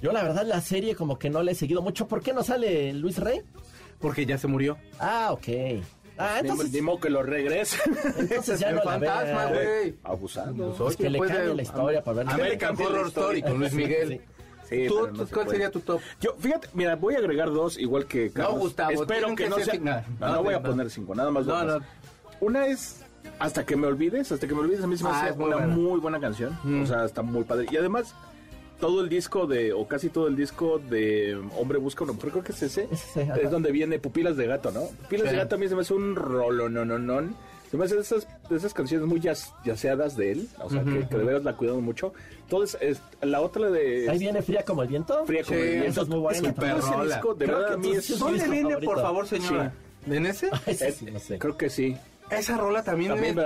Yo 0.00 0.12
la 0.12 0.22
verdad 0.22 0.44
la 0.46 0.60
serie 0.60 0.94
como 0.94 1.18
que 1.18 1.30
no 1.30 1.42
la 1.42 1.52
he 1.52 1.54
seguido 1.54 1.82
mucho. 1.82 2.06
¿Por 2.08 2.22
qué 2.22 2.32
no 2.32 2.42
sale 2.42 2.92
Luis 2.92 3.18
Rey? 3.18 3.42
Porque 4.00 4.26
ya 4.26 4.36
se 4.38 4.46
murió. 4.48 4.76
Ah, 4.98 5.28
ok. 5.32 5.48
Ah, 6.18 6.38
entonces, 6.40 6.70
Dimo 6.72 7.00
que 7.00 7.08
lo 7.08 7.22
regresen. 7.22 7.80
entonces 8.18 8.60
ya 8.60 8.70
no 8.72 8.76
la 8.78 8.82
fantasma, 8.92 9.46
veo. 9.46 9.78
güey. 9.80 9.94
Abusando. 10.04 10.74
Pues 10.76 10.96
que 10.96 11.08
le 11.10 11.18
cambie 11.18 11.54
la 11.54 11.62
historia 11.62 12.02
para 12.04 12.18
ver. 12.18 12.28
American 12.30 12.76
Horror 12.80 13.06
Story 13.08 13.42
con 13.42 13.58
Luis 13.58 13.72
Miguel. 13.72 14.20
Sí, 14.68 14.86
¿Tú, 14.88 15.00
pero 15.02 15.12
no 15.12 15.26
¿Cuál 15.26 15.48
sería 15.50 15.70
tu 15.70 15.80
top? 15.80 16.00
Yo, 16.20 16.34
fíjate, 16.38 16.68
mira, 16.74 16.96
voy 16.96 17.14
a 17.14 17.18
agregar 17.18 17.50
dos, 17.50 17.76
igual 17.78 18.06
que 18.06 18.30
Carlos. 18.30 18.58
Gustavo, 18.60 19.02
Espero 19.02 19.28
que, 19.30 19.44
que 19.44 19.50
no 19.50 19.58
sea... 19.58 19.74
no, 19.74 19.90
No, 19.90 20.02
no, 20.28 20.32
no 20.36 20.42
voy 20.44 20.54
a 20.54 20.60
no. 20.60 20.68
poner 20.70 20.90
cinco, 20.90 21.14
nada 21.14 21.30
más 21.30 21.44
No, 21.46 21.64
dos. 21.64 21.80
no. 21.80 21.86
Una 22.40 22.66
es 22.66 23.01
Hasta 23.38 23.64
que 23.66 23.76
me 23.76 23.86
olvides, 23.86 24.30
Hasta 24.32 24.46
que 24.46 24.54
me 24.54 24.60
olvides, 24.60 24.82
a 24.82 24.86
mí 24.86 24.96
se 24.96 25.04
me 25.04 25.10
Ah, 25.10 25.20
hace 25.20 25.30
es 25.30 25.36
muy 25.36 25.46
una 25.46 25.56
buena. 25.56 25.74
muy 25.74 26.00
buena 26.00 26.20
canción. 26.20 26.56
Mm. 26.62 26.82
O 26.82 26.86
sea, 26.86 27.04
está 27.04 27.22
muy 27.22 27.44
padre. 27.44 27.66
Y 27.70 27.76
además, 27.76 28.14
todo 28.80 29.00
el 29.02 29.08
disco 29.08 29.46
de, 29.46 29.72
o 29.72 29.86
casi 29.88 30.08
todo 30.08 30.26
el 30.28 30.36
disco 30.36 30.78
de 30.78 31.40
Hombre 31.58 31.78
Busca 31.78 32.04
una 32.04 32.12
Mujer, 32.12 32.30
creo 32.30 32.44
que 32.44 32.52
es 32.52 32.62
ese. 32.62 32.88
Es 32.92 33.50
donde 33.50 33.72
viene 33.72 33.98
Pupilas 33.98 34.36
de 34.36 34.46
Gato, 34.46 34.70
¿no? 34.70 34.82
Pupilas 35.02 35.26
Sí. 35.28 35.32
de 35.32 35.36
Gato 35.42 35.54
a 35.56 35.58
mí 35.58 35.68
se 35.68 35.74
me 35.74 35.80
hace 35.82 35.94
un 35.94 36.14
rolo, 36.16 36.68
no, 36.68 36.84
no, 36.84 36.98
no. 36.98 37.52
Se 37.70 37.78
me 37.78 37.86
hace 37.86 37.94
de 37.94 38.02
esas, 38.02 38.28
de 38.50 38.56
esas 38.56 38.74
canciones 38.74 39.06
muy 39.08 39.18
jazz, 39.18 39.54
yaceadas 39.64 40.14
de 40.14 40.32
él. 40.32 40.48
O 40.62 40.68
sea, 40.68 40.84
que, 40.84 41.08
que 41.08 41.16
de 41.16 41.24
veras 41.24 41.42
la 41.42 41.54
cuidaron 41.56 41.82
mucho. 41.82 42.12
Entonces, 42.42 42.76
es, 42.82 43.00
la 43.22 43.40
otra 43.40 43.70
de... 43.70 44.10
Ahí 44.10 44.18
viene 44.18 44.42
Fría 44.42 44.62
como 44.62 44.82
el 44.82 44.88
viento. 44.88 45.24
Fría 45.24 45.42
como 45.42 45.58
Sí, 45.58 45.64
el 45.64 45.80
viento. 45.80 46.02
es 46.02 46.08
muy 46.08 46.18
buena 46.18 46.40
que 46.40 46.52
todo 46.52 46.66
también. 46.66 46.76
ese 46.78 47.04
disco, 47.14 47.34
de 47.34 47.44
Creo 47.46 47.56
verdad, 47.58 47.68
que 47.68 47.74
a 47.74 47.76
mí 47.78 47.92
es... 47.92 48.18
¿Dónde 48.18 48.44
viene, 48.48 48.68
favorito. 48.72 48.92
por 48.92 49.00
favor, 49.00 49.26
señora? 49.26 49.72
¿En 50.06 50.26
ese? 50.26 50.50
Ay, 50.66 50.74
sí, 50.74 50.84
sí, 50.92 51.04
no 51.10 51.18
sé. 51.18 51.38
Creo 51.38 51.56
que 51.56 51.70
sí. 51.70 51.96
Esa 52.38 52.56
rola 52.56 52.82
también, 52.82 53.12
También, 53.12 53.34
me 53.36 53.42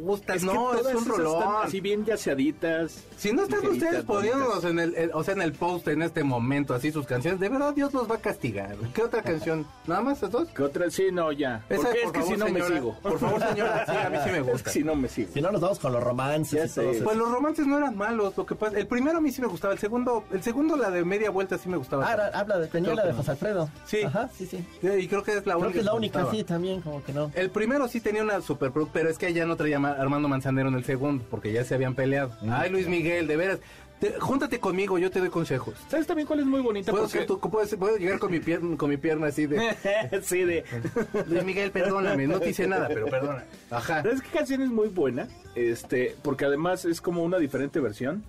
gusta. 0.00 0.34
Es 0.34 0.40
que 0.44 0.46
no, 0.46 0.74
es 0.74 0.80
un 0.82 0.86
esas 0.88 1.02
están 1.02 1.16
rolón. 1.16 1.44
Así 1.64 1.80
bien 1.80 2.04
yaceaditas. 2.04 3.04
Si 3.16 3.32
no 3.32 3.42
están 3.44 3.66
ustedes 3.66 4.04
poniéndonos 4.04 4.64
en 4.64 4.78
el, 4.78 4.94
el- 4.94 5.10
o 5.14 5.22
sea, 5.24 5.34
en 5.34 5.42
el 5.42 5.52
post 5.52 5.88
en 5.88 6.02
este 6.02 6.22
momento, 6.24 6.74
así 6.74 6.92
sus 6.92 7.06
canciones, 7.06 7.40
de 7.40 7.48
verdad 7.48 7.72
Dios 7.74 7.92
los 7.94 8.10
va 8.10 8.16
a 8.16 8.18
castigar. 8.18 8.76
¿Qué 8.94 9.02
otra 9.02 9.22
canción? 9.22 9.66
¿Nada 9.86 10.00
más 10.02 10.18
esas 10.18 10.30
dos? 10.30 10.48
¿Qué 10.54 10.62
otra? 10.62 10.90
Sí, 10.90 11.06
no, 11.12 11.32
ya. 11.32 11.64
Esa, 11.68 11.82
Porque 11.82 11.98
es 11.98 12.04
por 12.04 12.12
que 12.12 12.18
favor, 12.20 12.34
si 12.34 12.38
no 12.40 12.44
me 12.46 12.52
señora. 12.60 12.74
sigo. 12.76 12.94
Por 13.02 13.18
favor, 13.18 13.48
señora, 13.48 13.86
sí, 13.86 13.96
a 13.96 14.10
mí 14.10 14.16
sí 14.24 14.30
me 14.30 14.38
Es 14.38 14.44
gusta. 14.46 14.64
que 14.64 14.70
si 14.70 14.84
no 14.84 14.94
me 14.94 15.08
sigo. 15.08 15.30
Si 15.32 15.40
no, 15.40 15.50
nos 15.50 15.60
vamos 15.60 15.78
con 15.78 15.92
los 15.92 16.02
romances 16.02 16.72
y 16.72 16.74
todo. 16.74 17.04
Pues 17.04 17.16
los 17.16 17.30
romances 17.30 17.66
no 17.66 17.78
eran 17.78 17.96
malos, 17.96 18.36
lo 18.36 18.46
que 18.46 18.54
pasa, 18.54 18.78
el 18.78 18.86
primero 18.86 19.18
a 19.18 19.20
mí 19.20 19.30
sí 19.32 19.40
me 19.40 19.48
gustaba, 19.48 19.72
el 19.72 19.78
segundo, 19.78 20.24
el 20.32 20.42
segundo 20.42 20.76
la 20.76 20.90
de 20.90 21.04
media 21.04 21.30
vuelta 21.30 21.58
sí 21.58 21.68
me 21.68 21.76
gustaba. 21.76 22.08
Ah, 22.08 22.14
era- 22.14 22.26
habla 22.38 22.58
de 22.58 22.66
tenía 22.68 22.88
Creo 22.92 22.96
la 22.96 23.02
que 23.02 23.08
de. 23.08 23.14
José 23.14 23.30
Alfredo. 23.32 23.68
Sí. 23.86 24.02
Ajá, 24.02 24.28
sí, 24.36 24.46
sí. 24.46 24.64
Sí, 24.80 24.88
y 24.88 25.08
creo 25.08 25.22
que 25.22 25.32
es 25.32 25.36
la 25.38 25.54
Creo 25.54 25.58
única. 25.58 25.72
que 25.72 25.78
es 25.80 25.84
la 25.84 25.92
me 25.92 25.98
única, 25.98 26.26
sí, 26.30 26.44
también, 26.44 26.80
como 26.80 27.02
que 27.02 27.12
no. 27.12 27.30
El 27.34 27.50
primero 27.50 27.88
sí 27.88 28.00
tenía 28.08 28.22
una 28.22 28.40
super 28.40 28.70
pro, 28.72 28.88
pero 28.92 29.08
es 29.10 29.18
que 29.18 29.32
ya 29.32 29.46
no 29.46 29.56
traía 29.56 29.78
ma- 29.78 29.92
Armando 29.92 30.28
Manzanero 30.28 30.68
en 30.68 30.74
el 30.74 30.84
segundo, 30.84 31.24
porque 31.30 31.52
ya 31.52 31.64
se 31.64 31.74
habían 31.74 31.94
peleado. 31.94 32.32
Ay, 32.50 32.70
Luis 32.70 32.88
Miguel, 32.88 33.26
de 33.26 33.36
veras. 33.36 33.58
te- 34.00 34.12
júntate 34.18 34.58
conmigo, 34.60 34.96
yo 34.98 35.10
te 35.10 35.18
doy 35.18 35.28
consejos. 35.28 35.74
¿Sabes 35.88 36.06
también 36.06 36.26
cuál 36.26 36.40
es 36.40 36.46
muy 36.46 36.60
bonita? 36.60 36.90
Puedo, 36.92 37.08
Porque- 37.08 37.98
llegar 37.98 38.18
con 38.18 38.30
mi, 38.30 38.40
pierna, 38.40 38.76
con 38.76 38.88
mi 38.90 38.96
pierna 38.96 39.26
así 39.26 39.46
de... 39.46 39.58
sí, 40.22 40.44
de... 40.44 40.64
Luis 41.28 41.44
Miguel, 41.44 41.70
perdóname, 41.70 42.26
no 42.26 42.38
te 42.40 42.50
hice 42.50 42.66
nada, 42.66 42.88
pero 42.88 43.06
perdona. 43.06 43.44
Ajá. 43.70 44.02
¿Sabes 44.02 44.22
qué 44.22 44.28
canción 44.30 44.62
es 44.62 44.68
muy 44.70 44.88
buena? 44.88 45.26
Este, 45.54 46.14
porque 46.22 46.44
además 46.44 46.84
es 46.84 47.00
como 47.00 47.22
una 47.24 47.38
diferente 47.38 47.80
versión 47.80 48.24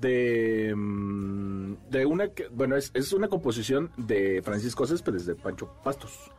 de 0.00 0.72
mm, 0.74 1.74
de 1.90 2.06
una 2.06 2.28
que- 2.28 2.48
bueno 2.48 2.76
es, 2.76 2.90
es 2.94 3.12
una 3.12 3.28
composición 3.28 3.90
de 3.96 4.40
Francisco 4.42 4.86
Céspedes 4.86 5.26
de 5.26 5.34
Pancho 5.34 5.70
Pastos 5.84 6.30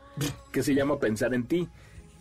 que 0.52 0.64
se 0.64 0.74
llama 0.74 1.00
Pensar 1.00 1.34
en 1.36 1.44
ti 1.46 1.70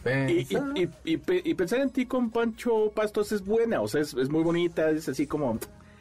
y, 0.04 0.32
y- 0.32 0.46
y- 0.82 0.88
y 1.04 1.16
pe- 1.18 1.42
y 1.44 1.54
pensar 1.54 1.80
en 1.80 1.90
ti 1.90 2.06
con 2.06 2.30
Pancho 2.30 2.90
Pastos 2.94 3.32
es 3.32 3.44
buena 3.44 3.80
o 3.82 3.88
sea 3.88 4.00
es, 4.00 4.14
es 4.14 4.30
muy 4.30 4.42
bonita 4.42 4.88
es 4.90 5.08
así 5.08 5.26
como 5.26 5.58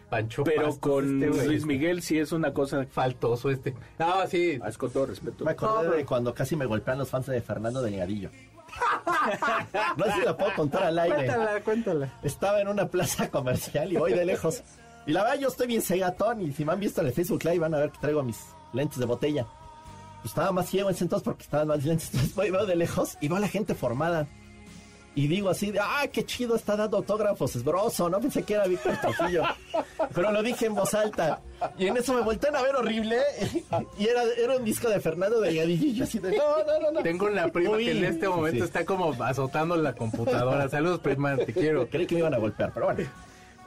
Pancho 0.09 0.43
pero 0.43 0.63
Pastos, 0.67 0.79
con 0.79 1.23
este. 1.23 1.45
Luis 1.47 1.65
Miguel 1.65 2.01
sí 2.01 2.17
es 2.17 2.31
una 2.31 2.53
cosa 2.53 2.85
Faltoso 2.89 3.49
este. 3.49 3.75
No, 3.99 4.25
sí. 4.27 4.59
es 4.65 4.77
con 4.77 4.89
todo 4.91 5.05
respeto 5.07 5.43
Me 5.45 5.51
acordé 5.51 5.73
No, 5.73 5.79
pero- 5.81 5.93
de 5.97 6.05
cuando 6.05 6.33
casi 6.33 6.55
me 6.55 6.65
golpean 6.65 6.97
los 6.97 7.09
fans 7.09 7.25
de 7.27 7.41
Fernando 7.41 7.81
Delgadillo. 7.81 8.29
No 9.97 10.05
sé 10.05 10.11
si 10.13 10.21
la 10.21 10.37
puedo 10.37 10.53
contar 10.55 10.83
al 10.83 10.99
aire. 10.99 11.15
Cuéntala, 11.15 11.61
cuéntala. 11.61 12.13
Estaba 12.23 12.61
en 12.61 12.67
una 12.67 12.87
plaza 12.87 13.29
comercial 13.29 13.91
y 13.91 13.97
voy 13.97 14.13
de 14.13 14.25
lejos. 14.25 14.63
Y 15.05 15.11
la 15.11 15.23
verdad, 15.23 15.39
yo 15.39 15.47
estoy 15.49 15.67
bien 15.67 15.81
cegatón. 15.81 16.41
Y 16.41 16.51
si 16.53 16.63
me 16.65 16.73
han 16.73 16.79
visto 16.79 17.01
en 17.01 17.07
el 17.07 17.13
Facebook 17.13 17.43
Live, 17.43 17.59
van 17.59 17.73
a 17.73 17.79
ver 17.79 17.91
que 17.91 17.97
traigo 17.99 18.23
mis 18.23 18.37
lentes 18.73 18.99
de 18.99 19.05
botella. 19.05 19.45
Pues 20.21 20.31
estaba 20.31 20.51
más 20.51 20.69
ciego 20.69 20.89
en 20.89 20.95
ese 20.95 21.05
entonces 21.05 21.23
porque 21.23 21.43
estaban 21.43 21.67
más 21.67 21.83
lentes. 21.85 22.09
Entonces 22.13 22.35
voy, 22.35 22.49
veo 22.49 22.65
de 22.65 22.75
lejos 22.75 23.17
y 23.21 23.27
veo 23.27 23.37
a 23.37 23.41
la 23.41 23.47
gente 23.47 23.75
formada. 23.75 24.27
Y 25.15 25.27
digo 25.27 25.49
así 25.49 25.71
de, 25.71 25.79
¡ah, 25.79 26.07
qué 26.11 26.23
chido 26.23 26.55
está 26.55 26.77
dando 26.77 26.97
autógrafos! 26.97 27.55
Es 27.55 27.63
broso, 27.63 28.09
no 28.09 28.19
pensé 28.19 28.43
que 28.43 28.53
era 28.53 28.67
Víctor 28.67 28.95
Trujillo. 29.01 29.43
Pero 30.15 30.31
lo 30.31 30.41
dije 30.43 30.67
en 30.67 30.75
voz 30.75 30.93
alta. 30.93 31.41
Y 31.77 31.87
en 31.87 31.97
eso 31.97 32.13
me 32.13 32.21
voltean 32.21 32.55
a 32.55 32.61
ver 32.61 32.75
horrible. 32.75 33.17
Y 33.97 34.07
era, 34.07 34.23
era 34.37 34.55
un 34.55 34.63
disco 34.63 34.87
de 34.87 34.99
Fernando 34.99 35.41
Delgadillo. 35.41 35.87
Y 35.87 35.95
yo 35.95 36.03
así 36.05 36.19
de, 36.19 36.37
no, 36.37 36.63
no, 36.65 36.79
no, 36.79 36.91
no. 36.91 37.03
Tengo 37.03 37.25
una 37.25 37.47
prima 37.49 37.71
Uy, 37.71 37.85
que 37.85 37.97
en 37.97 38.05
este 38.05 38.29
momento 38.29 38.59
sí. 38.59 38.63
está 38.63 38.85
como 38.85 39.11
azotando 39.21 39.75
la 39.75 39.93
computadora. 39.93 40.69
Saludos, 40.69 40.99
prima, 40.99 41.35
te 41.35 41.53
quiero. 41.53 41.89
Creí 41.89 42.05
que 42.05 42.15
me 42.15 42.19
iban 42.19 42.33
a 42.35 42.37
golpear, 42.37 42.71
pero 42.73 42.85
bueno. 42.85 43.09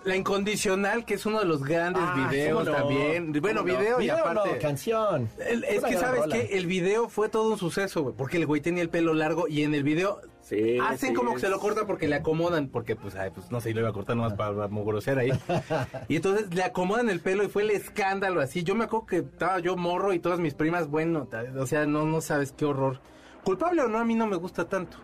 La 0.05 0.17
incondicional, 0.17 1.05
que 1.05 1.15
es 1.15 1.27
uno 1.27 1.39
de 1.39 1.45
los 1.45 1.63
grandes 1.63 2.03
Ah, 2.05 2.29
videos 2.29 2.65
también. 2.65 3.33
Bueno, 3.41 3.63
video 3.63 4.01
y 4.01 4.09
aparte. 4.11 4.53
no, 4.55 4.59
canción. 4.61 5.29
El- 5.49 5.63
es 5.65 5.83
que 5.85 5.97
sabes 5.97 6.23
rola. 6.23 6.35
que 6.37 6.57
el 6.59 6.67
video 6.67 7.09
fue 7.09 7.29
todo 7.29 7.53
un 7.53 7.59
suceso, 7.59 8.03
güey, 8.03 8.15
porque 8.17 8.37
el 8.39 8.47
güey 8.47 8.61
tenía 8.61 8.83
el 8.83 8.89
pelo 8.89 9.15
largo 9.15 9.47
y 9.49 9.63
en 9.63 9.75
el 9.75 9.85
video 9.85 10.21
Sí, 10.41 10.77
hacen 10.83 11.11
sí, 11.11 11.15
como 11.15 11.35
que 11.35 11.41
se 11.41 11.49
lo 11.49 11.61
cortan 11.61 11.87
porque 11.87 12.09
le 12.09 12.17
acomodan, 12.17 12.67
porque 12.69 12.97
pues, 12.97 13.15
ay, 13.15 13.31
pues 13.33 13.51
no 13.53 13.61
sé, 13.61 13.73
lo 13.73 13.81
iba 13.81 13.91
a 13.91 13.93
cortar 13.93 14.17
nomás 14.17 14.35
para 14.35 14.67
mugrosear 14.67 15.19
ahí. 15.21 15.31
Y 16.09 16.17
entonces 16.17 16.53
le 16.53 16.65
acomodan 16.65 17.09
el 17.09 17.21
pelo 17.21 17.45
y 17.45 17.49
fue 17.49 17.63
el 17.63 17.71
escándalo 17.71 18.41
así. 18.41 18.65
Yo 18.65 18.75
me 18.75 18.85
acuerdo 18.85 19.07
que 19.07 19.17
estaba 19.19 19.61
yo 19.61 19.77
morro 19.77 20.13
y 20.13 20.19
todas 20.19 20.41
mis 20.41 20.55
primas, 20.55 20.89
bueno, 20.89 21.29
o 21.57 21.67
sea, 21.67 21.87
no, 21.87 22.05
no 22.07 22.21
sabes 22.21 22.51
qué 22.51 22.65
horror. 22.65 23.01
Culpable 23.45 23.83
o 23.83 23.89
no, 23.89 23.99
a 23.99 24.05
mí 24.05 24.17
no 24.17 24.27
me 24.27 24.37
gusta 24.37 24.69
tanto. 24.69 24.97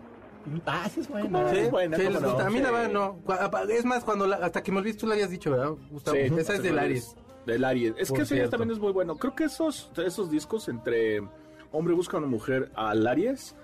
Ah, 0.65 0.87
sí 0.93 1.01
es 1.01 1.07
bueno. 1.09 1.49
Sí, 1.49 1.57
es 1.57 1.71
buena. 1.71 1.95
A 1.97 1.99
mí 2.49 2.59
la 2.59 2.69
Sí. 2.69 2.73
verdad 2.73 2.89
no. 2.91 3.17
Es 3.69 3.85
más, 3.85 4.03
cuando 4.03 4.27
la- 4.27 4.37
hasta 4.37 4.61
que 4.63 4.71
me 4.71 4.79
olvides 4.79 4.97
tú 4.97 5.07
la 5.07 5.13
habías 5.13 5.29
dicho, 5.29 5.51
¿verdad, 5.51 5.71
Gustavo? 5.91 6.17
Sí, 6.17 6.33
Esa 6.37 6.55
es 6.55 6.63
del 6.63 6.79
Aries. 6.79 7.15
Del 7.45 7.63
Aries. 7.63 7.93
Es 7.97 8.09
Por 8.09 8.17
que 8.17 8.23
ese 8.23 8.47
también 8.47 8.71
es 8.71 8.79
muy 8.79 8.91
bueno. 8.91 9.15
Creo 9.17 9.35
que 9.35 9.45
esos, 9.45 9.91
esos 9.97 10.29
discos 10.29 10.67
entre 10.69 11.21
Hombre 11.71 11.93
busca 11.93 12.17
a 12.17 12.19
una 12.19 12.27
mujer 12.27 12.71
al 12.75 13.05
Aries, 13.07 13.55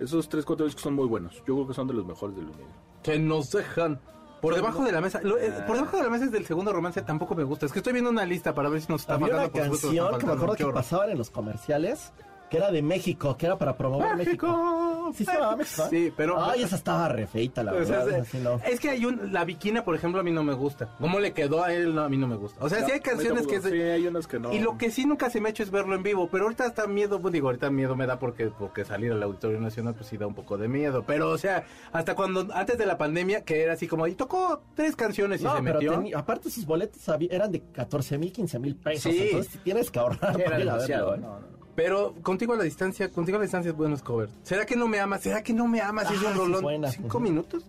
esos 0.00 0.28
tres, 0.28 0.44
cuatro 0.44 0.64
discos 0.66 0.82
son 0.82 0.94
muy 0.94 1.06
buenos. 1.06 1.34
Yo 1.46 1.54
creo 1.54 1.66
que 1.66 1.74
son 1.74 1.86
de 1.88 1.94
los 1.94 2.04
mejores 2.06 2.34
del 2.36 2.46
mundo. 2.46 2.64
Que 3.02 3.18
nos 3.18 3.50
dejan. 3.50 4.00
Por 4.40 4.54
debajo 4.54 4.84
de 4.84 4.92
la 4.92 5.00
mesa. 5.00 5.20
Lo- 5.22 5.38
eh, 5.38 5.50
Ah. 5.58 5.64
por 5.66 5.76
debajo 5.76 5.96
de 5.96 6.02
la 6.02 6.10
mesa 6.10 6.26
es 6.26 6.30
del 6.32 6.44
segundo 6.44 6.70
romance, 6.72 7.00
tampoco 7.02 7.34
me 7.34 7.44
gusta. 7.44 7.64
Es 7.64 7.72
que 7.72 7.78
estoy 7.78 7.94
viendo 7.94 8.10
una 8.10 8.26
lista 8.26 8.54
para 8.54 8.68
ver 8.68 8.82
si 8.82 8.92
nos 8.92 9.00
está 9.02 9.14
Había 9.14 9.28
una 9.34 9.48
canción 9.50 10.18
que 10.18 10.26
me 10.26 10.32
acuerdo 10.32 10.72
pasaban 10.74 11.10
en 11.10 11.16
los 11.18 11.30
comerciales, 11.30 12.12
que 12.50 12.58
era 12.58 12.70
de 12.70 12.82
México, 12.82 13.36
que 13.38 13.46
era 13.46 13.56
para 13.58 13.76
promover 13.78 14.16
México. 14.16 14.46
Sí, 15.12 16.12
pero- 16.16 16.42
Ay, 16.42 16.62
esa 16.62 16.76
estaba 16.76 17.08
re 17.08 17.26
feita, 17.26 17.62
la 17.62 17.72
sea, 17.72 17.80
verdad. 18.04 18.08
es, 18.20 18.28
así 18.28 18.38
no. 18.38 18.60
es 18.66 18.80
que 18.80 18.90
hay 18.90 19.04
un. 19.04 19.32
La 19.32 19.44
Viquina, 19.44 19.84
por 19.84 19.94
ejemplo, 19.94 20.20
a 20.20 20.24
mí 20.24 20.30
no 20.30 20.42
me 20.42 20.54
gusta. 20.54 20.88
¿Cómo 21.00 21.20
le 21.20 21.32
quedó 21.32 21.62
a 21.62 21.72
él? 21.72 21.94
No, 21.94 22.02
a 22.02 22.08
mí 22.08 22.16
no 22.16 22.26
me 22.26 22.36
gusta. 22.36 22.64
O 22.64 22.68
sea, 22.68 22.84
sí 22.84 22.92
hay 22.92 23.00
canciones 23.00 23.46
que. 23.46 23.60
Sí, 23.60 23.80
hay 23.80 24.06
unas 24.06 24.26
que 24.26 24.38
no. 24.38 24.52
Y 24.52 24.58
lo 24.60 24.78
que 24.78 24.90
sí 24.90 25.04
nunca 25.06 25.30
se 25.30 25.40
me 25.40 25.48
ha 25.48 25.50
hecho 25.50 25.62
es 25.62 25.70
verlo 25.70 25.94
en 25.94 26.02
vivo, 26.02 26.28
pero 26.30 26.44
ahorita 26.44 26.66
está 26.66 26.86
miedo, 26.86 27.20
pues 27.20 27.32
digo, 27.32 27.48
ahorita 27.48 27.70
miedo 27.70 27.96
me 27.96 28.06
da 28.06 28.18
porque 28.18 28.46
porque 28.48 28.84
salir 28.84 29.12
al 29.12 29.22
Auditorio 29.22 29.60
Nacional 29.60 29.94
pues 29.94 30.06
sí 30.08 30.16
da 30.16 30.26
un 30.26 30.34
poco 30.34 30.56
de 30.58 30.68
miedo, 30.68 31.04
pero 31.06 31.30
o 31.30 31.38
sea, 31.38 31.64
hasta 31.92 32.14
cuando 32.14 32.46
antes 32.54 32.78
de 32.78 32.86
la 32.86 32.98
pandemia 32.98 33.42
que 33.44 33.62
era 33.62 33.74
así 33.74 33.86
como 33.88 34.06
y 34.06 34.14
tocó 34.14 34.62
tres 34.74 34.96
canciones 34.96 35.40
y 35.40 35.44
No, 35.44 35.56
se 35.56 35.62
pero 35.62 35.74
metió. 35.74 35.92
teni- 35.94 36.14
aparte 36.16 36.50
sus 36.50 36.64
boletos 36.66 37.02
eran 37.30 37.52
de 37.52 37.60
14 37.72 38.18
mil, 38.18 38.32
15 38.32 38.58
mil 38.58 38.76
pesos. 38.76 39.12
Sí. 39.12 39.28
Entonces 39.30 39.58
tienes 39.64 39.90
que 39.90 39.98
ahorrar 39.98 40.34
Era 40.40 40.44
para 40.50 40.60
ir 40.60 40.68
a 40.68 40.72
demasiado. 40.74 41.10
verlo, 41.12 41.26
¿eh? 41.26 41.28
no, 41.28 41.40
no. 41.40 41.63
Pero 41.74 42.14
contigo 42.22 42.52
a 42.54 42.56
la 42.56 42.64
distancia, 42.64 43.08
contigo 43.10 43.36
a 43.36 43.40
la 43.40 43.44
distancia 43.44 43.70
es 43.70 43.76
buenos 43.76 44.02
cover. 44.02 44.28
¿Será 44.42 44.64
que 44.64 44.76
no 44.76 44.86
me 44.86 45.00
amas? 45.00 45.22
¿Será 45.22 45.42
que 45.42 45.52
no 45.52 45.66
me 45.66 45.80
amas? 45.80 46.10
Es 46.10 46.18
Ah, 46.24 46.28
un 46.30 46.36
rolón. 46.36 46.62
buena. 46.62 46.90
¿Cinco 46.90 47.18
minutos? 47.20 47.64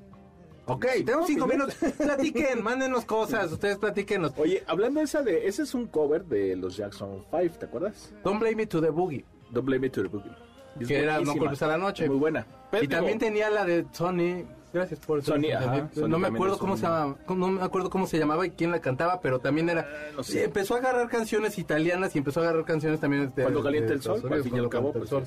Ok, 0.67 0.85
tenemos 1.05 1.27
cinco 1.27 1.45
minutos. 1.47 1.75
Platiquen, 1.97 2.63
mándenos 2.63 3.05
cosas, 3.05 3.51
ustedes 3.51 3.77
platíquenos. 3.77 4.33
Oye, 4.37 4.63
hablando 4.67 4.99
de 4.99 5.05
esa 5.05 5.21
de. 5.21 5.47
Ese 5.47 5.63
es 5.63 5.73
un 5.75 5.85
cover 5.87 6.25
de 6.25 6.55
los 6.55 6.75
Jackson 6.77 7.23
5, 7.31 7.55
¿te 7.59 7.65
acuerdas? 7.65 8.13
Don't 8.23 8.39
blame 8.39 8.55
me 8.55 8.65
to 8.67 8.81
the 8.81 8.89
boogie. 8.89 9.23
Don't 9.51 9.65
Blame 9.65 9.87
It 9.87 9.93
to 9.93 10.01
the 10.01 10.07
Boogie. 10.09 10.31
Es 10.79 10.87
Que 10.87 10.99
era 11.03 11.19
No 11.21 11.33
culpes 11.35 11.61
a 11.61 11.67
la 11.67 11.77
noche. 11.77 12.07
Muy 12.07 12.17
buena. 12.17 12.45
Pero 12.71 12.83
y 12.83 12.87
también 12.87 13.19
tenía 13.19 13.49
la 13.49 13.63
de 13.63 13.85
Sony. 13.91 14.43
Gracias 14.75 14.99
por 14.99 15.19
eso. 15.19 15.31
Sony, 15.33 15.51
ajá, 15.55 15.89
Sony 15.95 16.07
no 16.09 16.19
me 16.19 16.27
acuerdo 16.27 16.57
cómo 16.59 16.75
se 16.75 16.83
llamaba, 16.83 17.15
no 17.29 17.47
me 17.47 17.61
acuerdo 17.63 17.89
cómo 17.89 18.07
se 18.07 18.19
llamaba 18.19 18.45
y 18.45 18.49
quién 18.51 18.71
la 18.71 18.79
cantaba, 18.81 19.21
pero 19.21 19.39
también 19.39 19.69
era 19.69 19.87
no 20.15 20.21
sé. 20.21 20.33
sí, 20.33 20.39
empezó 20.39 20.75
a 20.75 20.79
agarrar 20.79 21.07
canciones 21.07 21.57
italianas 21.57 22.13
y 22.15 22.17
empezó 22.17 22.41
a 22.41 22.43
agarrar 22.43 22.65
canciones 22.65 22.99
también 22.99 23.31
de 23.33 23.43
Cuando 23.43 23.63
calienta 23.63 23.89
de 23.89 23.95
el 23.95 24.01
sol, 24.01 24.21
al 24.31 24.43
fin 24.43 24.55
y 24.55 24.59
al 24.59 24.67
cabo, 24.69 24.91
pues 24.91 25.09
sol. 25.09 25.23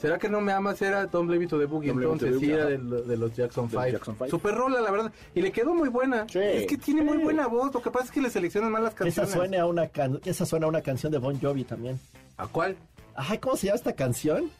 ¿Será 0.00 0.18
que 0.18 0.28
no 0.28 0.40
me 0.40 0.50
amas? 0.52 0.80
Era 0.82 1.06
Don't 1.06 1.28
Blame 1.28 1.44
It 1.44 1.50
to 1.50 1.58
the 1.60 1.66
Boogie, 1.66 1.90
entonces 1.90 2.30
sí 2.30 2.34
Boogie, 2.34 2.52
era 2.54 2.62
ajá. 2.62 2.70
de, 2.70 2.78
lo- 2.78 3.02
de 3.02 3.16
los 3.16 3.34
Jackson 3.36 3.68
De 3.68 3.74
los 3.74 3.84
5. 3.84 3.92
Jackson 3.98 4.16
Five. 4.16 4.30
Super 4.30 4.54
rola, 4.54 4.80
la 4.80 4.90
verdad. 4.90 5.12
Y 5.34 5.42
le 5.42 5.52
quedó 5.52 5.74
muy 5.74 5.88
buena. 5.88 6.26
Sí, 6.28 6.40
es 6.40 6.66
que 6.66 6.76
tiene 6.76 7.02
muy 7.02 7.18
buena 7.18 7.46
voz, 7.46 7.72
lo 7.72 7.80
que 7.82 7.90
pasa 7.90 8.06
es 8.06 8.10
que 8.10 8.20
le 8.20 8.28
seleccionan 8.30 8.72
mal 8.72 8.82
las 8.82 8.94
Esa 8.94 9.04
canciones. 9.04 9.32
suena, 9.32 9.60
a 9.62 9.66
una 9.66 9.86
can- 9.88 10.20
esa 10.24 10.44
suena 10.46 10.66
a 10.66 10.68
una 10.68 10.80
canción 10.82 11.12
de 11.12 11.18
Bon 11.18 11.38
Jovi 11.40 11.62
también. 11.64 12.00
¿A 12.36 12.46
cuál? 12.48 12.76
Ay, 13.14 13.38
¿cómo 13.38 13.56
se 13.56 13.66
llama 13.66 13.76
esta 13.76 13.92
canción? 13.92 14.50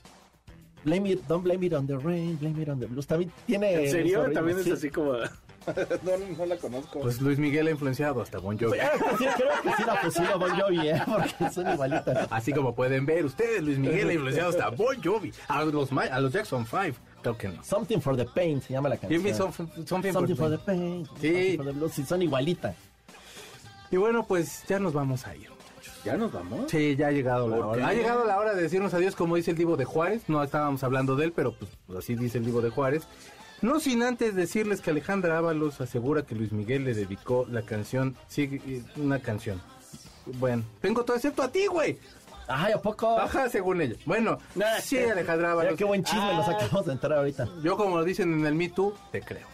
Blame 0.84 1.06
it, 1.12 1.26
don't 1.28 1.44
blame 1.44 1.64
it 1.64 1.72
on 1.74 1.86
the 1.86 1.96
rain, 1.96 2.36
blame 2.36 2.60
it 2.60 2.68
on 2.68 2.80
the 2.80 2.86
blues. 2.86 3.06
También 3.06 3.30
tiene... 3.46 3.84
¿En 3.84 3.90
serio? 3.90 4.30
También 4.32 4.58
es 4.58 4.64
sí. 4.64 4.72
así 4.72 4.90
como. 4.90 5.12
no, 6.02 6.36
no 6.36 6.46
la 6.46 6.56
conozco. 6.56 7.00
Pues 7.00 7.20
Luis 7.20 7.38
Miguel 7.38 7.68
ha 7.68 7.70
influenciado 7.70 8.20
hasta 8.20 8.38
Bon 8.38 8.58
Jovi. 8.58 8.78
Creo 8.78 9.16
que 9.16 9.24
sí, 9.24 9.30
creo 9.36 9.94
que 10.02 10.10
sí 10.10 10.22
la 10.22 10.36
Bon 10.36 10.50
Jovi, 10.50 10.88
¿eh? 10.88 11.02
Porque 11.06 11.50
son 11.54 11.72
igualitas. 11.72 12.28
Así 12.30 12.52
como 12.52 12.74
pueden 12.74 13.06
ver 13.06 13.24
ustedes, 13.24 13.62
Luis 13.62 13.78
Miguel 13.78 14.08
ha 14.08 14.12
influenciado 14.14 14.50
hasta 14.50 14.70
Bon 14.70 15.00
Jovi, 15.02 15.32
a 15.48 15.64
los, 15.64 15.92
a 15.92 16.20
los 16.20 16.32
Jackson 16.32 16.66
5. 16.66 16.98
Creo 17.22 17.38
que 17.38 17.48
no. 17.48 17.62
Something 17.62 18.00
for 18.00 18.16
the 18.16 18.24
Pain 18.24 18.60
se 18.60 18.72
llama 18.72 18.88
la 18.88 18.96
canción. 18.96 19.20
Give 19.22 19.30
me 19.30 19.36
some- 19.36 19.52
something, 19.52 19.86
Something 19.86 20.12
for 20.12 20.36
for 20.36 20.50
the- 20.50 20.58
Pain. 20.58 21.06
Sí. 21.20 21.28
Something 21.28 21.56
for 21.58 21.66
the 21.66 21.72
blues. 21.72 21.92
Sí, 21.92 22.04
son 22.04 22.22
igualitas. 22.22 22.74
Y 23.92 23.96
bueno, 23.98 24.26
pues 24.26 24.64
ya 24.66 24.80
nos 24.80 24.92
vamos 24.92 25.26
a 25.26 25.36
ir. 25.36 25.51
¿Ya 26.04 26.16
nos 26.16 26.32
vamos? 26.32 26.70
Sí, 26.70 26.96
ya 26.96 27.08
ha 27.08 27.10
llegado 27.12 27.48
la 27.48 27.56
¿Por 27.56 27.64
hora. 27.66 27.78
qué? 27.78 27.84
Ha 27.84 27.94
llegado 27.94 28.24
la 28.26 28.38
hora 28.38 28.54
de 28.54 28.62
decirnos 28.62 28.92
adiós, 28.94 29.14
como 29.14 29.36
dice 29.36 29.52
el 29.52 29.56
Divo 29.56 29.76
de 29.76 29.84
Juárez. 29.84 30.22
No 30.28 30.42
estábamos 30.42 30.82
hablando 30.82 31.14
de 31.16 31.26
él, 31.26 31.32
pero 31.32 31.54
pues, 31.54 31.70
así 31.98 32.16
dice 32.16 32.38
el 32.38 32.44
Divo 32.44 32.60
de 32.60 32.70
Juárez. 32.70 33.04
No 33.60 33.78
sin 33.78 34.02
antes 34.02 34.34
decirles 34.34 34.80
que 34.80 34.90
Alejandra 34.90 35.38
Ábalos 35.38 35.80
asegura 35.80 36.22
que 36.24 36.34
Luis 36.34 36.50
Miguel 36.50 36.84
le 36.84 36.94
dedicó 36.94 37.46
la 37.48 37.62
canción, 37.62 38.16
sí, 38.26 38.82
una 38.96 39.20
canción. 39.20 39.62
Bueno, 40.40 40.64
tengo 40.80 41.04
todo 41.04 41.16
excepto 41.16 41.42
a 41.42 41.52
ti, 41.52 41.66
güey. 41.66 41.98
Ay, 42.48 42.72
¿a 42.72 42.82
poco? 42.82 43.16
Ajá, 43.18 43.48
según 43.48 43.80
ella. 43.80 43.94
Bueno, 44.04 44.38
sí, 44.82 44.98
Alejandra 44.98 45.52
Ábalos. 45.52 45.76
Qué 45.76 45.84
buen 45.84 46.02
chisme 46.02 46.34
nos 46.34 46.48
Ah, 46.48 46.56
acabamos 46.56 46.86
de 46.86 46.92
entrar 46.92 47.12
ahorita. 47.18 47.48
Yo, 47.62 47.76
como 47.76 47.98
lo 47.98 48.04
dicen 48.04 48.32
en 48.32 48.44
el 48.44 48.54
Me 48.56 48.68
Too, 48.68 48.92
te 49.12 49.20
creo. 49.20 49.46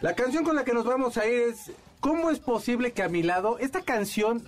La 0.00 0.14
canción 0.14 0.44
con 0.44 0.54
la 0.54 0.64
que 0.64 0.72
nos 0.72 0.84
vamos 0.84 1.16
a 1.16 1.26
ir 1.26 1.40
es 1.50 1.72
¿Cómo 2.00 2.30
es 2.30 2.40
posible 2.40 2.92
que 2.92 3.02
a 3.04 3.08
mi 3.08 3.22
lado 3.22 3.58
esta 3.60 3.82
canción 3.82 4.42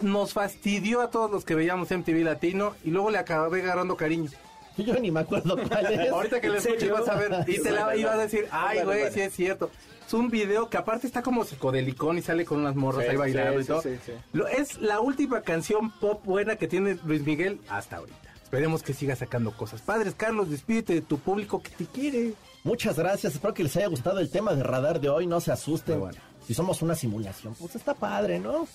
nos 0.00 0.32
fastidió 0.32 1.00
a 1.00 1.10
todos 1.10 1.30
los 1.30 1.44
que 1.44 1.54
veíamos 1.54 1.90
MTV 1.90 2.24
Latino 2.24 2.74
y 2.84 2.90
luego 2.90 3.10
le 3.10 3.18
acabé 3.18 3.62
agarrando 3.62 3.96
cariño? 3.96 4.30
Yo 4.76 4.94
ni 4.94 5.10
me 5.10 5.20
acuerdo 5.20 5.56
cuál 5.68 5.86
es. 5.92 6.10
Ahorita 6.10 6.40
que 6.40 6.48
la 6.48 6.54
¿En 6.54 6.58
escuches 6.60 6.80
serio? 6.80 6.94
vas 6.94 7.08
a 7.08 7.14
ver 7.16 7.44
y 7.48 7.60
te 7.62 7.70
la 7.70 7.96
ibas 7.96 8.14
a 8.14 8.18
decir, 8.18 8.46
ay 8.50 8.82
güey, 8.84 9.12
sí 9.12 9.20
es 9.20 9.32
cierto. 9.34 9.70
Es 10.06 10.14
un 10.14 10.28
video 10.28 10.68
que 10.68 10.76
aparte 10.76 11.06
está 11.06 11.22
como 11.22 11.44
psicodelicón 11.44 12.18
y 12.18 12.22
sale 12.22 12.44
con 12.44 12.58
unas 12.60 12.74
morras 12.74 13.04
Sí, 13.04 13.10
ahí 13.10 13.16
bailando 13.16 13.58
sí, 13.58 13.64
y 13.64 13.66
todo. 13.66 13.82
sí, 13.82 13.88
sí, 13.90 14.00
sí. 14.06 14.12
Lo- 14.32 14.48
es 14.48 14.78
la 14.80 14.98
última 15.00 15.42
canción 15.42 15.90
pop 16.00 16.24
buena 16.24 16.56
que 16.56 16.66
tiene 16.66 16.98
Luis 17.04 17.22
Miguel 17.22 17.60
hasta 17.68 17.96
ahorita. 17.98 18.18
Esperemos 18.42 18.82
que 18.82 18.92
siga 18.92 19.14
sacando 19.14 19.52
cosas 19.52 19.80
padres. 19.82 20.14
Carlos, 20.16 20.50
despídete 20.50 20.94
de 20.94 21.00
tu 21.02 21.18
público 21.18 21.62
que 21.62 21.70
te 21.70 21.86
quiere. 21.86 22.32
Muchas 22.64 22.96
gracias. 22.98 23.34
Espero 23.34 23.54
que 23.54 23.62
les 23.62 23.76
haya 23.76 23.86
gustado 23.86 24.18
el 24.18 24.28
tema 24.30 24.52
de 24.54 24.64
radar 24.64 25.00
de 25.00 25.08
hoy. 25.08 25.28
No 25.28 25.40
se 25.40 25.52
asusten. 25.52 26.00
Bueno. 26.00 26.18
Si 26.44 26.54
somos 26.54 26.82
una 26.82 26.96
simulación, 26.96 27.54
pues 27.54 27.76
está 27.76 27.94
padre, 27.94 28.40
¿no? 28.40 28.66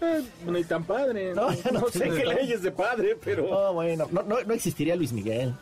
Eh, 0.00 0.22
no 0.46 0.56
hay 0.56 0.64
tan 0.64 0.84
padre. 0.84 1.34
No, 1.34 1.50
No, 1.50 1.54
ya 1.54 1.70
no 1.72 1.80
no 1.80 1.88
sé 1.88 2.08
qué 2.08 2.24
leyes 2.24 2.62
de 2.62 2.72
padre, 2.72 3.16
pero. 3.22 3.46
Oh, 3.50 3.72
bueno. 3.74 4.06
No, 4.10 4.22
no, 4.22 4.40
no 4.42 4.54
existiría 4.54 4.96
Luis 4.96 5.12
Miguel. 5.12 5.54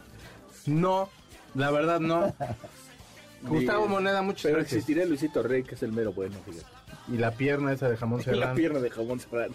No, 0.66 1.08
la 1.54 1.70
verdad 1.70 2.00
no. 2.00 2.34
Gustavo 3.42 3.86
Moneda, 3.86 4.20
muchas 4.22 4.42
Pero 4.42 4.56
gracias. 4.56 4.72
existiría 4.78 5.06
Luisito 5.06 5.42
Rey, 5.42 5.62
que 5.62 5.76
es 5.76 5.82
el 5.84 5.92
mero 5.92 6.12
bueno, 6.12 6.36
fíjate. 6.44 6.66
Y 7.12 7.16
la 7.18 7.30
pierna 7.30 7.72
esa 7.72 7.88
de 7.88 7.96
jamón 7.96 8.20
Y 8.20 8.24
serrano. 8.24 8.44
la 8.46 8.54
pierna 8.54 8.78
de 8.80 8.90
jamón 8.90 9.20
serrano. 9.20 9.54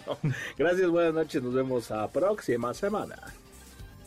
Gracias, 0.56 0.88
buenas 0.88 1.14
noches. 1.14 1.42
Nos 1.42 1.52
vemos 1.54 1.90
a 1.90 2.08
próxima 2.08 2.72
semana. 2.74 3.16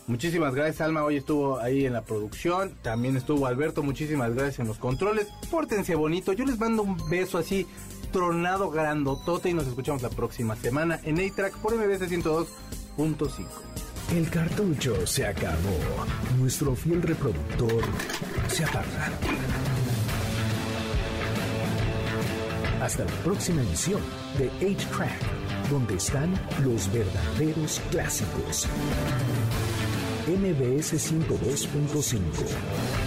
Muchísimas 0.08 0.56
gracias, 0.56 0.82
Alma. 0.82 1.04
Hoy 1.04 1.18
estuvo 1.18 1.60
ahí 1.60 1.86
en 1.86 1.93
la 1.93 2.02
producción. 2.02 2.76
También 2.82 3.16
estuvo 3.18 3.45
Alberto. 3.45 3.84
Muchísimas 3.84 4.34
gracias 4.34 4.60
en 4.60 4.68
los 4.68 4.78
controles. 4.80 5.28
Pórtense 5.52 5.95
bonito. 5.95 6.34
Yo 6.34 6.45
les 6.45 6.58
mando 6.58 6.82
un 6.82 6.97
beso 7.10 7.38
así, 7.38 7.68
tronado, 8.12 8.70
grandotote. 8.70 9.49
Y 9.49 9.53
nos 9.53 9.68
escuchamos 9.68 10.01
la 10.01 10.10
próxima 10.10 10.55
semana 10.55 10.99
en 11.03 11.20
A-Track 11.20 11.58
por 11.58 11.76
MBS 11.76 12.10
102.5. 12.10 13.45
El 14.16 14.30
cartucho 14.30 15.05
se 15.05 15.28
acabó. 15.28 15.78
Nuestro 16.39 16.76
fiel 16.76 17.01
reproductor 17.01 17.84
se 18.47 18.64
apaga. 18.64 19.12
Hasta 22.82 23.03
la 23.03 23.12
próxima 23.24 23.62
emisión 23.62 24.01
de 24.38 24.49
8-Track, 24.62 25.70
donde 25.70 25.95
están 25.95 26.34
los 26.64 26.89
verdaderos 26.93 27.82
clásicos. 27.91 28.68
MBS 30.28 30.93
102.5. 30.93 33.07